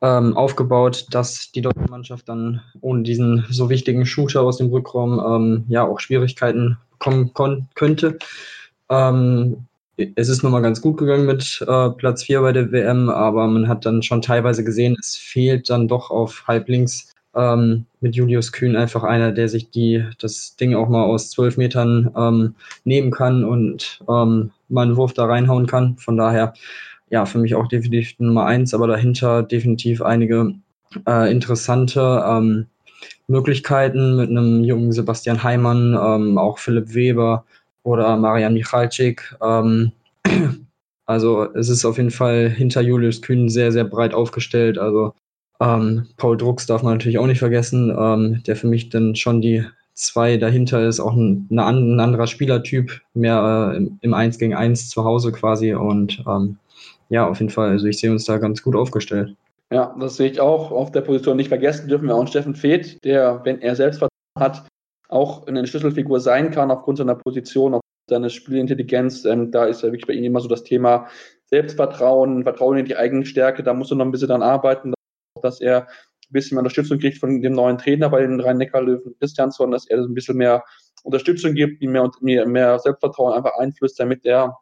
ähm, 0.00 0.36
aufgebaut, 0.36 1.06
dass 1.10 1.50
die 1.52 1.62
deutsche 1.62 1.90
Mannschaft 1.90 2.28
dann 2.28 2.62
ohne 2.80 3.02
diesen 3.02 3.44
so 3.50 3.68
wichtigen 3.68 4.06
Shooter 4.06 4.42
aus 4.42 4.58
dem 4.58 4.68
Rückraum 4.68 5.20
ähm, 5.20 5.64
ja 5.68 5.84
auch 5.86 6.00
Schwierigkeiten 6.00 6.78
bekommen 6.98 7.68
könnte. 7.74 8.18
Ähm, 8.88 9.66
es 10.14 10.28
ist 10.28 10.44
nochmal 10.44 10.62
ganz 10.62 10.80
gut 10.80 10.96
gegangen 10.96 11.26
mit 11.26 11.64
äh, 11.66 11.90
Platz 11.90 12.22
4 12.22 12.40
bei 12.40 12.52
der 12.52 12.70
WM, 12.70 13.10
aber 13.10 13.48
man 13.48 13.66
hat 13.66 13.84
dann 13.84 14.02
schon 14.02 14.22
teilweise 14.22 14.62
gesehen, 14.62 14.96
es 14.98 15.16
fehlt 15.16 15.68
dann 15.70 15.88
doch 15.88 16.10
auf 16.10 16.44
halblinks 16.46 17.12
ähm, 17.34 17.86
mit 18.00 18.16
Julius 18.16 18.52
Kühn 18.52 18.76
einfach 18.76 19.04
einer, 19.04 19.32
der 19.32 19.48
sich 19.48 19.70
die, 19.70 20.04
das 20.20 20.56
Ding 20.56 20.74
auch 20.74 20.88
mal 20.88 21.04
aus 21.04 21.30
zwölf 21.30 21.56
Metern 21.56 22.10
ähm, 22.16 22.54
nehmen 22.84 23.10
kann 23.10 23.44
und 23.44 24.00
ähm, 24.08 24.50
mal 24.68 24.82
einen 24.82 24.96
Wurf 24.96 25.12
da 25.12 25.26
reinhauen 25.26 25.66
kann. 25.66 25.96
Von 25.98 26.16
daher, 26.16 26.54
ja, 27.10 27.26
für 27.26 27.38
mich 27.38 27.54
auch 27.54 27.68
definitiv 27.68 28.18
Nummer 28.18 28.46
eins, 28.46 28.74
aber 28.74 28.86
dahinter 28.86 29.42
definitiv 29.42 30.02
einige 30.02 30.54
äh, 31.06 31.30
interessante 31.30 32.24
ähm, 32.26 32.66
Möglichkeiten 33.26 34.16
mit 34.16 34.30
einem 34.30 34.64
jungen 34.64 34.92
Sebastian 34.92 35.42
Heimann, 35.42 35.96
ähm, 36.00 36.38
auch 36.38 36.58
Philipp 36.58 36.94
Weber 36.94 37.44
oder 37.82 38.16
Marian 38.16 38.54
Michalczyk. 38.54 39.36
Ähm, 39.42 39.92
also 41.06 41.44
es 41.54 41.68
ist 41.68 41.84
auf 41.84 41.98
jeden 41.98 42.10
Fall 42.10 42.48
hinter 42.48 42.80
Julius 42.80 43.22
Kühn 43.22 43.48
sehr, 43.48 43.72
sehr 43.72 43.84
breit 43.84 44.14
aufgestellt. 44.14 44.78
Also 44.78 45.14
ähm, 45.60 46.06
Paul 46.16 46.36
Drucks 46.36 46.66
darf 46.66 46.82
man 46.82 46.94
natürlich 46.94 47.18
auch 47.18 47.26
nicht 47.26 47.40
vergessen, 47.40 47.94
ähm, 47.98 48.42
der 48.46 48.56
für 48.56 48.68
mich 48.68 48.90
dann 48.90 49.16
schon 49.16 49.40
die 49.40 49.64
zwei 49.94 50.36
dahinter 50.36 50.86
ist, 50.86 51.00
auch 51.00 51.14
ein, 51.14 51.48
ein 51.50 52.00
anderer 52.00 52.28
Spielertyp, 52.28 53.00
mehr 53.14 53.74
äh, 53.74 53.88
im 54.00 54.14
1 54.14 54.38
gegen 54.38 54.54
1 54.54 54.90
zu 54.90 55.04
Hause 55.04 55.32
quasi. 55.32 55.74
Und 55.74 56.22
ähm, 56.26 56.58
ja, 57.08 57.28
auf 57.28 57.40
jeden 57.40 57.50
Fall, 57.50 57.70
also 57.70 57.86
ich 57.86 57.98
sehe 57.98 58.12
uns 58.12 58.24
da 58.24 58.38
ganz 58.38 58.62
gut 58.62 58.76
aufgestellt. 58.76 59.34
Ja, 59.72 59.94
das 59.98 60.16
sehe 60.16 60.30
ich 60.30 60.40
auch. 60.40 60.70
Auf 60.70 60.92
der 60.92 61.00
Position 61.00 61.36
nicht 61.36 61.48
vergessen 61.48 61.88
dürfen 61.88 62.06
wir 62.06 62.14
auch 62.14 62.26
Steffen 62.28 62.54
Feeth, 62.54 63.04
der, 63.04 63.40
wenn 63.44 63.60
er 63.60 63.74
Selbstvertrauen 63.74 64.10
hat, 64.38 64.64
auch 65.08 65.46
eine 65.46 65.66
Schlüsselfigur 65.66 66.20
sein 66.20 66.52
kann 66.52 66.70
aufgrund 66.70 66.98
seiner 66.98 67.16
Position, 67.16 67.74
aufgrund 67.74 68.08
seiner 68.08 68.30
Spielintelligenz. 68.30 69.24
Ähm, 69.24 69.50
da 69.50 69.64
ist 69.64 69.82
ja 69.82 69.88
wirklich 69.88 70.06
bei 70.06 70.12
ihm 70.12 70.24
immer 70.24 70.40
so 70.40 70.48
das 70.48 70.62
Thema 70.62 71.08
Selbstvertrauen, 71.46 72.44
Vertrauen 72.44 72.78
in 72.78 72.84
die 72.84 72.96
eigene 72.96 73.26
Stärke. 73.26 73.64
Da 73.64 73.74
muss 73.74 73.90
er 73.90 73.96
noch 73.96 74.04
ein 74.04 74.12
bisschen 74.12 74.28
dran 74.28 74.42
arbeiten 74.42 74.94
dass 75.40 75.60
er 75.60 75.82
ein 75.82 76.32
bisschen 76.32 76.58
Unterstützung 76.58 76.98
kriegt 76.98 77.18
von 77.18 77.40
dem 77.40 77.52
neuen 77.52 77.78
Trainer 77.78 78.10
bei 78.10 78.20
den 78.20 78.40
Rhein-Neckar-Löwen, 78.40 79.16
Christiansson, 79.18 79.70
dass 79.70 79.86
er 79.86 79.98
ein 79.98 80.14
bisschen 80.14 80.36
mehr 80.36 80.64
Unterstützung 81.02 81.54
gibt, 81.54 81.80
ihm 81.80 81.92
mehr, 81.92 82.10
mehr, 82.20 82.46
mehr 82.46 82.78
Selbstvertrauen 82.78 83.34
einfach 83.34 83.58
einflößt, 83.58 83.98
damit 83.98 84.24
er 84.24 84.58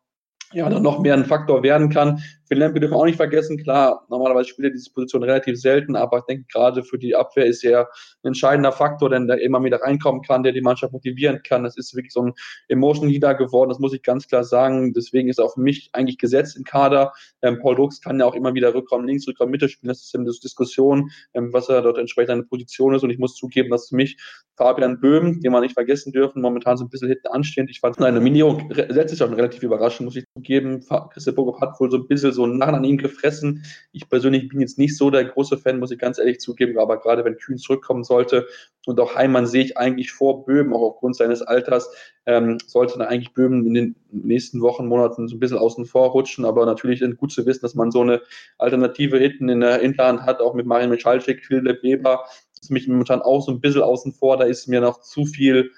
ja, 0.53 0.69
dann 0.69 0.83
noch 0.83 1.01
mehr 1.01 1.15
ein 1.15 1.25
Faktor 1.25 1.63
werden 1.63 1.91
kann. 1.91 2.23
Für 2.47 2.55
Lempe 2.55 2.79
dürfen 2.79 2.93
wir 2.93 2.99
auch 2.99 3.07
nicht 3.07 3.17
vergessen, 3.17 3.59
klar, 3.59 4.07
normalerweise 4.09 4.51
spielt 4.51 4.69
er 4.69 4.71
diese 4.71 4.93
Position 4.93 5.25
relativ 5.25 5.61
selten, 5.61 5.97
aber 5.97 6.19
ich 6.19 6.25
denke, 6.27 6.45
gerade 6.53 6.85
für 6.85 6.97
die 6.97 7.17
Abwehr 7.17 7.45
ist 7.47 7.65
er 7.65 7.89
ein 8.23 8.29
entscheidender 8.29 8.71
Faktor, 8.71 9.11
denn 9.11 9.27
der 9.27 9.41
immer 9.41 9.63
wieder 9.65 9.83
reinkommen 9.83 10.23
kann, 10.23 10.45
der 10.45 10.53
die 10.53 10.61
Mannschaft 10.61 10.93
motivieren 10.93 11.41
kann. 11.43 11.65
Das 11.65 11.77
ist 11.77 11.97
wirklich 11.97 12.13
so 12.13 12.23
ein 12.23 12.33
Emotion 12.69 13.09
Leader 13.09 13.35
geworden, 13.35 13.71
das 13.71 13.81
muss 13.81 13.93
ich 13.93 14.03
ganz 14.03 14.29
klar 14.29 14.45
sagen. 14.45 14.93
Deswegen 14.93 15.29
ist 15.29 15.41
er 15.41 15.45
auf 15.45 15.57
mich 15.57 15.91
eigentlich 15.93 16.19
gesetzt 16.19 16.57
im 16.57 16.63
Kader. 16.63 17.13
Ähm, 17.43 17.59
Paul 17.61 17.75
Dux 17.75 18.01
kann 18.01 18.21
ja 18.21 18.27
auch 18.27 18.35
immer 18.35 18.55
wieder 18.55 18.73
Rückraum 18.73 19.05
links, 19.05 19.27
Rückraum 19.27 19.51
Mitte 19.51 19.69
spielen. 19.69 19.89
Das 19.89 20.03
ist 20.03 20.15
eine 20.15 20.25
Diskussion, 20.27 21.11
ähm, 21.35 21.53
was 21.53 21.69
er 21.69 21.83
dort 21.83 21.99
entsprechend 21.99 22.31
eine 22.31 22.45
Position 22.45 22.95
ist. 22.95 23.03
Und 23.03 23.11
ich 23.11 23.19
muss 23.19 23.35
zugeben, 23.35 23.71
dass 23.71 23.91
mich 23.91 24.19
Fabian 24.57 25.01
Böhm, 25.01 25.41
den 25.41 25.53
wir 25.53 25.61
nicht 25.61 25.75
vergessen 25.75 26.13
dürfen, 26.13 26.41
momentan 26.41 26.77
so 26.77 26.85
ein 26.85 26.89
bisschen 26.89 27.09
hinten 27.09 27.27
anstehend. 27.29 27.71
Ich 27.71 27.81
fand 27.81 27.97
seine 27.97 28.21
Minio 28.21 28.61
letztes 28.71 29.19
Jahr 29.19 29.31
relativ 29.37 29.63
überraschend, 29.63 30.07
muss 30.07 30.17
ich 30.17 30.25
zugeben. 30.37 30.85
Christian 31.13 31.35
Burgop 31.35 31.61
hat 31.61 31.81
wohl 31.81 31.91
so 31.91 31.97
ein 31.97 32.07
bisschen 32.07 32.33
so 32.33 32.45
einen 32.45 32.59
Narren 32.59 32.77
an 32.77 32.85
ihm 32.85 32.99
gefressen. 32.99 33.65
Ich 33.93 34.09
persönlich 34.09 34.49
bin 34.49 34.61
jetzt 34.61 34.79
nicht 34.79 34.97
so 34.97 35.11
der 35.11 35.25
große 35.25 35.57
Fan, 35.57 35.79
muss 35.79 35.91
ich 35.91 35.99
ganz 35.99 36.19
ehrlich 36.19 36.41
zugeben, 36.41 36.79
aber 36.79 36.99
gerade 37.01 37.25
wenn 37.25 37.37
Kühn 37.37 37.59
zurückkommen 37.59 38.05
sollte 38.05 38.47
und 38.87 39.01
auch 39.01 39.17
Heimann 39.17 39.47
sehe 39.47 39.65
ich 39.65 39.77
eigentlich 39.79 40.13
vor 40.13 40.45
Böhmen, 40.45 40.73
auch 40.73 40.83
aufgrund 40.83 41.17
seines 41.17 41.43
Alters, 41.43 41.91
ähm, 42.27 42.59
sollte 42.67 42.99
dann 42.99 43.09
eigentlich 43.09 43.33
Böhmen 43.33 43.67
in 43.67 43.75
den 43.75 43.97
nächsten 44.11 44.61
Wochen, 44.61 44.87
Monaten 44.87 45.27
so 45.29 45.37
ein 45.37 45.41
bisschen 45.41 45.59
außen 45.59 45.87
vor 45.87 46.11
rutschen, 46.11 46.45
aber 46.45 46.67
natürlich 46.67 47.03
gut 47.17 47.33
zu 47.33 47.47
wissen, 47.47 47.63
dass 47.63 47.75
man 47.75 47.91
so 47.91 48.03
eine 48.03 48.21
Alternative 48.59 49.19
hinten 49.19 49.49
in 49.49 49.61
der 49.61 49.79
Hinterhand 49.79 50.23
hat, 50.23 50.41
auch 50.41 50.55
mit 50.55 50.67
Marian 50.67 50.91
Michalczyk, 50.91 51.45
Philipp 51.45 51.83
Weber, 51.83 52.25
ist 52.61 52.71
mich 52.71 52.89
momentan 52.89 53.23
auch 53.23 53.41
so 53.41 53.53
ein 53.53 53.61
bisschen 53.61 53.83
außen 53.83 54.13
vor, 54.13 54.37
da 54.37 54.45
ist 54.45 54.67
mir 54.67 54.81
noch 54.81 55.01
zu 55.01 55.25
viel 55.25 55.71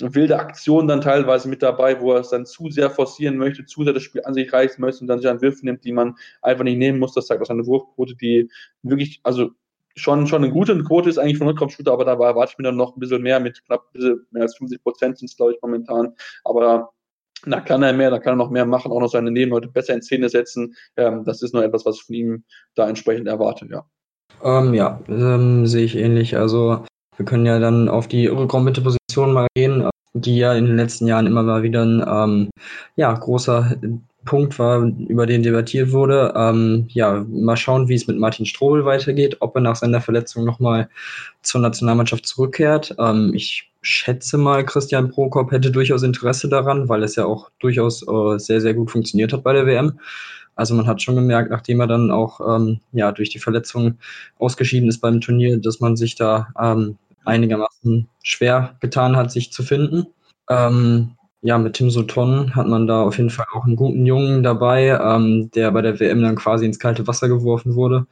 wilde 0.00 0.38
Aktion 0.38 0.88
dann 0.88 1.00
teilweise 1.00 1.48
mit 1.48 1.62
dabei, 1.62 2.00
wo 2.00 2.12
er 2.12 2.20
es 2.20 2.30
dann 2.30 2.46
zu 2.46 2.70
sehr 2.70 2.90
forcieren 2.90 3.36
möchte, 3.36 3.66
zu 3.66 3.84
sehr 3.84 3.92
das 3.92 4.02
Spiel 4.02 4.22
an 4.24 4.34
sich 4.34 4.52
reißen 4.52 4.80
möchte 4.80 5.02
und 5.02 5.08
dann 5.08 5.20
sich 5.20 5.30
an 5.30 5.42
Würfe 5.42 5.64
nimmt, 5.64 5.84
die 5.84 5.92
man 5.92 6.16
einfach 6.42 6.64
nicht 6.64 6.78
nehmen 6.78 6.98
muss. 6.98 7.14
Das 7.14 7.26
zeigt 7.26 7.42
auch 7.42 7.46
seine 7.46 7.66
Wurfquote, 7.66 8.14
die 8.16 8.48
wirklich, 8.82 9.20
also 9.22 9.50
schon, 9.96 10.26
schon 10.26 10.44
eine 10.44 10.52
gute 10.52 10.82
Quote 10.84 11.10
ist 11.10 11.18
eigentlich 11.18 11.38
von 11.38 11.48
Rückraumshooter, 11.48 11.92
aber 11.92 12.04
da 12.04 12.12
erwarte 12.12 12.52
ich 12.52 12.58
mir 12.58 12.64
dann 12.64 12.76
noch 12.76 12.96
ein 12.96 13.00
bisschen 13.00 13.22
mehr 13.22 13.40
mit 13.40 13.64
knapp 13.64 13.84
mehr 14.30 14.42
als 14.42 14.56
50 14.56 14.82
Prozent 14.82 15.18
sind 15.18 15.30
es, 15.30 15.36
glaube 15.36 15.52
ich, 15.52 15.58
momentan. 15.62 16.14
Aber 16.44 16.90
da 17.44 17.60
kann 17.60 17.82
er 17.82 17.92
mehr, 17.92 18.10
da 18.10 18.18
kann 18.18 18.34
er 18.34 18.36
noch 18.36 18.50
mehr 18.50 18.66
machen, 18.66 18.92
auch 18.92 19.00
noch 19.00 19.10
seine 19.10 19.30
Nebenleute 19.30 19.68
besser 19.68 19.94
in 19.94 20.02
Szene 20.02 20.28
setzen. 20.28 20.74
Ähm, 20.96 21.24
das 21.24 21.42
ist 21.42 21.54
nur 21.54 21.64
etwas, 21.64 21.86
was 21.86 21.96
ich 21.96 22.02
von 22.04 22.14
ihm 22.14 22.44
da 22.74 22.88
entsprechend 22.88 23.28
erwarte, 23.28 23.66
ja. 23.70 23.84
Ähm, 24.42 24.74
ja, 24.74 25.00
ähm, 25.08 25.66
sehe 25.66 25.84
ich 25.84 25.96
ähnlich. 25.96 26.36
Also 26.36 26.84
wir 27.16 27.26
können 27.26 27.46
ja 27.46 27.58
dann 27.58 27.88
auf 27.88 28.08
die 28.08 28.26
Rückraummitte-Position 28.26 29.32
mal 29.32 29.46
gehen, 29.54 29.88
die 30.12 30.38
ja 30.38 30.54
in 30.54 30.66
den 30.66 30.76
letzten 30.76 31.06
Jahren 31.06 31.26
immer 31.26 31.42
mal 31.42 31.62
wieder 31.62 31.84
ein 31.84 32.04
ähm, 32.06 32.50
ja, 32.96 33.12
großer 33.12 33.76
Punkt 34.24 34.58
war, 34.58 34.80
über 35.08 35.26
den 35.26 35.42
debattiert 35.42 35.92
wurde. 35.92 36.32
Ähm, 36.36 36.86
ja, 36.88 37.24
mal 37.28 37.56
schauen, 37.56 37.88
wie 37.88 37.94
es 37.94 38.06
mit 38.06 38.18
Martin 38.18 38.44
Strobel 38.44 38.84
weitergeht, 38.84 39.36
ob 39.40 39.54
er 39.54 39.62
nach 39.62 39.76
seiner 39.76 40.00
Verletzung 40.00 40.44
nochmal 40.44 40.88
zur 41.42 41.60
Nationalmannschaft 41.60 42.26
zurückkehrt. 42.26 42.94
Ähm, 42.98 43.32
ich 43.34 43.70
schätze 43.82 44.36
mal, 44.36 44.64
Christian 44.64 45.10
Prokop 45.10 45.52
hätte 45.52 45.70
durchaus 45.70 46.02
Interesse 46.02 46.48
daran, 46.48 46.88
weil 46.88 47.02
es 47.02 47.16
ja 47.16 47.24
auch 47.24 47.50
durchaus 47.60 48.06
äh, 48.06 48.38
sehr, 48.38 48.60
sehr 48.60 48.74
gut 48.74 48.90
funktioniert 48.90 49.32
hat 49.32 49.42
bei 49.42 49.54
der 49.54 49.66
WM. 49.66 49.98
Also 50.54 50.74
man 50.74 50.86
hat 50.86 51.00
schon 51.00 51.14
gemerkt, 51.14 51.50
nachdem 51.50 51.80
er 51.80 51.86
dann 51.86 52.10
auch 52.10 52.40
ähm, 52.46 52.80
ja, 52.92 53.12
durch 53.12 53.30
die 53.30 53.38
Verletzung 53.38 53.96
ausgeschieden 54.38 54.88
ist 54.88 54.98
beim 54.98 55.22
Turnier, 55.22 55.56
dass 55.56 55.80
man 55.80 55.96
sich 55.96 56.16
da 56.16 56.48
ähm, 56.60 56.98
einigermaßen 57.30 58.08
schwer 58.22 58.76
getan 58.80 59.16
hat, 59.16 59.30
sich 59.32 59.52
zu 59.52 59.62
finden. 59.62 60.06
Ähm, 60.48 61.16
ja, 61.42 61.56
mit 61.58 61.74
Tim 61.74 61.90
Sulton 61.90 62.54
hat 62.54 62.66
man 62.66 62.86
da 62.86 63.02
auf 63.02 63.16
jeden 63.16 63.30
Fall 63.30 63.46
auch 63.54 63.64
einen 63.64 63.76
guten 63.76 64.04
Jungen 64.04 64.42
dabei, 64.42 64.88
ähm, 64.88 65.50
der 65.54 65.70
bei 65.70 65.80
der 65.82 65.98
WM 65.98 66.20
dann 66.22 66.36
quasi 66.36 66.66
ins 66.66 66.78
kalte 66.78 67.06
Wasser 67.06 67.28
geworfen 67.28 67.74
wurde. 67.74 68.06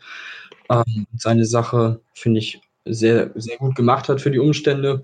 Ähm, 0.70 1.06
seine 1.16 1.44
Sache, 1.44 2.00
finde 2.14 2.40
ich, 2.40 2.60
sehr, 2.86 3.30
sehr 3.34 3.58
gut 3.58 3.74
gemacht 3.74 4.08
hat 4.08 4.20
für 4.20 4.30
die 4.30 4.38
Umstände. 4.38 5.02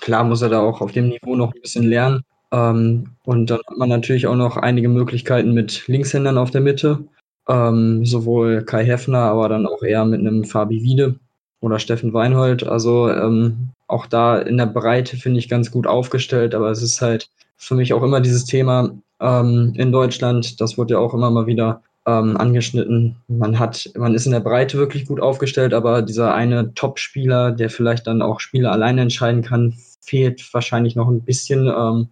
Klar 0.00 0.24
muss 0.24 0.42
er 0.42 0.48
da 0.48 0.60
auch 0.60 0.80
auf 0.80 0.92
dem 0.92 1.08
Niveau 1.08 1.36
noch 1.36 1.54
ein 1.54 1.60
bisschen 1.60 1.84
lernen. 1.88 2.22
Ähm, 2.52 3.10
und 3.24 3.50
dann 3.50 3.60
hat 3.68 3.76
man 3.78 3.88
natürlich 3.88 4.26
auch 4.26 4.36
noch 4.36 4.56
einige 4.56 4.88
Möglichkeiten 4.88 5.54
mit 5.54 5.86
Linkshändern 5.86 6.38
auf 6.38 6.50
der 6.50 6.60
Mitte. 6.60 7.06
Ähm, 7.48 8.04
sowohl 8.04 8.64
Kai 8.64 8.84
Heffner, 8.84 9.18
aber 9.18 9.48
dann 9.48 9.66
auch 9.66 9.82
eher 9.82 10.04
mit 10.06 10.20
einem 10.20 10.44
Fabi 10.44 10.82
Wiede 10.82 11.20
oder 11.64 11.78
Steffen 11.78 12.12
Weinhold. 12.12 12.66
Also 12.66 13.10
ähm, 13.10 13.70
auch 13.86 14.06
da 14.06 14.38
in 14.38 14.58
der 14.58 14.66
Breite 14.66 15.16
finde 15.16 15.38
ich 15.38 15.48
ganz 15.48 15.70
gut 15.70 15.86
aufgestellt, 15.86 16.54
aber 16.54 16.70
es 16.70 16.82
ist 16.82 17.00
halt 17.00 17.28
für 17.56 17.74
mich 17.74 17.94
auch 17.94 18.02
immer 18.02 18.20
dieses 18.20 18.44
Thema 18.44 18.90
ähm, 19.20 19.72
in 19.76 19.90
Deutschland, 19.90 20.60
das 20.60 20.76
wird 20.76 20.90
ja 20.90 20.98
auch 20.98 21.14
immer 21.14 21.30
mal 21.30 21.46
wieder 21.46 21.82
ähm, 22.06 22.36
angeschnitten. 22.36 23.16
Man 23.28 23.58
hat, 23.58 23.90
man 23.96 24.14
ist 24.14 24.26
in 24.26 24.32
der 24.32 24.40
Breite 24.40 24.76
wirklich 24.76 25.06
gut 25.06 25.20
aufgestellt, 25.20 25.72
aber 25.72 26.02
dieser 26.02 26.34
eine 26.34 26.74
Top-Spieler, 26.74 27.52
der 27.52 27.70
vielleicht 27.70 28.06
dann 28.06 28.20
auch 28.20 28.40
Spiele 28.40 28.70
alleine 28.70 29.00
entscheiden 29.00 29.42
kann, 29.42 29.74
fehlt 30.02 30.52
wahrscheinlich 30.52 30.96
noch 30.96 31.08
ein 31.08 31.22
bisschen, 31.22 31.66
ähm, 31.66 32.08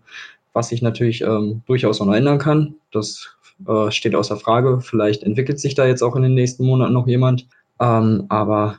was 0.55 0.69
sich 0.71 0.81
natürlich 0.81 1.21
ähm, 1.21 1.61
durchaus 1.67 2.01
auch 2.01 2.07
noch 2.07 2.15
ändern 2.15 2.39
kann. 2.39 2.75
Das 2.91 3.37
äh, 3.69 3.91
steht 3.91 4.15
außer 4.15 4.39
Frage. 4.39 4.81
Vielleicht 4.81 5.23
entwickelt 5.23 5.61
sich 5.61 5.75
da 5.75 5.85
jetzt 5.87 6.03
auch 6.03 6.17
in 6.17 6.23
den 6.23 6.35
nächsten 6.35 6.65
Monaten 6.65 6.95
noch 6.95 7.07
jemand. 7.07 7.47
Ähm, 7.81 8.25
aber 8.29 8.79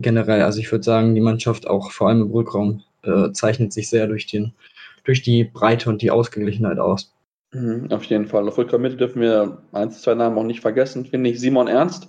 generell, 0.00 0.42
also 0.42 0.58
ich 0.60 0.70
würde 0.70 0.84
sagen, 0.84 1.14
die 1.14 1.20
Mannschaft 1.20 1.66
auch 1.66 1.92
vor 1.92 2.08
allem 2.08 2.22
im 2.22 2.30
Rückraum 2.30 2.82
äh, 3.02 3.32
zeichnet 3.32 3.72
sich 3.72 3.88
sehr 3.88 4.06
durch, 4.06 4.26
den, 4.26 4.52
durch 5.04 5.22
die 5.22 5.44
Breite 5.44 5.88
und 5.88 6.02
die 6.02 6.10
Ausgeglichenheit 6.10 6.78
aus. 6.78 7.12
Mhm, 7.52 7.90
auf 7.90 8.04
jeden 8.04 8.26
Fall. 8.26 8.46
Auf 8.48 8.58
Rückraummitte 8.58 8.96
dürfen 8.96 9.22
wir 9.22 9.62
ein, 9.72 9.90
zwei 9.90 10.14
Namen 10.14 10.38
auch 10.38 10.44
nicht 10.44 10.60
vergessen, 10.60 11.06
finde 11.06 11.30
ich. 11.30 11.40
Simon 11.40 11.68
Ernst. 11.68 12.08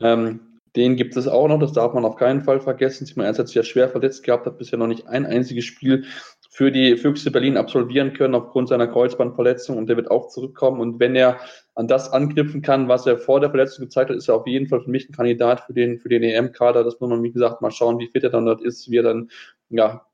Ähm, 0.00 0.40
den 0.76 0.96
gibt 0.96 1.16
es 1.16 1.26
auch 1.26 1.48
noch, 1.48 1.58
das 1.58 1.72
darf 1.72 1.94
man 1.94 2.04
auf 2.04 2.16
keinen 2.16 2.42
Fall 2.42 2.60
vergessen. 2.60 3.06
Simon 3.06 3.26
Ernst 3.26 3.40
hat 3.40 3.48
sich 3.48 3.56
ja 3.56 3.62
schwer 3.62 3.88
verletzt 3.88 4.22
gehabt, 4.22 4.46
hat 4.46 4.58
bisher 4.58 4.78
noch 4.78 4.86
nicht 4.86 5.06
ein 5.06 5.26
einziges 5.26 5.64
Spiel 5.64 6.04
für 6.50 6.72
die 6.72 6.96
Füchse 6.96 7.30
Berlin 7.30 7.56
absolvieren 7.56 8.14
können 8.14 8.34
aufgrund 8.34 8.68
seiner 8.68 8.86
Kreuzbandverletzung 8.86 9.76
und 9.76 9.88
der 9.88 9.96
wird 9.96 10.10
auch 10.10 10.28
zurückkommen. 10.28 10.80
Und 10.80 11.00
wenn 11.00 11.14
er 11.14 11.38
an 11.78 11.86
das 11.86 12.12
anknüpfen 12.12 12.60
kann, 12.60 12.88
was 12.88 13.06
er 13.06 13.18
vor 13.18 13.38
der 13.38 13.50
Verletzung 13.50 13.84
gezeigt 13.84 14.10
hat, 14.10 14.16
ist 14.16 14.28
er 14.28 14.34
auf 14.34 14.48
jeden 14.48 14.66
Fall 14.66 14.80
für 14.80 14.90
mich 14.90 15.08
ein 15.08 15.12
Kandidat 15.12 15.60
für 15.60 15.72
den, 15.72 16.00
für 16.00 16.08
den 16.08 16.24
EM-Kader. 16.24 16.82
Das 16.82 16.98
muss 16.98 17.08
man, 17.08 17.22
wie 17.22 17.30
gesagt, 17.30 17.62
mal 17.62 17.70
schauen, 17.70 18.00
wie 18.00 18.08
fit 18.08 18.24
er 18.24 18.30
dann 18.30 18.46
dort 18.46 18.60
ist, 18.60 18.90
wie 18.90 18.96
er 18.96 19.04
dann, 19.04 19.30
ja, 19.68 20.04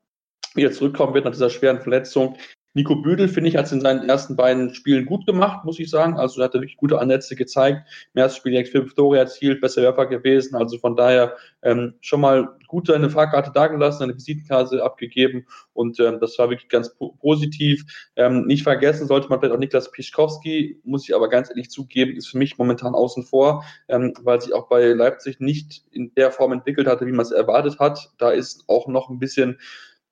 wieder 0.53 0.71
zurückkommen 0.71 1.15
wird 1.15 1.25
nach 1.25 1.31
dieser 1.31 1.49
schweren 1.49 1.81
Verletzung. 1.81 2.37
Nico 2.75 2.97
Büdel, 2.97 3.29
finde 3.29 3.49
ich, 3.49 3.55
hat 3.55 3.67
es 3.67 3.71
in 3.71 3.79
seinen 3.79 4.07
ersten 4.07 4.35
beiden 4.35 4.75
Spielen 4.75 5.05
gut 5.05 5.25
gemacht, 5.25 5.63
muss 5.63 5.79
ich 5.79 5.89
sagen. 5.89 6.17
Also 6.17 6.43
hat 6.43 6.53
er 6.53 6.61
wirklich 6.61 6.75
gute 6.75 6.99
Ansätze 6.99 7.35
gezeigt. 7.37 7.87
Im 8.13 8.21
ersten 8.21 8.39
Spiel 8.39 8.51
direkt 8.51 8.69
fünf 8.69 8.93
Tore 8.93 9.17
erzielt, 9.17 9.61
besser 9.61 9.81
Werfer 9.81 10.07
gewesen. 10.07 10.55
Also 10.55 10.77
von 10.77 10.97
daher 10.97 11.37
ähm, 11.63 11.93
schon 12.01 12.19
mal 12.19 12.49
gut 12.67 12.87
seine 12.87 13.09
Fahrkarte 13.09 13.51
dagelassen, 13.53 14.03
eine 14.03 14.15
Visitenkarte 14.15 14.83
abgegeben 14.83 15.45
und 15.73 15.99
ähm, 16.01 16.19
das 16.19 16.37
war 16.37 16.49
wirklich 16.49 16.67
ganz 16.67 16.93
po 16.93 17.13
positiv. 17.13 17.85
Ähm, 18.17 18.45
nicht 18.45 18.63
vergessen 18.63 19.07
sollte 19.07 19.29
man 19.29 19.39
vielleicht 19.39 19.55
auch 19.55 19.59
Niklas 19.59 19.91
Pischkowski, 19.91 20.81
muss 20.83 21.07
ich 21.07 21.15
aber 21.15 21.29
ganz 21.29 21.49
ehrlich 21.49 21.69
zugeben, 21.69 22.17
ist 22.17 22.27
für 22.27 22.37
mich 22.37 22.57
momentan 22.57 22.93
außen 22.93 23.23
vor, 23.23 23.63
ähm, 23.87 24.13
weil 24.21 24.41
sich 24.41 24.53
auch 24.53 24.67
bei 24.67 24.87
Leipzig 24.87 25.39
nicht 25.39 25.85
in 25.91 26.13
der 26.15 26.31
Form 26.31 26.51
entwickelt 26.51 26.87
hatte, 26.87 27.05
wie 27.05 27.13
man 27.13 27.25
es 27.25 27.31
erwartet 27.31 27.79
hat. 27.79 28.11
Da 28.17 28.31
ist 28.31 28.65
auch 28.67 28.87
noch 28.87 29.09
ein 29.09 29.19
bisschen 29.19 29.59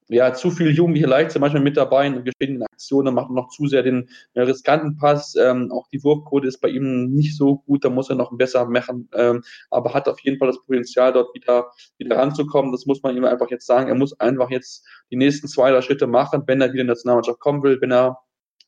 ja, 0.09 0.33
zu 0.33 0.51
viel 0.51 0.71
jugendliche 0.71 1.07
Leichtsinn 1.07 1.41
manchmal 1.41 1.63
mit 1.63 1.77
dabei 1.77 2.07
in 2.07 2.63
Aktionen, 2.63 3.15
macht 3.15 3.31
noch 3.31 3.49
zu 3.49 3.67
sehr 3.67 3.83
den 3.83 4.09
äh, 4.33 4.41
riskanten 4.41 4.97
Pass. 4.97 5.35
Ähm, 5.35 5.71
auch 5.71 5.87
die 5.87 6.03
Wurfquote 6.03 6.47
ist 6.47 6.59
bei 6.59 6.69
ihm 6.69 7.13
nicht 7.13 7.37
so 7.37 7.57
gut, 7.65 7.85
da 7.85 7.89
muss 7.89 8.09
er 8.09 8.15
noch 8.15 8.35
besser 8.37 8.65
machen, 8.65 9.09
ähm, 9.13 9.43
aber 9.69 9.93
hat 9.93 10.07
auf 10.07 10.19
jeden 10.21 10.37
Fall 10.37 10.47
das 10.47 10.61
Potenzial, 10.65 11.13
dort 11.13 11.33
wieder, 11.33 11.71
wieder 11.97 12.17
ranzukommen. 12.17 12.71
Das 12.71 12.85
muss 12.85 13.01
man 13.03 13.15
ihm 13.15 13.25
einfach 13.25 13.49
jetzt 13.49 13.65
sagen. 13.65 13.89
Er 13.89 13.95
muss 13.95 14.19
einfach 14.19 14.49
jetzt 14.49 14.85
die 15.11 15.15
nächsten 15.15 15.47
zwei, 15.47 15.71
drei 15.71 15.81
Schritte 15.81 16.07
machen, 16.07 16.43
wenn 16.47 16.61
er 16.61 16.73
wieder 16.73 16.81
in 16.81 16.87
die 16.87 16.91
Nationalmannschaft 16.91 17.39
kommen 17.39 17.63
will, 17.63 17.79
wenn 17.81 17.91
er 17.91 18.19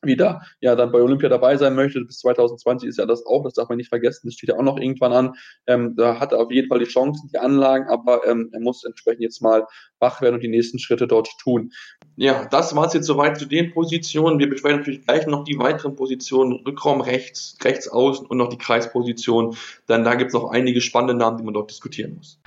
wieder 0.02 0.42
ja 0.60 0.74
dann 0.74 0.92
bei 0.92 1.00
Olympia 1.00 1.28
dabei 1.28 1.56
sein 1.56 1.74
möchte. 1.74 2.00
Bis 2.00 2.18
2020 2.18 2.88
ist 2.88 2.98
ja 2.98 3.06
das 3.06 3.24
auch, 3.26 3.42
das 3.44 3.54
darf 3.54 3.68
man 3.68 3.78
nicht 3.78 3.88
vergessen, 3.88 4.26
das 4.26 4.34
steht 4.34 4.50
ja 4.50 4.56
auch 4.56 4.62
noch 4.62 4.78
irgendwann 4.78 5.12
an. 5.12 5.34
Ähm, 5.66 5.94
da 5.96 6.20
hat 6.20 6.32
er 6.32 6.40
auf 6.40 6.50
jeden 6.50 6.68
Fall 6.68 6.78
die 6.78 6.86
Chancen, 6.86 7.28
die 7.32 7.38
Anlagen, 7.38 7.88
aber 7.88 8.26
ähm, 8.26 8.50
er 8.52 8.60
muss 8.60 8.84
entsprechend 8.84 9.22
jetzt 9.22 9.42
mal 9.42 9.66
wach 9.98 10.20
werden 10.20 10.34
und 10.34 10.42
die 10.42 10.48
nächsten 10.48 10.78
Schritte 10.78 11.06
dort 11.06 11.28
tun. 11.40 11.72
Ja, 12.16 12.46
das 12.46 12.74
war 12.74 12.86
es 12.86 12.94
jetzt 12.94 13.06
soweit 13.06 13.38
zu 13.38 13.46
den 13.46 13.72
Positionen. 13.72 14.38
Wir 14.38 14.48
besprechen 14.48 14.78
natürlich 14.78 15.04
gleich 15.04 15.26
noch 15.26 15.44
die 15.44 15.58
weiteren 15.58 15.96
Positionen, 15.96 16.62
Rückraum 16.66 17.00
rechts, 17.00 17.56
rechts 17.62 17.88
außen 17.88 18.26
und 18.26 18.38
noch 18.38 18.48
die 18.48 18.58
Kreisposition. 18.58 19.56
Denn 19.88 20.04
da 20.04 20.14
gibt 20.14 20.28
es 20.28 20.34
noch 20.34 20.50
einige 20.50 20.80
spannende 20.80 21.14
Namen, 21.14 21.38
die 21.38 21.44
man 21.44 21.54
dort 21.54 21.70
diskutieren 21.70 22.16
muss. 22.16 22.38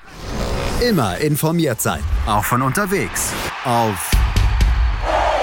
Immer 0.87 1.17
informiert 1.17 1.81
sein, 1.81 2.01
auch 2.25 2.45
von 2.45 2.61
unterwegs. 2.61 3.33
Auf 3.65 4.11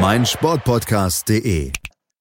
meinsportpodcast.de. 0.00 1.72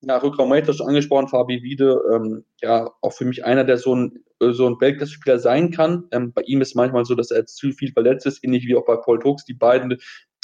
Ja, 0.02 0.18
Rückraum 0.18 0.52
schon 0.74 0.88
angesprochen, 0.88 1.28
Fabi 1.28 1.62
Wiede, 1.62 2.02
ähm, 2.14 2.44
ja, 2.62 2.90
auch 3.02 3.14
für 3.14 3.26
mich 3.26 3.46
einer, 3.46 3.64
der 3.64 3.78
so 3.78 3.96
ein, 3.96 4.24
so 4.40 4.68
ein 4.68 4.82
Weltklasse-Spieler 4.82 5.38
sein 5.38 5.72
kann. 5.72 6.06
Ähm, 6.12 6.34
bei 6.34 6.42
ihm 6.42 6.62
ist 6.62 6.76
manchmal 6.76 7.06
so, 7.06 7.14
dass 7.14 7.30
er 7.30 7.46
zu 7.46 7.72
viel 7.72 7.92
verletzt 7.92 8.26
ist, 8.26 8.44
ähnlich 8.44 8.66
wie 8.66 8.76
auch 8.76 8.86
bei 8.86 8.96
Paul 8.98 9.20
Tux. 9.20 9.46
Die 9.46 9.54
beiden 9.54 10.00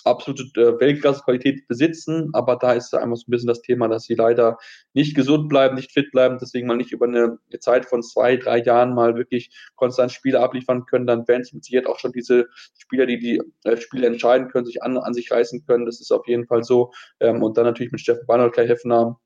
absolute 0.08 0.44
äh, 0.60 0.80
Weltklasse-Qualität 0.80 1.68
besitzen, 1.68 2.30
aber 2.34 2.56
da 2.56 2.74
ist 2.74 2.94
einfach 2.94 3.18
so 3.18 3.26
ein 3.28 3.32
bisschen 3.32 3.48
das 3.48 3.62
Thema, 3.62 3.88
dass 3.88 4.04
sie 4.04 4.16
leider 4.16 4.58
nicht 4.94 5.16
gesund 5.16 5.50
bleiben, 5.50 5.76
nicht 5.76 5.92
fit 5.92 6.12
bleiben, 6.12 6.38
deswegen 6.40 6.68
mal 6.68 6.78
nicht 6.78 6.92
über 6.92 7.06
eine 7.06 7.38
Zeit 7.60 7.86
von 7.86 8.02
zwei, 8.04 8.38
drei 8.38 8.62
Jahren 8.62 8.94
mal 8.94 9.16
wirklich 9.16 9.50
konstant 9.76 10.12
Spiele 10.12 10.40
abliefern 10.40 10.86
können, 10.86 11.08
dann 11.08 11.28
werden 11.28 11.42
es 11.42 11.54
mit 11.54 11.64
Sicherheit 11.64 11.88
auch 11.88 12.00
schon 12.00 12.12
diese 12.12 12.48
Spieler, 12.78 13.06
die 13.06 13.20
die 13.20 13.42
äh, 13.64 13.78
Spiele 13.78 14.08
entscheiden 14.08 14.50
können, 14.50 14.66
sich 14.66 14.84
an, 14.84 14.98
an 14.98 15.14
sich 15.14 15.32
reißen 15.32 15.66
können, 15.66 15.86
das 15.86 16.02
ist 16.02 16.12
auf 16.12 16.28
jeden 16.28 16.48
Fall 16.48 16.64
so 16.64 16.92
ähm, 17.20 17.44
und 17.44 17.58
dann 17.58 17.66
natürlich 17.66 17.92
mit 17.92 18.02
Steffen 18.02 18.26
und 18.28 18.54
Kai 18.54 18.68
Heffner 18.68 19.20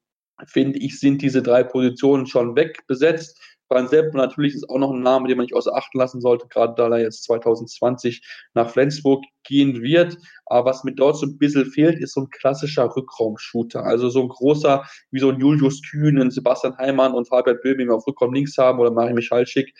finde 0.47 0.79
ich, 0.79 0.99
sind 0.99 1.21
diese 1.21 1.41
drei 1.41 1.63
Positionen 1.63 2.25
schon 2.25 2.55
wegbesetzt. 2.55 3.39
Van 3.71 3.87
Sepp 3.87 4.13
natürlich 4.13 4.53
ist 4.53 4.69
auch 4.69 4.77
noch 4.77 4.91
ein 4.91 5.01
Name, 5.01 5.27
den 5.27 5.37
man 5.37 5.45
nicht 5.45 5.55
außer 5.55 5.73
Acht 5.73 5.95
lassen 5.95 6.19
sollte, 6.19 6.47
gerade 6.49 6.73
da 6.75 6.89
er 6.89 7.01
jetzt 7.01 7.23
2020 7.23 8.21
nach 8.53 8.69
Flensburg 8.69 9.23
gehen 9.43 9.81
wird. 9.81 10.17
Aber 10.45 10.69
was 10.69 10.83
mir 10.83 10.93
dort 10.93 11.17
so 11.17 11.25
ein 11.25 11.37
bisschen 11.37 11.65
fehlt, 11.65 11.97
ist 11.99 12.13
so 12.13 12.21
ein 12.21 12.29
klassischer 12.29 12.93
Rückraumshooter. 12.95 13.83
Also 13.83 14.09
so 14.09 14.23
ein 14.23 14.27
großer, 14.27 14.83
wie 15.11 15.19
so 15.19 15.29
ein 15.29 15.39
Julius 15.39 15.81
Kühn, 15.81 16.29
Sebastian 16.29 16.77
Heimann 16.77 17.13
und 17.13 17.29
Fabian 17.29 17.59
Böhming 17.63 17.89
auf 17.89 18.05
Rückraum 18.05 18.33
links 18.33 18.57
haben 18.57 18.79
oder 18.79 18.91
Marie 18.91 19.13
Michalschick. 19.13 19.73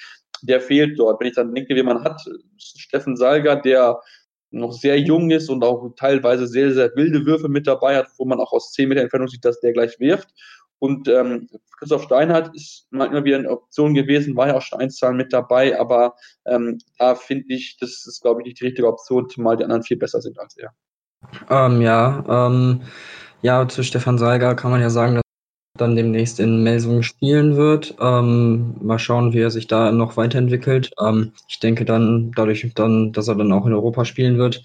Der 0.44 0.62
fehlt 0.62 0.98
dort. 0.98 1.20
Wenn 1.20 1.28
ich 1.28 1.36
dann 1.36 1.54
denke, 1.54 1.76
wie 1.76 1.84
man 1.84 2.04
hat, 2.04 2.22
Steffen 2.58 3.18
Salger, 3.18 3.58
der 3.58 4.00
noch 4.52 4.74
sehr 4.74 5.00
jung 5.00 5.32
ist 5.32 5.50
und 5.50 5.64
auch 5.64 5.94
teilweise 5.96 6.48
sehr, 6.48 6.74
sehr 6.74 6.92
wilde 6.96 7.26
Würfe 7.26 7.50
mit 7.50 7.68
dabei 7.68 7.98
hat, 7.98 8.08
wo 8.18 8.26
man 8.26 8.40
auch 8.40 8.52
aus 8.52 8.72
10 8.74 8.90
Meter 8.90 9.02
Entfernung 9.02 9.28
sieht, 9.28 9.46
dass 9.46 9.60
der 9.60 9.74
gleich 9.74 10.00
wirft. 10.00 10.30
Und 10.82 11.08
ähm, 11.08 11.48
Christoph 11.78 12.04
Steinhardt 12.04 12.56
ist 12.56 12.88
mal 12.90 13.06
immer 13.06 13.24
wieder 13.24 13.38
eine 13.38 13.52
Option 13.52 13.94
gewesen, 13.94 14.36
war 14.36 14.48
ja 14.48 14.58
auch 14.58 14.64
schon 14.64 14.80
Einzahlen 14.80 15.16
mit 15.16 15.32
dabei, 15.32 15.80
aber 15.80 16.16
ähm, 16.48 16.80
da 16.98 17.14
finde 17.14 17.54
ich, 17.54 17.78
das 17.80 18.08
ist, 18.08 18.20
glaube 18.24 18.42
ich, 18.42 18.48
nicht 18.48 18.62
die 18.62 18.66
richtige 18.66 18.88
Option, 18.88 19.30
zumal 19.30 19.58
die 19.58 19.64
anderen 19.64 19.84
viel 19.84 19.98
besser 19.98 20.22
sind 20.22 20.40
als 20.40 20.58
er. 20.58 20.74
Ähm, 21.52 21.82
ja, 21.84 22.24
ähm, 22.28 22.82
ja, 23.44 23.68
zu 23.68 23.84
Stefan 23.84 24.18
Seiger 24.18 24.56
kann 24.56 24.72
man 24.72 24.82
ja 24.82 24.90
sagen, 24.90 25.14
dass 25.16 25.24
er 25.76 25.80
dann 25.80 25.96
demnächst 25.96 26.40
in 26.40 26.64
Melsungen 26.64 27.04
spielen 27.04 27.58
wird. 27.58 27.96
Ähm, 28.02 28.74
mal 28.82 28.98
schauen, 28.98 29.34
wie 29.34 29.42
er 29.42 29.52
sich 29.52 29.68
da 29.68 29.92
noch 29.92 30.18
weiterentwickelt. 30.18 30.92
Ähm, 31.00 31.34
ich 31.48 31.60
denke 31.60 31.86
dann, 31.86 32.32
dadurch 32.36 32.68
dann, 32.74 33.12
dass 33.12 33.28
er 33.28 33.36
dann 33.36 33.52
auch 33.52 33.68
in 33.68 33.74
Europa 33.74 34.04
spielen 34.04 34.40
wird, 34.40 34.64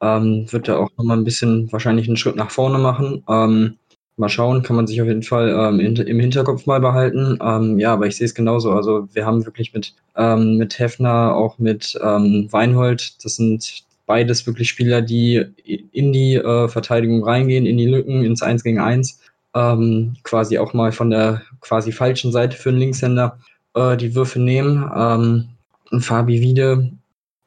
ähm, 0.00 0.46
wird 0.52 0.68
er 0.68 0.78
auch 0.78 0.90
nochmal 0.96 1.16
ein 1.16 1.24
bisschen 1.24 1.72
wahrscheinlich 1.72 2.06
einen 2.06 2.16
Schritt 2.16 2.36
nach 2.36 2.52
vorne 2.52 2.78
machen. 2.78 3.24
Ähm, 3.28 3.78
mal 4.20 4.28
schauen, 4.28 4.62
kann 4.62 4.76
man 4.76 4.86
sich 4.86 5.00
auf 5.02 5.08
jeden 5.08 5.22
Fall 5.22 5.50
ähm, 5.50 5.80
in, 5.80 5.96
im 5.96 6.20
Hinterkopf 6.20 6.66
mal 6.66 6.80
behalten. 6.80 7.38
Ähm, 7.42 7.78
ja, 7.78 7.92
aber 7.92 8.06
ich 8.06 8.16
sehe 8.16 8.26
es 8.26 8.34
genauso. 8.34 8.72
Also 8.72 9.08
wir 9.12 9.26
haben 9.26 9.44
wirklich 9.44 9.74
mit, 9.74 9.94
ähm, 10.16 10.56
mit 10.56 10.78
Hefner, 10.78 11.34
auch 11.34 11.58
mit 11.58 11.98
ähm, 12.02 12.48
Weinhold, 12.50 13.24
das 13.24 13.36
sind 13.36 13.84
beides 14.06 14.46
wirklich 14.46 14.68
Spieler, 14.68 15.02
die 15.02 15.44
in 15.92 16.12
die 16.12 16.34
äh, 16.34 16.68
Verteidigung 16.68 17.24
reingehen, 17.24 17.66
in 17.66 17.78
die 17.78 17.86
Lücken, 17.86 18.24
ins 18.24 18.42
1 18.42 18.62
gegen 18.62 18.80
1. 18.80 19.20
Ähm, 19.54 20.14
quasi 20.22 20.58
auch 20.58 20.74
mal 20.74 20.92
von 20.92 21.10
der 21.10 21.42
quasi 21.60 21.90
falschen 21.90 22.30
Seite 22.30 22.56
für 22.56 22.70
einen 22.70 22.78
Linkshänder 22.78 23.38
äh, 23.74 23.96
die 23.96 24.14
Würfe 24.14 24.40
nehmen. 24.40 24.88
Ähm, 24.94 26.00
Fabi 26.00 26.40
Wiede 26.40 26.92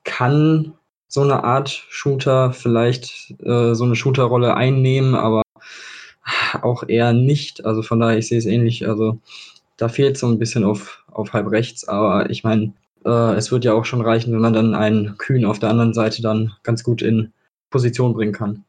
kann 0.03 0.73
so 1.07 1.21
eine 1.21 1.43
Art 1.43 1.85
Shooter 1.89 2.53
vielleicht 2.53 3.35
äh, 3.43 3.73
so 3.73 3.83
eine 3.83 3.95
Shooterrolle 3.95 4.55
einnehmen, 4.55 5.15
aber 5.15 5.43
auch 6.61 6.83
eher 6.87 7.13
nicht. 7.13 7.65
Also 7.65 7.81
von 7.81 7.99
daher, 7.99 8.17
ich 8.17 8.27
sehe 8.27 8.37
es 8.37 8.45
ähnlich. 8.45 8.87
Also 8.87 9.19
da 9.77 9.89
fehlt 9.89 10.17
so 10.17 10.27
ein 10.27 10.39
bisschen 10.39 10.63
auf, 10.63 11.03
auf 11.11 11.33
halb 11.33 11.51
rechts, 11.51 11.87
aber 11.87 12.29
ich 12.29 12.43
meine, 12.43 12.73
äh, 13.05 13.35
es 13.35 13.51
wird 13.51 13.65
ja 13.65 13.73
auch 13.73 13.85
schon 13.85 14.01
reichen, 14.01 14.33
wenn 14.33 14.41
man 14.41 14.53
dann 14.53 14.75
einen 14.75 15.17
Kühn 15.17 15.45
auf 15.45 15.59
der 15.59 15.69
anderen 15.69 15.93
Seite 15.93 16.21
dann 16.21 16.53
ganz 16.63 16.83
gut 16.83 17.01
in 17.01 17.33
Position 17.69 18.13
bringen 18.13 18.33
kann. 18.33 18.63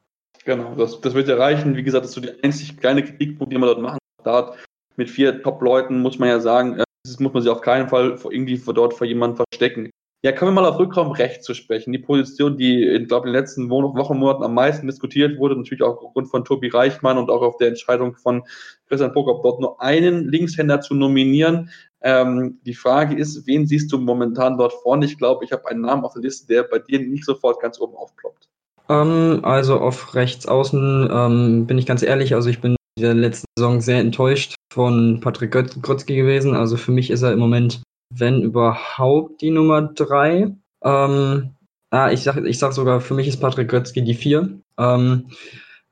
Genau, 0.45 0.75
das, 0.75 1.01
das 1.01 1.15
wird 1.15 1.29
ja 1.29 1.37
reichen. 1.37 1.77
Wie 1.77 1.83
gesagt, 1.83 2.05
das 2.05 2.11
ist 2.11 2.15
so 2.15 2.21
die 2.21 2.43
einzig 2.43 2.77
kleine 2.79 3.03
Kritikpunkt, 3.03 3.53
die 3.53 3.59
man 3.59 3.69
dort 3.69 3.81
machen 3.81 3.99
darf. 4.25 4.57
Mit 4.97 5.11
vier 5.11 5.43
Top-Leuten 5.43 6.01
muss 6.01 6.19
man 6.19 6.29
ja 6.29 6.41
sagen, 6.41 6.79
äh, 6.79 6.85
das 7.05 7.21
muss 7.21 7.33
man 7.33 7.43
sich 7.43 7.51
auf 7.51 7.61
keinen 7.61 7.89
Fall 7.89 8.19
irgendwie 8.31 8.61
dort 8.73 8.95
vor 8.95 9.07
jemandem 9.07 9.45
verstecken. 9.51 9.91
Ja, 10.25 10.33
kommen 10.33 10.55
wir 10.55 10.63
mal 10.63 10.67
auf 10.71 10.79
Rückraum 10.79 11.11
rechts 11.11 11.45
zu 11.45 11.53
sprechen. 11.53 11.93
Die 11.93 11.99
Position, 11.99 12.57
die, 12.57 12.83
ich 12.83 13.09
glaube, 13.09 13.29
in 13.29 13.35
den 13.35 13.41
letzten 13.43 13.69
Wochen, 13.69 14.17
Monaten 14.17 14.43
am 14.43 14.55
meisten 14.55 14.87
diskutiert 14.87 15.39
wurde, 15.39 15.55
natürlich 15.55 15.83
auch 15.83 16.03
aufgrund 16.03 16.31
von 16.31 16.47
Tobi 16.47 16.69
Reichmann 16.69 17.19
und 17.19 17.31
auch 17.31 17.43
auf 17.43 17.59
der 17.59 17.69
Entscheidung 17.69 18.15
von 18.15 18.43
Christian 18.89 19.13
Prokop, 19.13 19.43
dort 19.43 19.61
nur 19.61 19.83
einen 19.83 20.27
Linkshänder 20.31 20.81
zu 20.81 20.95
nominieren. 20.95 21.69
Ähm, 22.01 22.59
die 22.65 22.73
Frage 22.73 23.15
ist, 23.17 23.47
wen 23.47 23.67
siehst 23.67 23.93
du 23.93 23.99
momentan 23.99 24.57
dort 24.57 24.73
vorne? 24.73 25.05
Ich 25.05 25.19
glaube, 25.19 25.45
ich 25.45 25.53
habe 25.53 25.69
einen 25.69 25.83
Namen 25.83 26.05
auf 26.05 26.15
der 26.15 26.23
Liste, 26.23 26.47
der 26.47 26.63
bei 26.63 26.79
dir 26.79 27.01
nicht 27.01 27.27
sofort 27.27 27.61
ganz 27.61 27.79
oben 27.79 27.95
aufploppt. 27.95 28.49
Ähm, 28.89 29.41
also 29.43 29.79
auf 29.79 30.15
rechts 30.15 30.49
außen 30.49 31.11
ähm, 31.13 31.67
bin 31.67 31.77
ich 31.77 31.85
ganz 31.85 32.03
ehrlich, 32.03 32.35
also 32.35 32.49
ich 32.49 32.63
bin 32.63 32.77
in 32.97 33.03
der 33.03 33.13
letzten 33.13 33.45
Saison 33.59 33.83
sehr 33.83 33.99
enttäuscht 33.99 34.55
von 34.73 35.21
Patrick 35.21 35.51
Grötzky 35.53 36.17
gewesen. 36.17 36.55
Also 36.55 36.79
für 36.79 36.93
mich 36.93 37.11
ist 37.11 37.21
er 37.21 37.33
im 37.33 37.41
Moment 37.41 37.83
wenn 38.17 38.43
überhaupt 38.43 39.41
die 39.41 39.51
Nummer 39.51 39.83
drei. 39.83 40.55
Ähm, 40.83 41.51
ah, 41.91 42.11
ich 42.11 42.23
sag, 42.23 42.45
ich 42.45 42.59
sag 42.59 42.73
sogar, 42.73 43.01
für 43.01 43.15
mich 43.15 43.29
ist 43.29 43.41
Patrick 43.41 43.69
Götzky 43.69 44.03
die 44.03 44.15
vier. 44.15 44.61
Ähm, 44.79 45.31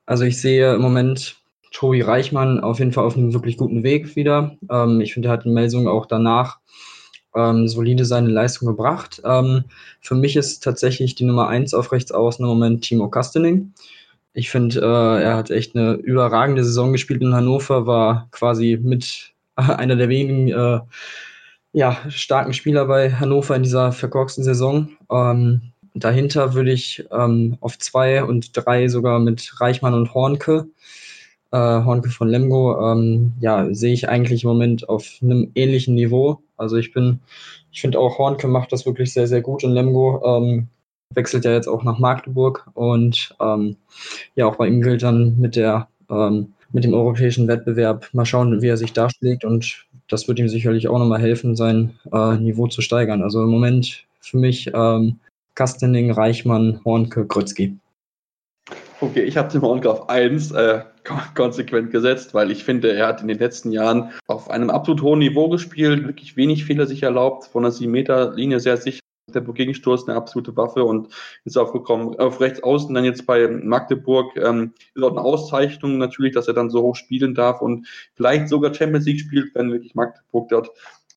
also 0.07 0.25
ich 0.25 0.41
sehe 0.41 0.75
im 0.75 0.83
Moment 0.83 1.37
Tobi 1.73 2.03
Reichmann 2.03 2.61
auf 2.61 2.79
jeden 2.79 2.93
Fall 2.93 3.05
auf 3.05 3.17
einem 3.17 3.33
wirklich 3.33 3.57
guten 3.57 3.83
Weg 3.83 4.15
wieder. 4.17 4.57
Ähm, 4.71 5.01
ich 5.01 5.15
finde, 5.15 5.29
er 5.29 5.33
hat 5.33 5.47
in 5.47 5.55
Melsung 5.55 5.89
auch 5.89 6.07
danach 6.07 6.59
ähm, 7.35 7.67
solide 7.69 8.05
seine 8.05 8.29
Leistung 8.29 8.69
gebracht. 8.69 9.23
Ähm, 9.25 9.65
für 10.01 10.15
mich 10.15 10.37
ist 10.37 10.63
tatsächlich 10.63 11.15
die 11.15 11.25
Nummer 11.25 11.49
1 11.49 11.75
auf 11.75 11.93
rechts 11.93 12.13
außen 12.13 12.45
im 12.45 12.49
Moment 12.49 12.85
Timo 12.85 13.09
Kastening. 13.09 13.73
Ich 14.35 14.51
finde, 14.51 14.81
äh, 14.81 15.23
er 15.23 15.37
hat 15.37 15.51
echt 15.51 15.77
eine 15.77 15.95
überragende 15.95 16.65
Saison 16.65 16.93
gespielt 16.93 17.23
in 17.23 17.35
Hannover, 17.35 17.87
war 17.87 18.29
quasi 18.31 18.79
mit 18.83 19.33
einer 19.57 19.97
der 19.97 20.09
wenigen 20.09 20.49
äh, 20.49 20.81
ja, 21.73 21.99
starken 22.09 22.53
Spieler 22.53 22.87
bei 22.87 23.13
Hannover 23.13 23.57
in 23.57 23.63
dieser 23.63 23.93
verkorksten 23.93 24.45
Saison. 24.45 24.91
Ähm, 25.11 25.73
dahinter 25.95 26.55
würde 26.55 26.73
ich 26.73 27.05
ähm, 27.11 27.57
auf 27.61 27.79
zwei 27.79 28.25
und 28.25 28.57
drei 28.57 28.89
sogar 28.89 29.19
mit 29.19 29.61
Reichmann 29.61 29.95
und 29.95 30.15
Hornke 30.15 30.67
äh, 31.53 31.85
Hornke 31.85 32.11
von 32.11 32.29
Lemgo, 32.29 32.93
ähm, 32.93 33.35
ja, 33.41 33.73
sehe 33.73 33.93
ich 33.93 34.09
eigentlich 34.09 34.43
im 34.43 34.51
Moment 34.51 34.89
auf 34.89 35.19
einem 35.23 35.53
ähnlichen 35.55 35.95
Niveau. 35.95 36.41
Also 36.57 36.77
ich 36.77 36.93
bin, 36.93 37.21
ich 37.71 37.81
finde 37.83 37.99
auch 37.99 38.19
Hornke 38.19 38.49
macht 38.49 38.73
das 38.73 38.87
wirklich 38.87 39.13
sehr, 39.13 39.29
sehr 39.29 39.43
gut 39.43 39.63
und 39.63 39.73
Lemgo 39.73 40.23
ähm, 40.25 40.69
wechselt 41.11 41.45
ja 41.45 41.53
jetzt 41.53 41.69
auch 41.69 41.85
nach 41.85 41.99
Magdeburg 41.99 42.71
und 42.75 43.37
ähm, 43.41 43.77
ja, 44.35 44.47
auch 44.47 44.57
bei 44.57 44.67
ihm 44.67 44.81
gilt 44.81 45.03
dann 45.03 45.39
mit 45.39 45.57
der 45.57 45.89
ähm, 46.11 46.55
mit 46.73 46.85
dem 46.85 46.95
europäischen 46.95 47.49
Wettbewerb 47.49 48.09
mal 48.15 48.25
schauen, 48.25 48.63
wie 48.63 48.69
er 48.69 48.79
sich 48.79 48.95
darschlägt 48.95 49.45
und 49.45 49.85
das 50.13 50.29
wird 50.29 50.39
ihm 50.39 50.49
sicherlich 50.49 50.89
auch 50.89 50.99
nochmal 50.99 51.21
helfen, 51.21 51.57
sein 51.57 51.99
äh, 52.13 52.37
Niveau 52.37 52.67
zu 52.67 52.83
steigern. 52.83 53.23
Also 53.23 53.43
im 53.43 53.49
Moment 53.49 54.05
für 54.21 54.37
mich 54.37 54.71
ähm, 54.75 55.19
Kastening, 55.55 56.11
Reichmann, 56.11 56.81
Hornke, 56.85 57.27
Grützky. 57.27 57.77
Okay, 59.01 59.23
ich 59.23 59.37
habe 59.37 59.51
den 59.51 59.63
Hornke 59.63 59.91
auf 59.91 60.09
1 60.09 60.53
äh, 60.53 60.83
konsequent 61.35 61.91
gesetzt, 61.91 62.35
weil 62.35 62.51
ich 62.51 62.63
finde, 62.63 62.93
er 62.93 63.09
hat 63.09 63.21
in 63.21 63.29
den 63.29 63.39
letzten 63.39 63.73
Jahren 63.73 64.13
auf 64.29 64.49
einem 64.51 64.71
absolut 64.71 65.03
hohen 65.03 65.19
Niveau 65.19 65.49
gespielt, 65.49 66.07
wirklich 66.07 66.37
wenig 66.37 66.65
Fehler 66.65 66.87
sich 66.87 67.03
erlaubt, 67.03 67.47
von 67.47 67.65
der 67.65 67.73
7-Meter-Linie 67.73 68.61
sehr 68.61 68.77
sicher. 68.77 69.01
Der 69.29 69.41
Gegenstoß 69.41 70.09
eine 70.09 70.17
absolute 70.17 70.57
Waffe 70.57 70.85
und 70.85 71.09
ist 71.45 71.57
aufgekommen 71.57 72.19
auf 72.19 72.41
rechts 72.41 72.63
außen 72.63 72.93
dann 72.95 73.05
jetzt 73.05 73.25
bei 73.25 73.47
Magdeburg 73.47 74.37
ähm, 74.37 74.75
ist 74.95 75.03
auch 75.03 75.13
eine 75.13 75.21
Auszeichnung 75.21 75.99
natürlich, 75.99 76.35
dass 76.35 76.49
er 76.49 76.55
dann 76.55 76.71
so 76.71 76.83
hoch 76.83 76.97
spielen 76.97 77.35
darf 77.35 77.63
und 77.63 77.87
vielleicht 78.15 78.49
sogar 78.49 78.75
Champions 78.75 79.07
League 79.07 79.21
spielt, 79.21 79.55
wenn 79.55 79.71
wirklich 79.71 79.95
Magdeburg 79.95 80.49
dort 80.49 80.71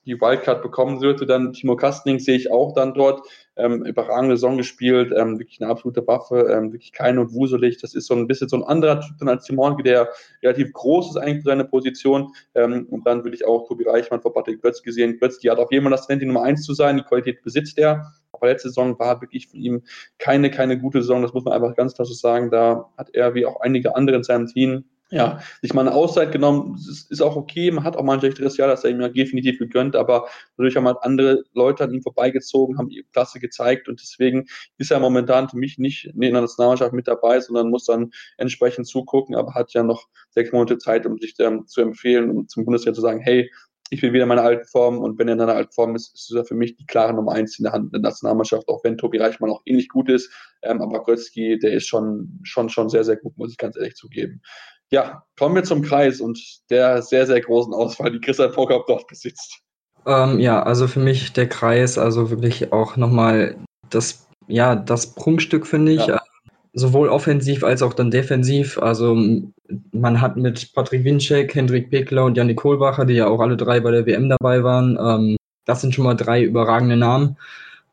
die 0.05 0.19
Wildcard 0.19 0.61
bekommen 0.61 0.99
sollte. 0.99 1.25
Dann 1.25 1.53
Timo 1.53 1.75
Kastening 1.75 2.19
sehe 2.19 2.35
ich 2.37 2.51
auch 2.51 2.73
dann 2.73 2.93
dort. 2.93 3.27
Ähm, 3.57 3.85
überragende 3.85 4.35
Saison 4.35 4.57
gespielt, 4.57 5.13
ähm, 5.15 5.39
wirklich 5.39 5.61
eine 5.61 5.71
absolute 5.71 6.05
Waffe, 6.05 6.49
ähm, 6.51 6.73
wirklich 6.73 6.91
kein 6.91 7.17
und 7.17 7.33
wuselig. 7.33 7.77
Das 7.77 7.95
ist 7.95 8.07
so 8.07 8.13
ein 8.13 8.27
bisschen 8.27 8.49
so 8.49 8.57
ein 8.57 8.63
anderer 8.63 8.99
Typ 8.99 9.17
dann 9.17 9.29
als 9.29 9.45
Timon, 9.45 9.77
der 9.81 10.09
relativ 10.43 10.73
groß 10.73 11.11
ist 11.11 11.17
eigentlich 11.17 11.43
für 11.43 11.49
seine 11.49 11.63
Position. 11.63 12.33
Ähm, 12.53 12.85
und 12.89 13.07
dann 13.07 13.23
würde 13.23 13.35
ich 13.35 13.45
auch 13.47 13.65
Tobi 13.67 13.85
Reichmann 13.85 14.21
vor 14.21 14.33
Patrick 14.33 14.61
Götz 14.61 14.83
gesehen. 14.83 15.19
Götz, 15.19 15.39
die 15.39 15.49
hat 15.49 15.57
auf 15.57 15.71
jeden 15.71 15.85
Fall 15.85 15.91
das 15.91 16.05
Talent, 16.05 16.23
die 16.23 16.25
Nummer 16.25 16.43
eins 16.43 16.63
zu 16.63 16.73
sein. 16.73 16.97
Die 16.97 17.03
Qualität 17.03 17.43
besitzt 17.43 17.77
er. 17.77 18.11
Aber 18.33 18.47
letzte 18.47 18.67
Saison 18.67 18.99
war 18.99 19.21
wirklich 19.21 19.47
von 19.47 19.61
ihm 19.61 19.83
keine, 20.17 20.51
keine 20.51 20.77
gute 20.77 21.01
Saison. 21.01 21.21
Das 21.21 21.33
muss 21.33 21.45
man 21.45 21.53
einfach 21.53 21.77
ganz 21.77 21.93
klar 21.93 22.05
so 22.05 22.13
sagen. 22.13 22.51
Da 22.51 22.91
hat 22.97 23.09
er, 23.13 23.33
wie 23.35 23.45
auch 23.45 23.61
einige 23.61 23.95
andere 23.95 24.17
in 24.17 24.23
seinem 24.23 24.47
Team, 24.47 24.83
ja, 25.11 25.39
sich 25.61 25.73
mal 25.73 25.81
eine 25.81 25.93
Auszeit 25.93 26.31
genommen, 26.31 26.75
ist, 26.75 27.11
ist 27.11 27.21
auch 27.21 27.35
okay. 27.35 27.69
Man 27.69 27.83
hat 27.83 27.95
auch 27.95 28.03
mal 28.03 28.13
ein 28.13 28.19
schlechteres 28.19 28.57
Jahr, 28.57 28.67
das 28.67 28.83
er 28.83 28.89
ihm 28.89 29.01
ja 29.01 29.07
definitiv 29.09 29.59
gegönnt, 29.59 29.95
aber 29.95 30.27
natürlich 30.57 30.75
haben 30.75 30.87
halt 30.87 30.97
andere 31.01 31.43
Leute 31.53 31.83
an 31.83 31.93
ihm 31.93 32.01
vorbeigezogen, 32.01 32.77
haben 32.77 32.89
ihre 32.89 33.05
Klasse 33.11 33.39
gezeigt 33.39 33.87
und 33.87 34.01
deswegen 34.01 34.45
ist 34.77 34.91
er 34.91 34.99
momentan 34.99 35.47
für 35.47 35.57
mich 35.57 35.77
nicht 35.77 36.05
in 36.05 36.19
der 36.19 36.31
Nationalmannschaft 36.31 36.93
mit 36.93 37.07
dabei, 37.07 37.39
sondern 37.39 37.69
muss 37.69 37.85
dann 37.85 38.11
entsprechend 38.37 38.87
zugucken, 38.87 39.35
aber 39.35 39.53
hat 39.53 39.73
ja 39.73 39.83
noch 39.83 40.07
sechs 40.31 40.51
Monate 40.51 40.79
Zeit, 40.79 41.05
um 41.05 41.19
sich 41.19 41.35
dann 41.35 41.67
zu 41.67 41.81
empfehlen 41.81 42.31
und 42.31 42.37
um 42.37 42.47
zum 42.47 42.65
Bundeswehr 42.65 42.93
zu 42.93 43.01
sagen, 43.01 43.19
hey, 43.19 43.51
ich 43.95 44.01
will 44.01 44.13
wieder 44.13 44.23
in 44.23 44.29
meiner 44.29 44.43
alten 44.43 44.65
Form 44.65 44.99
und 44.99 45.17
wenn 45.17 45.27
er 45.27 45.35
in 45.35 45.41
einer 45.41 45.55
alten 45.55 45.71
Form 45.71 45.95
ist, 45.95 46.13
ist 46.13 46.31
er 46.35 46.45
für 46.45 46.53
mich 46.53 46.75
die 46.75 46.85
klare 46.85 47.13
Nummer 47.13 47.31
eins 47.31 47.57
in 47.57 47.63
der 47.63 47.73
Hand 47.73 47.93
der 47.93 48.01
Nationalmannschaft, 48.01 48.67
auch 48.67 48.83
wenn 48.83 48.97
Tobi 48.97 49.17
Reichmann 49.17 49.49
auch 49.49 49.61
ähnlich 49.65 49.89
gut 49.89 50.09
ist. 50.09 50.29
Ähm, 50.61 50.81
aber 50.81 51.01
Grötzky, 51.03 51.57
der 51.57 51.73
ist 51.73 51.87
schon, 51.87 52.39
schon, 52.43 52.69
schon 52.69 52.89
sehr, 52.89 53.03
sehr 53.03 53.15
gut, 53.15 53.37
muss 53.37 53.51
ich 53.51 53.57
ganz 53.57 53.77
ehrlich 53.77 53.95
zugeben. 53.95 54.41
Ja, 54.91 55.23
kommen 55.37 55.55
wir 55.55 55.63
zum 55.63 55.81
Kreis 55.81 56.21
und 56.21 56.39
der 56.69 57.01
sehr, 57.01 57.25
sehr 57.25 57.41
großen 57.41 57.73
Auswahl, 57.73 58.11
die 58.11 58.19
Christian 58.19 58.51
Prokop 58.51 58.85
dort 58.85 59.07
besitzt. 59.07 59.61
Ähm, 60.05 60.39
ja, 60.39 60.61
also 60.61 60.87
für 60.87 60.99
mich 60.99 61.33
der 61.33 61.49
Kreis, 61.49 61.97
also 61.97 62.29
wirklich 62.29 62.71
auch 62.71 62.97
nochmal 62.97 63.55
das, 63.89 64.27
ja, 64.47 64.75
das 64.75 65.15
Prunkstück, 65.15 65.65
finde 65.65 65.93
ich. 65.93 66.05
Ja. 66.05 66.21
Sowohl 66.77 67.07
offensiv 67.09 67.63
als 67.63 67.81
auch 67.81 67.93
dann 67.93 68.11
defensiv. 68.11 68.77
Also 68.77 69.17
man 69.93 70.21
hat 70.21 70.35
mit 70.35 70.73
Patrick 70.73 71.05
Winczek, 71.05 71.55
Hendrik 71.55 71.89
Pekler 71.89 72.25
und 72.25 72.37
Janik 72.37 72.57
Kohlbacher, 72.57 73.05
die 73.05 73.13
ja 73.13 73.27
auch 73.27 73.39
alle 73.39 73.57
drei 73.57 73.79
bei 73.79 73.91
der 73.91 74.05
WM 74.05 74.29
dabei 74.29 74.63
waren, 74.63 74.97
ähm, 75.01 75.37
das 75.65 75.81
sind 75.81 75.93
schon 75.93 76.05
mal 76.05 76.15
drei 76.15 76.43
überragende 76.43 76.97
Namen. 76.97 77.37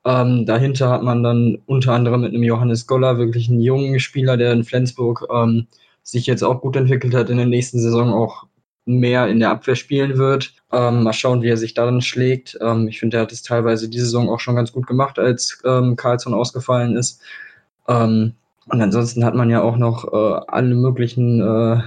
Ähm, 0.05 0.47
dahinter 0.47 0.91
hat 0.91 1.03
man 1.03 1.23
dann 1.23 1.59
unter 1.67 1.93
anderem 1.93 2.23
mit 2.23 2.35
einem 2.35 2.43
Johannes 2.43 2.87
Goller 2.87 3.19
wirklich 3.19 3.49
einen 3.49 3.61
jungen 3.61 4.01
Spieler, 4.01 4.37
der 4.37 4.53
in 4.53 4.65
Flensburg 4.65 5.27
ähm, 5.33 5.69
sich 6.03 6.27
jetzt 6.27 6.43
auch 6.43 6.61
gut 6.61 6.77
entwickelt 6.77 7.15
hat, 7.15 7.31
in 7.31 7.37
der 7.37 7.47
nächsten 7.47 7.79
Saison 7.79 8.13
auch 8.13 8.47
mehr 8.85 9.29
in 9.29 9.39
der 9.39 9.51
Abwehr 9.51 9.77
spielen 9.77 10.19
wird. 10.19 10.55
Ähm, 10.73 11.05
mal 11.05 11.13
schauen, 11.13 11.43
wie 11.43 11.49
er 11.49 11.57
sich 11.57 11.75
darin 11.75 12.01
schlägt. 12.01 12.59
Ähm, 12.61 12.89
ich 12.89 12.99
finde, 12.99 13.19
er 13.19 13.23
hat 13.23 13.33
es 13.33 13.43
teilweise 13.43 13.89
diese 13.89 14.07
Saison 14.07 14.29
auch 14.29 14.41
schon 14.41 14.57
ganz 14.57 14.73
gut 14.73 14.87
gemacht, 14.89 15.19
als 15.21 15.63
ähm, 15.65 15.95
Carlsson 15.97 16.35
ausgefallen 16.35 16.97
ist. 16.97 17.23
Ähm, 17.87 18.35
und 18.67 18.81
ansonsten 18.81 19.25
hat 19.25 19.35
man 19.35 19.51
ja 19.51 19.63
auch 19.63 19.77
noch 19.77 20.13
äh, 20.13 20.41
alle 20.47 20.75
möglichen 20.75 21.41
äh, 21.41 21.81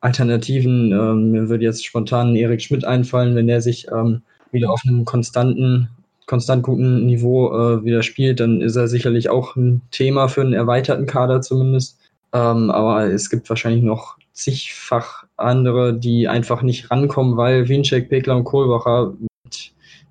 Alternativen. 0.00 0.92
Ähm, 0.92 1.30
mir 1.30 1.48
würde 1.48 1.64
jetzt 1.64 1.84
spontan 1.84 2.34
Erik 2.34 2.62
Schmidt 2.62 2.84
einfallen, 2.84 3.34
wenn 3.34 3.46
der 3.46 3.60
sich 3.60 3.86
ähm, 3.88 4.22
wieder 4.50 4.70
auf 4.70 4.82
einem 4.86 5.04
konstanten, 5.04 5.88
konstant 6.26 6.62
guten 6.62 7.06
Niveau 7.06 7.52
äh, 7.52 7.84
wieder 7.84 8.02
spielt, 8.02 8.40
dann 8.40 8.60
ist 8.60 8.76
er 8.76 8.88
sicherlich 8.88 9.28
auch 9.28 9.56
ein 9.56 9.82
Thema 9.90 10.28
für 10.28 10.40
einen 10.40 10.54
erweiterten 10.54 11.06
Kader 11.06 11.40
zumindest. 11.40 11.98
Ähm, 12.32 12.70
aber 12.70 13.06
es 13.06 13.28
gibt 13.28 13.48
wahrscheinlich 13.48 13.82
noch 13.82 14.16
zigfach 14.32 15.24
andere, 15.36 15.94
die 15.94 16.28
einfach 16.28 16.62
nicht 16.62 16.90
rankommen, 16.90 17.36
weil 17.36 17.68
Winczek, 17.68 18.08
Pekler 18.08 18.36
und 18.36 18.44
Kohlbacher 18.44 19.12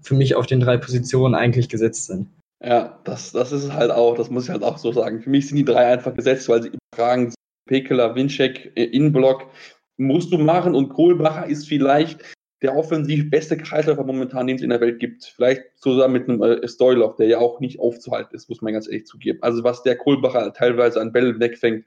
für 0.02 0.16
mich 0.16 0.36
auf 0.36 0.46
den 0.46 0.60
drei 0.60 0.78
Positionen 0.78 1.36
eigentlich 1.36 1.70
gesetzt 1.70 2.06
sind. 2.08 2.28
Ja, 2.64 3.00
das, 3.06 3.32
das 3.32 3.52
ist 3.52 3.74
halt 3.74 3.90
auch, 3.92 4.16
das 4.16 4.30
muss 4.30 4.46
ich 4.46 4.52
halt 4.52 4.64
auch 4.64 4.78
so 4.78 4.92
sagen. 4.92 5.22
Für 5.22 5.30
mich 5.30 5.48
sind 5.48 5.58
die 5.58 5.66
drei 5.66 5.88
einfach 5.88 6.14
gesetzt, 6.14 6.48
weil 6.48 6.64
sie 6.64 6.72
überragend. 6.94 7.34
Pekela, 7.68 8.16
Winczek, 8.16 8.74
äh, 8.76 8.84
Innenblock 8.84 9.48
musst 9.98 10.34
du 10.34 10.38
machen 10.38 10.76
und 10.76 10.90
Kohlbacher 10.90 11.48
ist 11.48 11.68
vielleicht 11.68 12.20
der 12.62 12.76
offensiv 12.76 13.30
beste 13.30 13.58
Kreisläufer 13.58 14.04
momentan, 14.04 14.46
den 14.46 14.58
es 14.58 14.62
in 14.62 14.70
der 14.70 14.82
Welt 14.82 15.00
gibt. 15.00 15.24
Vielleicht 15.24 15.64
zusammen 15.76 16.14
mit 16.14 16.30
einem 16.30 16.42
äh, 16.42 16.68
Stoilov, 16.68 17.16
der 17.16 17.28
ja 17.28 17.38
auch 17.40 17.60
nicht 17.60 17.80
aufzuhalten 17.80 18.36
ist, 18.36 18.50
muss 18.50 18.62
man 18.62 18.74
ganz 18.74 18.88
ehrlich 18.88 19.06
zugeben. 19.06 19.40
Also 19.42 19.64
was 19.64 19.84
der 19.84 19.98
Kohlbacher 19.98 20.54
teilweise 20.54 21.00
an 21.02 21.12
Bällen 21.12 21.40
wegfängt. 21.40 21.86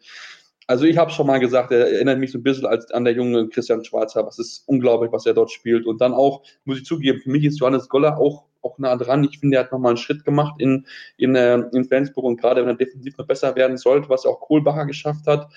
Also 0.66 0.86
ich 0.86 0.96
habe 0.96 1.10
schon 1.10 1.26
mal 1.26 1.38
gesagt, 1.38 1.70
er 1.70 1.92
erinnert 1.92 2.18
mich 2.18 2.32
so 2.32 2.38
ein 2.38 2.42
bisschen 2.42 2.66
als 2.66 2.90
an 2.90 3.04
der 3.04 3.12
junge 3.12 3.48
Christian 3.48 3.84
Schwarzer. 3.84 4.26
Was 4.26 4.38
ist 4.38 4.66
unglaublich, 4.66 5.12
was 5.12 5.26
er 5.26 5.34
dort 5.34 5.50
spielt. 5.50 5.86
Und 5.86 6.00
dann 6.00 6.14
auch, 6.14 6.42
muss 6.64 6.78
ich 6.78 6.84
zugeben, 6.84 7.20
für 7.20 7.30
mich 7.30 7.44
ist 7.44 7.60
Johannes 7.60 7.88
Goller 7.88 8.16
auch 8.16 8.44
auch 8.64 8.78
nah 8.78 8.96
dran. 8.96 9.24
Ich 9.24 9.38
finde, 9.38 9.56
er 9.56 9.64
hat 9.64 9.72
nochmal 9.72 9.90
einen 9.90 9.96
Schritt 9.98 10.24
gemacht 10.24 10.54
in, 10.58 10.86
in, 11.16 11.34
äh, 11.36 11.58
in 11.72 11.84
Flensburg 11.84 12.24
und 12.24 12.40
gerade 12.40 12.62
wenn 12.62 12.68
er 12.68 12.76
defensiv 12.76 13.16
noch 13.18 13.26
besser 13.26 13.54
werden 13.56 13.76
sollte, 13.76 14.08
was 14.08 14.26
auch 14.26 14.40
Kohlbacher 14.40 14.86
geschafft 14.86 15.26
hat, 15.26 15.48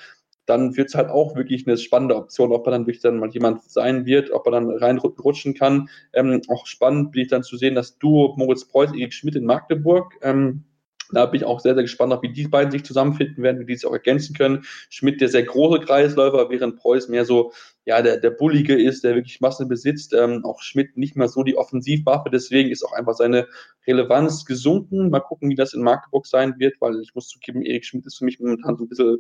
dann 0.47 0.77
wird 0.77 0.87
es 0.87 0.95
halt 0.95 1.09
auch 1.09 1.35
wirklich 1.35 1.67
eine 1.67 1.77
spannende 1.77 2.15
Option, 2.15 2.53
ob 2.53 2.65
er 2.65 2.71
dann 2.71 2.87
wirklich 2.87 3.01
dann 3.01 3.19
mal 3.19 3.29
jemand 3.29 3.63
sein 3.63 4.05
wird, 4.05 4.31
ob 4.31 4.47
er 4.47 4.51
dann 4.51 4.71
reinrutschen 4.71 5.53
kann. 5.53 5.89
Ähm, 6.13 6.41
auch 6.47 6.65
spannend 6.65 7.11
bin 7.11 7.23
ich 7.23 7.27
dann 7.27 7.43
zu 7.43 7.57
sehen, 7.57 7.75
das 7.75 7.97
Duo 7.97 8.33
Moritz 8.37 8.65
Preuß, 8.65 8.93
Erik 8.93 9.13
Schmidt 9.13 9.35
in 9.35 9.45
Magdeburg. 9.45 10.13
Ähm, 10.21 10.63
da 11.11 11.25
bin 11.25 11.39
ich 11.39 11.45
auch 11.45 11.59
sehr, 11.59 11.73
sehr 11.73 11.83
gespannt, 11.83 12.17
wie 12.21 12.33
die 12.33 12.47
beiden 12.47 12.71
sich 12.71 12.83
zusammenfinden 12.83 13.43
werden, 13.43 13.59
wie 13.59 13.65
die 13.65 13.75
sich 13.75 13.85
auch 13.85 13.93
ergänzen 13.93 14.35
können. 14.35 14.65
Schmidt, 14.89 15.21
der 15.21 15.29
sehr 15.29 15.43
große 15.43 15.79
Kreisläufer, 15.85 16.49
während 16.49 16.77
Preuß 16.77 17.07
mehr 17.09 17.25
so, 17.25 17.53
ja, 17.85 18.01
der, 18.01 18.17
der 18.17 18.31
Bullige 18.31 18.75
ist, 18.75 19.03
der 19.03 19.15
wirklich 19.15 19.39
Masse 19.39 19.65
besitzt. 19.65 20.13
Ähm, 20.13 20.43
auch 20.43 20.61
Schmidt 20.61 20.97
nicht 20.97 21.15
mehr 21.15 21.29
so 21.29 21.43
die 21.43 21.57
Offensivwaffe, 21.57 22.29
deswegen 22.29 22.69
ist 22.69 22.83
auch 22.83 22.93
einfach 22.93 23.13
seine 23.13 23.47
Relevanz 23.85 24.45
gesunken. 24.45 25.09
Mal 25.09 25.21
gucken, 25.21 25.49
wie 25.49 25.55
das 25.55 25.73
in 25.73 25.81
Magdeburg 25.81 26.27
sein 26.27 26.55
wird, 26.57 26.75
weil 26.79 26.99
ich 27.01 27.15
muss 27.15 27.27
zugeben, 27.27 27.61
Erik 27.61 27.85
Schmidt 27.85 28.05
ist 28.05 28.17
für 28.17 28.25
mich 28.25 28.39
momentan 28.39 28.77
so 28.77 28.83
ein 28.83 28.89
bisschen 28.89 29.17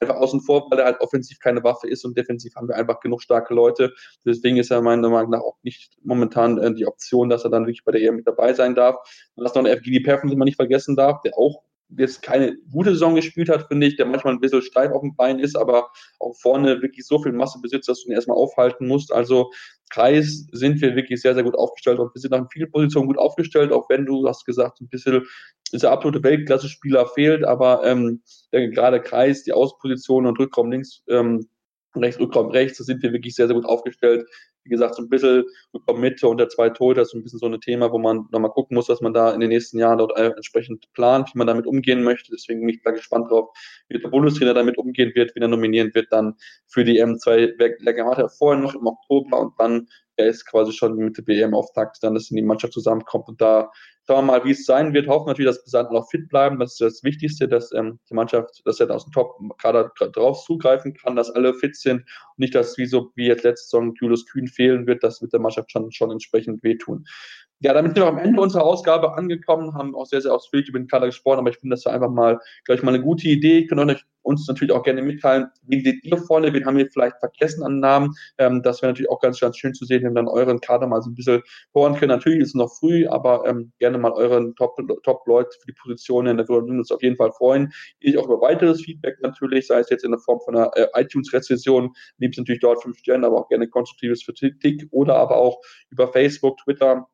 einfach 0.00 0.16
außen 0.16 0.40
vor, 0.40 0.70
weil 0.70 0.78
er 0.78 0.86
halt 0.86 1.00
offensiv 1.00 1.38
keine 1.38 1.62
Waffe 1.64 1.88
ist 1.88 2.04
und 2.04 2.16
defensiv 2.16 2.54
haben 2.56 2.68
wir 2.68 2.76
einfach 2.76 3.00
genug 3.00 3.22
starke 3.22 3.54
Leute. 3.54 3.92
Deswegen 4.24 4.56
ist 4.56 4.70
er 4.70 4.82
meiner 4.82 5.08
Meinung 5.08 5.30
nach 5.30 5.40
auch 5.40 5.56
nicht 5.62 5.96
momentan 6.02 6.58
äh, 6.58 6.74
die 6.74 6.86
Option, 6.86 7.28
dass 7.28 7.44
er 7.44 7.50
dann 7.50 7.64
wirklich 7.64 7.84
bei 7.84 7.92
der 7.92 8.02
EM 8.02 8.16
mit 8.16 8.26
dabei 8.26 8.52
sein 8.52 8.74
darf. 8.74 8.96
Und 9.34 9.44
dass 9.44 9.54
noch 9.54 9.64
ein 9.64 9.78
FGD 9.78 10.00
Perfen, 10.00 10.28
den 10.28 10.38
man 10.38 10.46
nicht 10.46 10.56
vergessen 10.56 10.96
darf, 10.96 11.20
der 11.22 11.38
auch 11.38 11.62
jetzt 11.96 12.22
keine 12.22 12.56
gute 12.70 12.90
Saison 12.90 13.14
gespielt 13.14 13.48
hat, 13.48 13.68
finde 13.68 13.86
ich, 13.86 13.96
der 13.96 14.06
manchmal 14.06 14.34
ein 14.34 14.40
bisschen 14.40 14.62
steif 14.62 14.92
auf 14.92 15.02
dem 15.02 15.14
Bein 15.14 15.38
ist, 15.38 15.56
aber 15.56 15.90
auch 16.18 16.34
vorne 16.40 16.82
wirklich 16.82 17.06
so 17.06 17.22
viel 17.22 17.32
Masse 17.32 17.60
besitzt, 17.60 17.88
dass 17.88 18.02
du 18.02 18.08
ihn 18.08 18.14
erstmal 18.14 18.36
aufhalten 18.36 18.86
musst. 18.86 19.12
Also 19.12 19.50
Kreis 19.90 20.46
sind 20.52 20.80
wir 20.80 20.96
wirklich 20.96 21.20
sehr, 21.20 21.34
sehr 21.34 21.44
gut 21.44 21.54
aufgestellt 21.54 21.98
und 21.98 22.14
wir 22.14 22.20
sind 22.20 22.34
an 22.34 22.48
vielen 22.52 22.70
Positionen 22.70 23.06
gut 23.06 23.18
aufgestellt, 23.18 23.72
auch 23.72 23.88
wenn 23.88 24.04
du 24.04 24.26
hast 24.26 24.44
gesagt, 24.44 24.80
ein 24.80 24.88
bisschen 24.88 25.22
dieser 25.72 25.92
absolute 25.92 26.22
Weltklasse-Spieler 26.22 27.06
fehlt, 27.06 27.44
aber 27.44 27.84
ähm, 27.84 28.22
gerade 28.50 29.00
Kreis, 29.00 29.42
die 29.42 29.52
Außenposition 29.52 30.26
und 30.26 30.38
Rückraum 30.38 30.70
links 30.70 31.02
ähm, 31.08 31.48
rechts, 32.02 32.20
Rückraum 32.20 32.50
rechts, 32.50 32.78
da 32.78 32.84
sind 32.84 33.02
wir 33.02 33.12
wirklich 33.12 33.34
sehr, 33.34 33.46
sehr 33.46 33.54
gut 33.54 33.64
aufgestellt. 33.64 34.26
Wie 34.64 34.70
gesagt, 34.70 34.96
so 34.96 35.02
ein 35.02 35.08
bisschen 35.08 35.44
Rückraum 35.74 36.00
Mitte 36.00 36.28
und 36.28 36.38
der 36.38 36.48
zwei 36.48 36.70
Torhüter 36.70 37.02
ist 37.02 37.14
ein 37.14 37.22
bisschen 37.22 37.38
so 37.38 37.46
ein 37.46 37.60
Thema, 37.60 37.92
wo 37.92 37.98
man 37.98 38.26
nochmal 38.32 38.50
gucken 38.50 38.74
muss, 38.74 38.88
was 38.88 39.00
man 39.00 39.14
da 39.14 39.32
in 39.32 39.40
den 39.40 39.50
nächsten 39.50 39.78
Jahren 39.78 39.98
dort 39.98 40.18
äh, 40.18 40.28
entsprechend 40.28 40.92
plant, 40.92 41.30
wie 41.32 41.38
man 41.38 41.46
damit 41.46 41.66
umgehen 41.66 42.02
möchte. 42.02 42.32
Deswegen 42.32 42.60
bin 42.60 42.70
ich 42.70 42.82
da 42.82 42.90
gespannt 42.90 43.30
drauf, 43.30 43.50
wie 43.88 43.98
der 43.98 44.08
Bundestrainer 44.08 44.54
damit 44.54 44.78
umgehen 44.78 45.12
wird, 45.14 45.34
wie 45.34 45.40
er 45.40 45.48
nominieren 45.48 45.94
wird 45.94 46.12
dann 46.12 46.34
für 46.66 46.84
die 46.84 47.02
M2 47.02 47.54
Legamater 47.82 48.28
vorher 48.28 48.60
noch 48.60 48.74
im 48.74 48.86
Oktober 48.86 49.40
und 49.40 49.52
dann 49.58 49.88
er 50.16 50.26
ist 50.26 50.46
quasi 50.46 50.72
schon 50.72 50.96
mit 50.96 51.16
der 51.18 51.26
WM-Auftakt, 51.26 51.98
dann, 52.02 52.14
dass 52.14 52.28
die 52.28 52.42
Mannschaft 52.42 52.72
zusammenkommt 52.72 53.28
und 53.28 53.40
da 53.40 53.70
Schauen 54.06 54.24
wir 54.24 54.38
mal, 54.38 54.44
wie 54.44 54.52
es 54.52 54.64
sein 54.64 54.94
wird. 54.94 55.08
Hoffen 55.08 55.26
natürlich, 55.26 55.50
dass 55.50 55.64
Brisanten 55.64 55.96
auch 55.96 56.08
fit 56.08 56.28
bleiben. 56.28 56.60
Das 56.60 56.74
ist 56.74 56.80
das 56.80 57.02
Wichtigste, 57.02 57.48
dass 57.48 57.72
ähm, 57.72 57.98
die 58.08 58.14
Mannschaft, 58.14 58.62
dass 58.64 58.78
er 58.78 58.88
aus 58.88 59.04
dem 59.04 59.12
Top-Kader 59.12 59.90
drauf 60.12 60.44
zugreifen 60.44 60.94
kann, 60.94 61.16
dass 61.16 61.28
alle 61.28 61.52
fit 61.54 61.74
sind 61.74 62.02
und 62.02 62.38
nicht, 62.38 62.54
dass 62.54 62.78
wie 62.78 62.86
so 62.86 63.10
wie 63.16 63.26
jetzt 63.26 63.42
letzte 63.42 63.64
Saison 63.64 63.94
Julius 64.00 64.24
Kühn 64.26 64.46
fehlen 64.46 64.86
wird. 64.86 65.02
Das 65.02 65.20
wird 65.22 65.32
der 65.32 65.40
Mannschaft 65.40 65.72
schon, 65.72 65.90
schon 65.90 66.12
entsprechend 66.12 66.62
wehtun. 66.62 67.04
Ja, 67.60 67.72
damit 67.72 67.94
sind 67.94 68.04
wir 68.04 68.08
am 68.08 68.18
Ende 68.18 68.40
unserer 68.40 68.64
Ausgabe 68.64 69.16
angekommen, 69.16 69.72
haben 69.74 69.94
auch 69.94 70.04
sehr, 70.04 70.20
sehr 70.20 70.34
ausführlich 70.34 70.68
über 70.68 70.78
den 70.78 70.88
Kader 70.88 71.06
gesprochen, 71.06 71.38
aber 71.38 71.48
ich 71.48 71.58
finde, 71.58 71.74
das 71.74 71.86
war 71.86 71.94
einfach 71.94 72.10
mal, 72.10 72.38
glaube 72.64 72.78
ich, 72.78 72.82
mal 72.82 72.94
eine 72.94 73.02
gute 73.02 73.28
Idee. 73.28 73.60
Ich 73.60 73.68
kann 73.68 73.78
euch 73.78 74.04
uns 74.26 74.46
natürlich 74.48 74.72
auch 74.72 74.82
gerne 74.82 75.02
mitteilen, 75.02 75.46
wen 75.62 75.82
seht 75.82 76.04
ihr 76.04 76.18
vorne, 76.18 76.52
wen 76.52 76.66
haben 76.66 76.76
wir 76.76 76.90
vielleicht 76.90 77.18
vergessen 77.18 77.62
an 77.62 77.78
Namen. 77.80 78.12
Ähm, 78.38 78.62
das 78.62 78.82
wäre 78.82 78.92
natürlich 78.92 79.10
auch 79.10 79.20
ganz, 79.20 79.40
ganz 79.40 79.56
schön 79.56 79.72
zu 79.72 79.84
sehen, 79.86 80.02
wenn 80.02 80.12
wir 80.12 80.22
dann 80.22 80.28
euren 80.28 80.60
Kader 80.60 80.86
mal 80.86 81.00
so 81.00 81.10
ein 81.10 81.14
bisschen 81.14 81.42
hören 81.74 81.94
können. 81.94 82.10
Natürlich 82.10 82.40
ist 82.40 82.48
es 82.48 82.54
noch 82.54 82.70
früh, 82.78 83.06
aber 83.06 83.44
ähm, 83.46 83.72
gerne 83.78 83.98
mal 83.98 84.12
euren 84.12 84.54
Top-Leute 84.56 85.00
Top 85.02 85.24
für 85.26 85.66
die 85.66 85.74
Positionen, 85.80 86.36
da 86.36 86.48
würden 86.48 86.72
wir 86.72 86.78
uns 86.78 86.90
auf 86.90 87.02
jeden 87.02 87.16
Fall 87.16 87.32
freuen. 87.32 87.72
Ich 88.00 88.18
auch 88.18 88.26
über 88.26 88.40
weiteres 88.40 88.82
Feedback 88.82 89.16
natürlich, 89.22 89.68
sei 89.68 89.78
es 89.78 89.90
jetzt 89.90 90.04
in 90.04 90.10
der 90.10 90.20
Form 90.20 90.40
von 90.44 90.56
einer 90.56 90.70
äh, 90.74 90.88
iTunes-Rezession, 90.94 91.94
liebst 92.18 92.38
natürlich 92.38 92.60
dort 92.60 92.82
fünf 92.82 92.98
Sterne, 92.98 93.26
aber 93.26 93.40
auch 93.40 93.48
gerne 93.48 93.68
konstruktives 93.68 94.26
Kritik 94.26 94.88
oder 94.90 95.16
aber 95.16 95.36
auch 95.36 95.60
über 95.90 96.08
Facebook, 96.08 96.58
Twitter, 96.58 97.06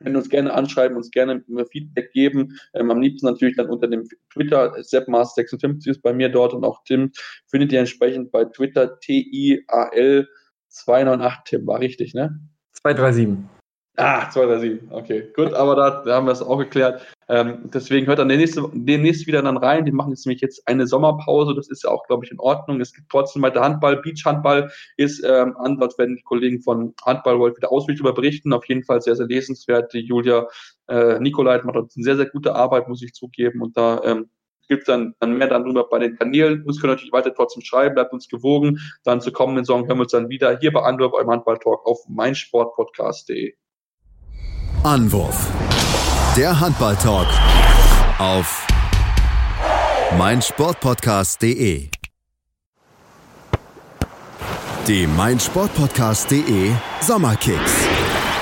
können 0.00 0.16
uns 0.16 0.28
gerne 0.28 0.52
anschreiben, 0.52 0.96
uns 0.96 1.10
gerne 1.10 1.44
Feedback 1.70 2.12
geben. 2.12 2.58
Ähm, 2.74 2.90
am 2.90 3.00
liebsten 3.00 3.26
natürlich 3.26 3.56
dann 3.56 3.68
unter 3.68 3.88
dem 3.88 4.04
Twitter, 4.32 4.74
seppmars56 4.74 5.88
ist 5.88 6.02
bei 6.02 6.12
mir 6.12 6.28
dort 6.28 6.54
und 6.54 6.64
auch 6.64 6.82
Tim 6.84 7.12
findet 7.46 7.72
ihr 7.72 7.80
entsprechend 7.80 8.30
bei 8.30 8.44
Twitter 8.44 8.98
T-I-A-L 9.00 10.28
298 10.68 11.44
Tim, 11.44 11.66
war 11.66 11.80
richtig, 11.80 12.14
ne? 12.14 12.38
237. 12.72 13.57
Ah, 14.00 14.30
237, 14.30 14.92
okay, 14.92 15.32
gut, 15.34 15.52
aber 15.54 15.74
da, 15.74 15.90
da 16.04 16.14
haben 16.14 16.26
wir 16.26 16.32
es 16.32 16.40
auch 16.40 16.56
geklärt. 16.58 17.04
Ähm, 17.28 17.68
deswegen 17.74 18.06
hört 18.06 18.20
dann 18.20 18.28
demnächst, 18.28 18.56
demnächst 18.72 19.26
wieder 19.26 19.42
dann 19.42 19.56
rein. 19.56 19.84
Die 19.84 19.90
machen 19.90 20.10
jetzt 20.10 20.24
nämlich 20.24 20.40
jetzt 20.40 20.62
eine 20.68 20.86
Sommerpause. 20.86 21.52
Das 21.56 21.68
ist 21.68 21.82
ja 21.82 21.90
auch, 21.90 22.06
glaube 22.06 22.24
ich, 22.24 22.30
in 22.30 22.38
Ordnung. 22.38 22.80
Es 22.80 22.92
gibt 22.92 23.08
trotzdem 23.10 23.42
weiter 23.42 23.60
Handball. 23.60 23.96
Beachhandball 24.00 24.70
ist 24.96 25.24
ähm, 25.24 25.56
an. 25.56 25.78
Dort 25.80 25.98
werden 25.98 26.14
die 26.14 26.22
Kollegen 26.22 26.62
von 26.62 26.94
Handball 27.04 27.40
World 27.40 27.56
wieder 27.56 27.72
ausführlich 27.72 28.00
darüber 28.00 28.14
berichten. 28.14 28.52
Auf 28.52 28.66
jeden 28.66 28.84
Fall 28.84 29.02
sehr, 29.02 29.16
sehr 29.16 29.26
lesenswert. 29.26 29.92
Die 29.92 29.98
Julia 29.98 30.46
äh, 30.86 31.18
Nikolai 31.18 31.60
macht 31.64 31.74
dort 31.74 31.90
eine 31.96 32.04
sehr, 32.04 32.16
sehr 32.16 32.26
gute 32.26 32.54
Arbeit, 32.54 32.88
muss 32.88 33.02
ich 33.02 33.14
zugeben. 33.14 33.62
Und 33.62 33.76
da 33.76 34.00
ähm, 34.04 34.30
gibt 34.68 34.82
es 34.82 34.86
dann, 34.86 35.16
dann 35.18 35.36
mehr 35.36 35.48
dann 35.48 35.64
drüber 35.64 35.88
bei 35.88 35.98
den 35.98 36.16
Kanälen. 36.16 36.62
Uns 36.64 36.80
können 36.80 36.92
natürlich 36.92 37.12
weiter 37.12 37.34
trotzdem 37.34 37.64
schreiben, 37.64 37.96
bleibt 37.96 38.12
uns 38.12 38.28
gewogen. 38.28 38.78
Dann 39.02 39.20
zur 39.20 39.32
kommenden 39.32 39.64
Saison 39.64 39.88
hören 39.88 39.98
wir 39.98 40.02
uns 40.02 40.12
dann 40.12 40.28
wieder 40.28 40.56
hier 40.60 40.72
bei 40.72 40.82
Anwurf 40.82 41.12
beim 41.12 41.28
Handball-Talk 41.28 41.84
auf 41.84 41.98
meinsportpodcast.de. 42.08 43.56
Anwurf 44.84 45.48
der 46.36 46.58
Handball-Talk 46.60 47.26
auf 48.18 48.64
meinsportpodcast.de. 50.16 51.88
Die 54.86 55.06
meinsportpodcast.de 55.06 56.72
Sommerkicks. 57.00 57.72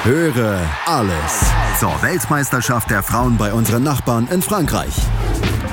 Höre 0.04 0.60
alles 0.84 1.50
zur 1.80 2.02
Weltmeisterschaft 2.02 2.90
der 2.90 3.02
Frauen 3.02 3.38
bei 3.38 3.52
unseren 3.52 3.82
Nachbarn 3.82 4.28
in 4.28 4.42
Frankreich. 4.42 4.94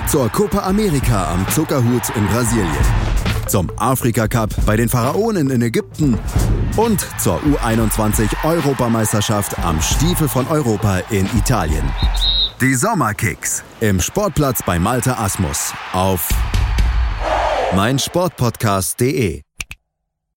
Zur 0.07 0.30
Copa 0.30 0.59
America 0.59 1.32
am 1.32 1.45
Zuckerhut 1.49 2.09
in 2.16 2.26
Brasilien 2.28 3.03
zum 3.48 3.72
Afrika 3.78 4.28
Cup 4.28 4.50
bei 4.66 4.76
den 4.76 4.89
Pharaonen 4.89 5.50
in 5.50 5.62
Ägypten 5.62 6.18
und 6.78 7.06
zur 7.20 7.39
U21-Europameisterschaft 7.41 9.58
am 9.60 9.82
Stiefel 9.82 10.28
von 10.28 10.48
Europa 10.48 11.00
in 11.10 11.26
Italien. 11.38 11.84
Die 12.62 12.76
Sommerkicks 12.76 13.64
im 13.80 14.00
Sportplatz 14.00 14.62
bei 14.66 14.80
Malte 14.80 15.18
Asmus 15.18 15.74
auf 15.94 16.30
meinsportpodcast.de 17.76 19.41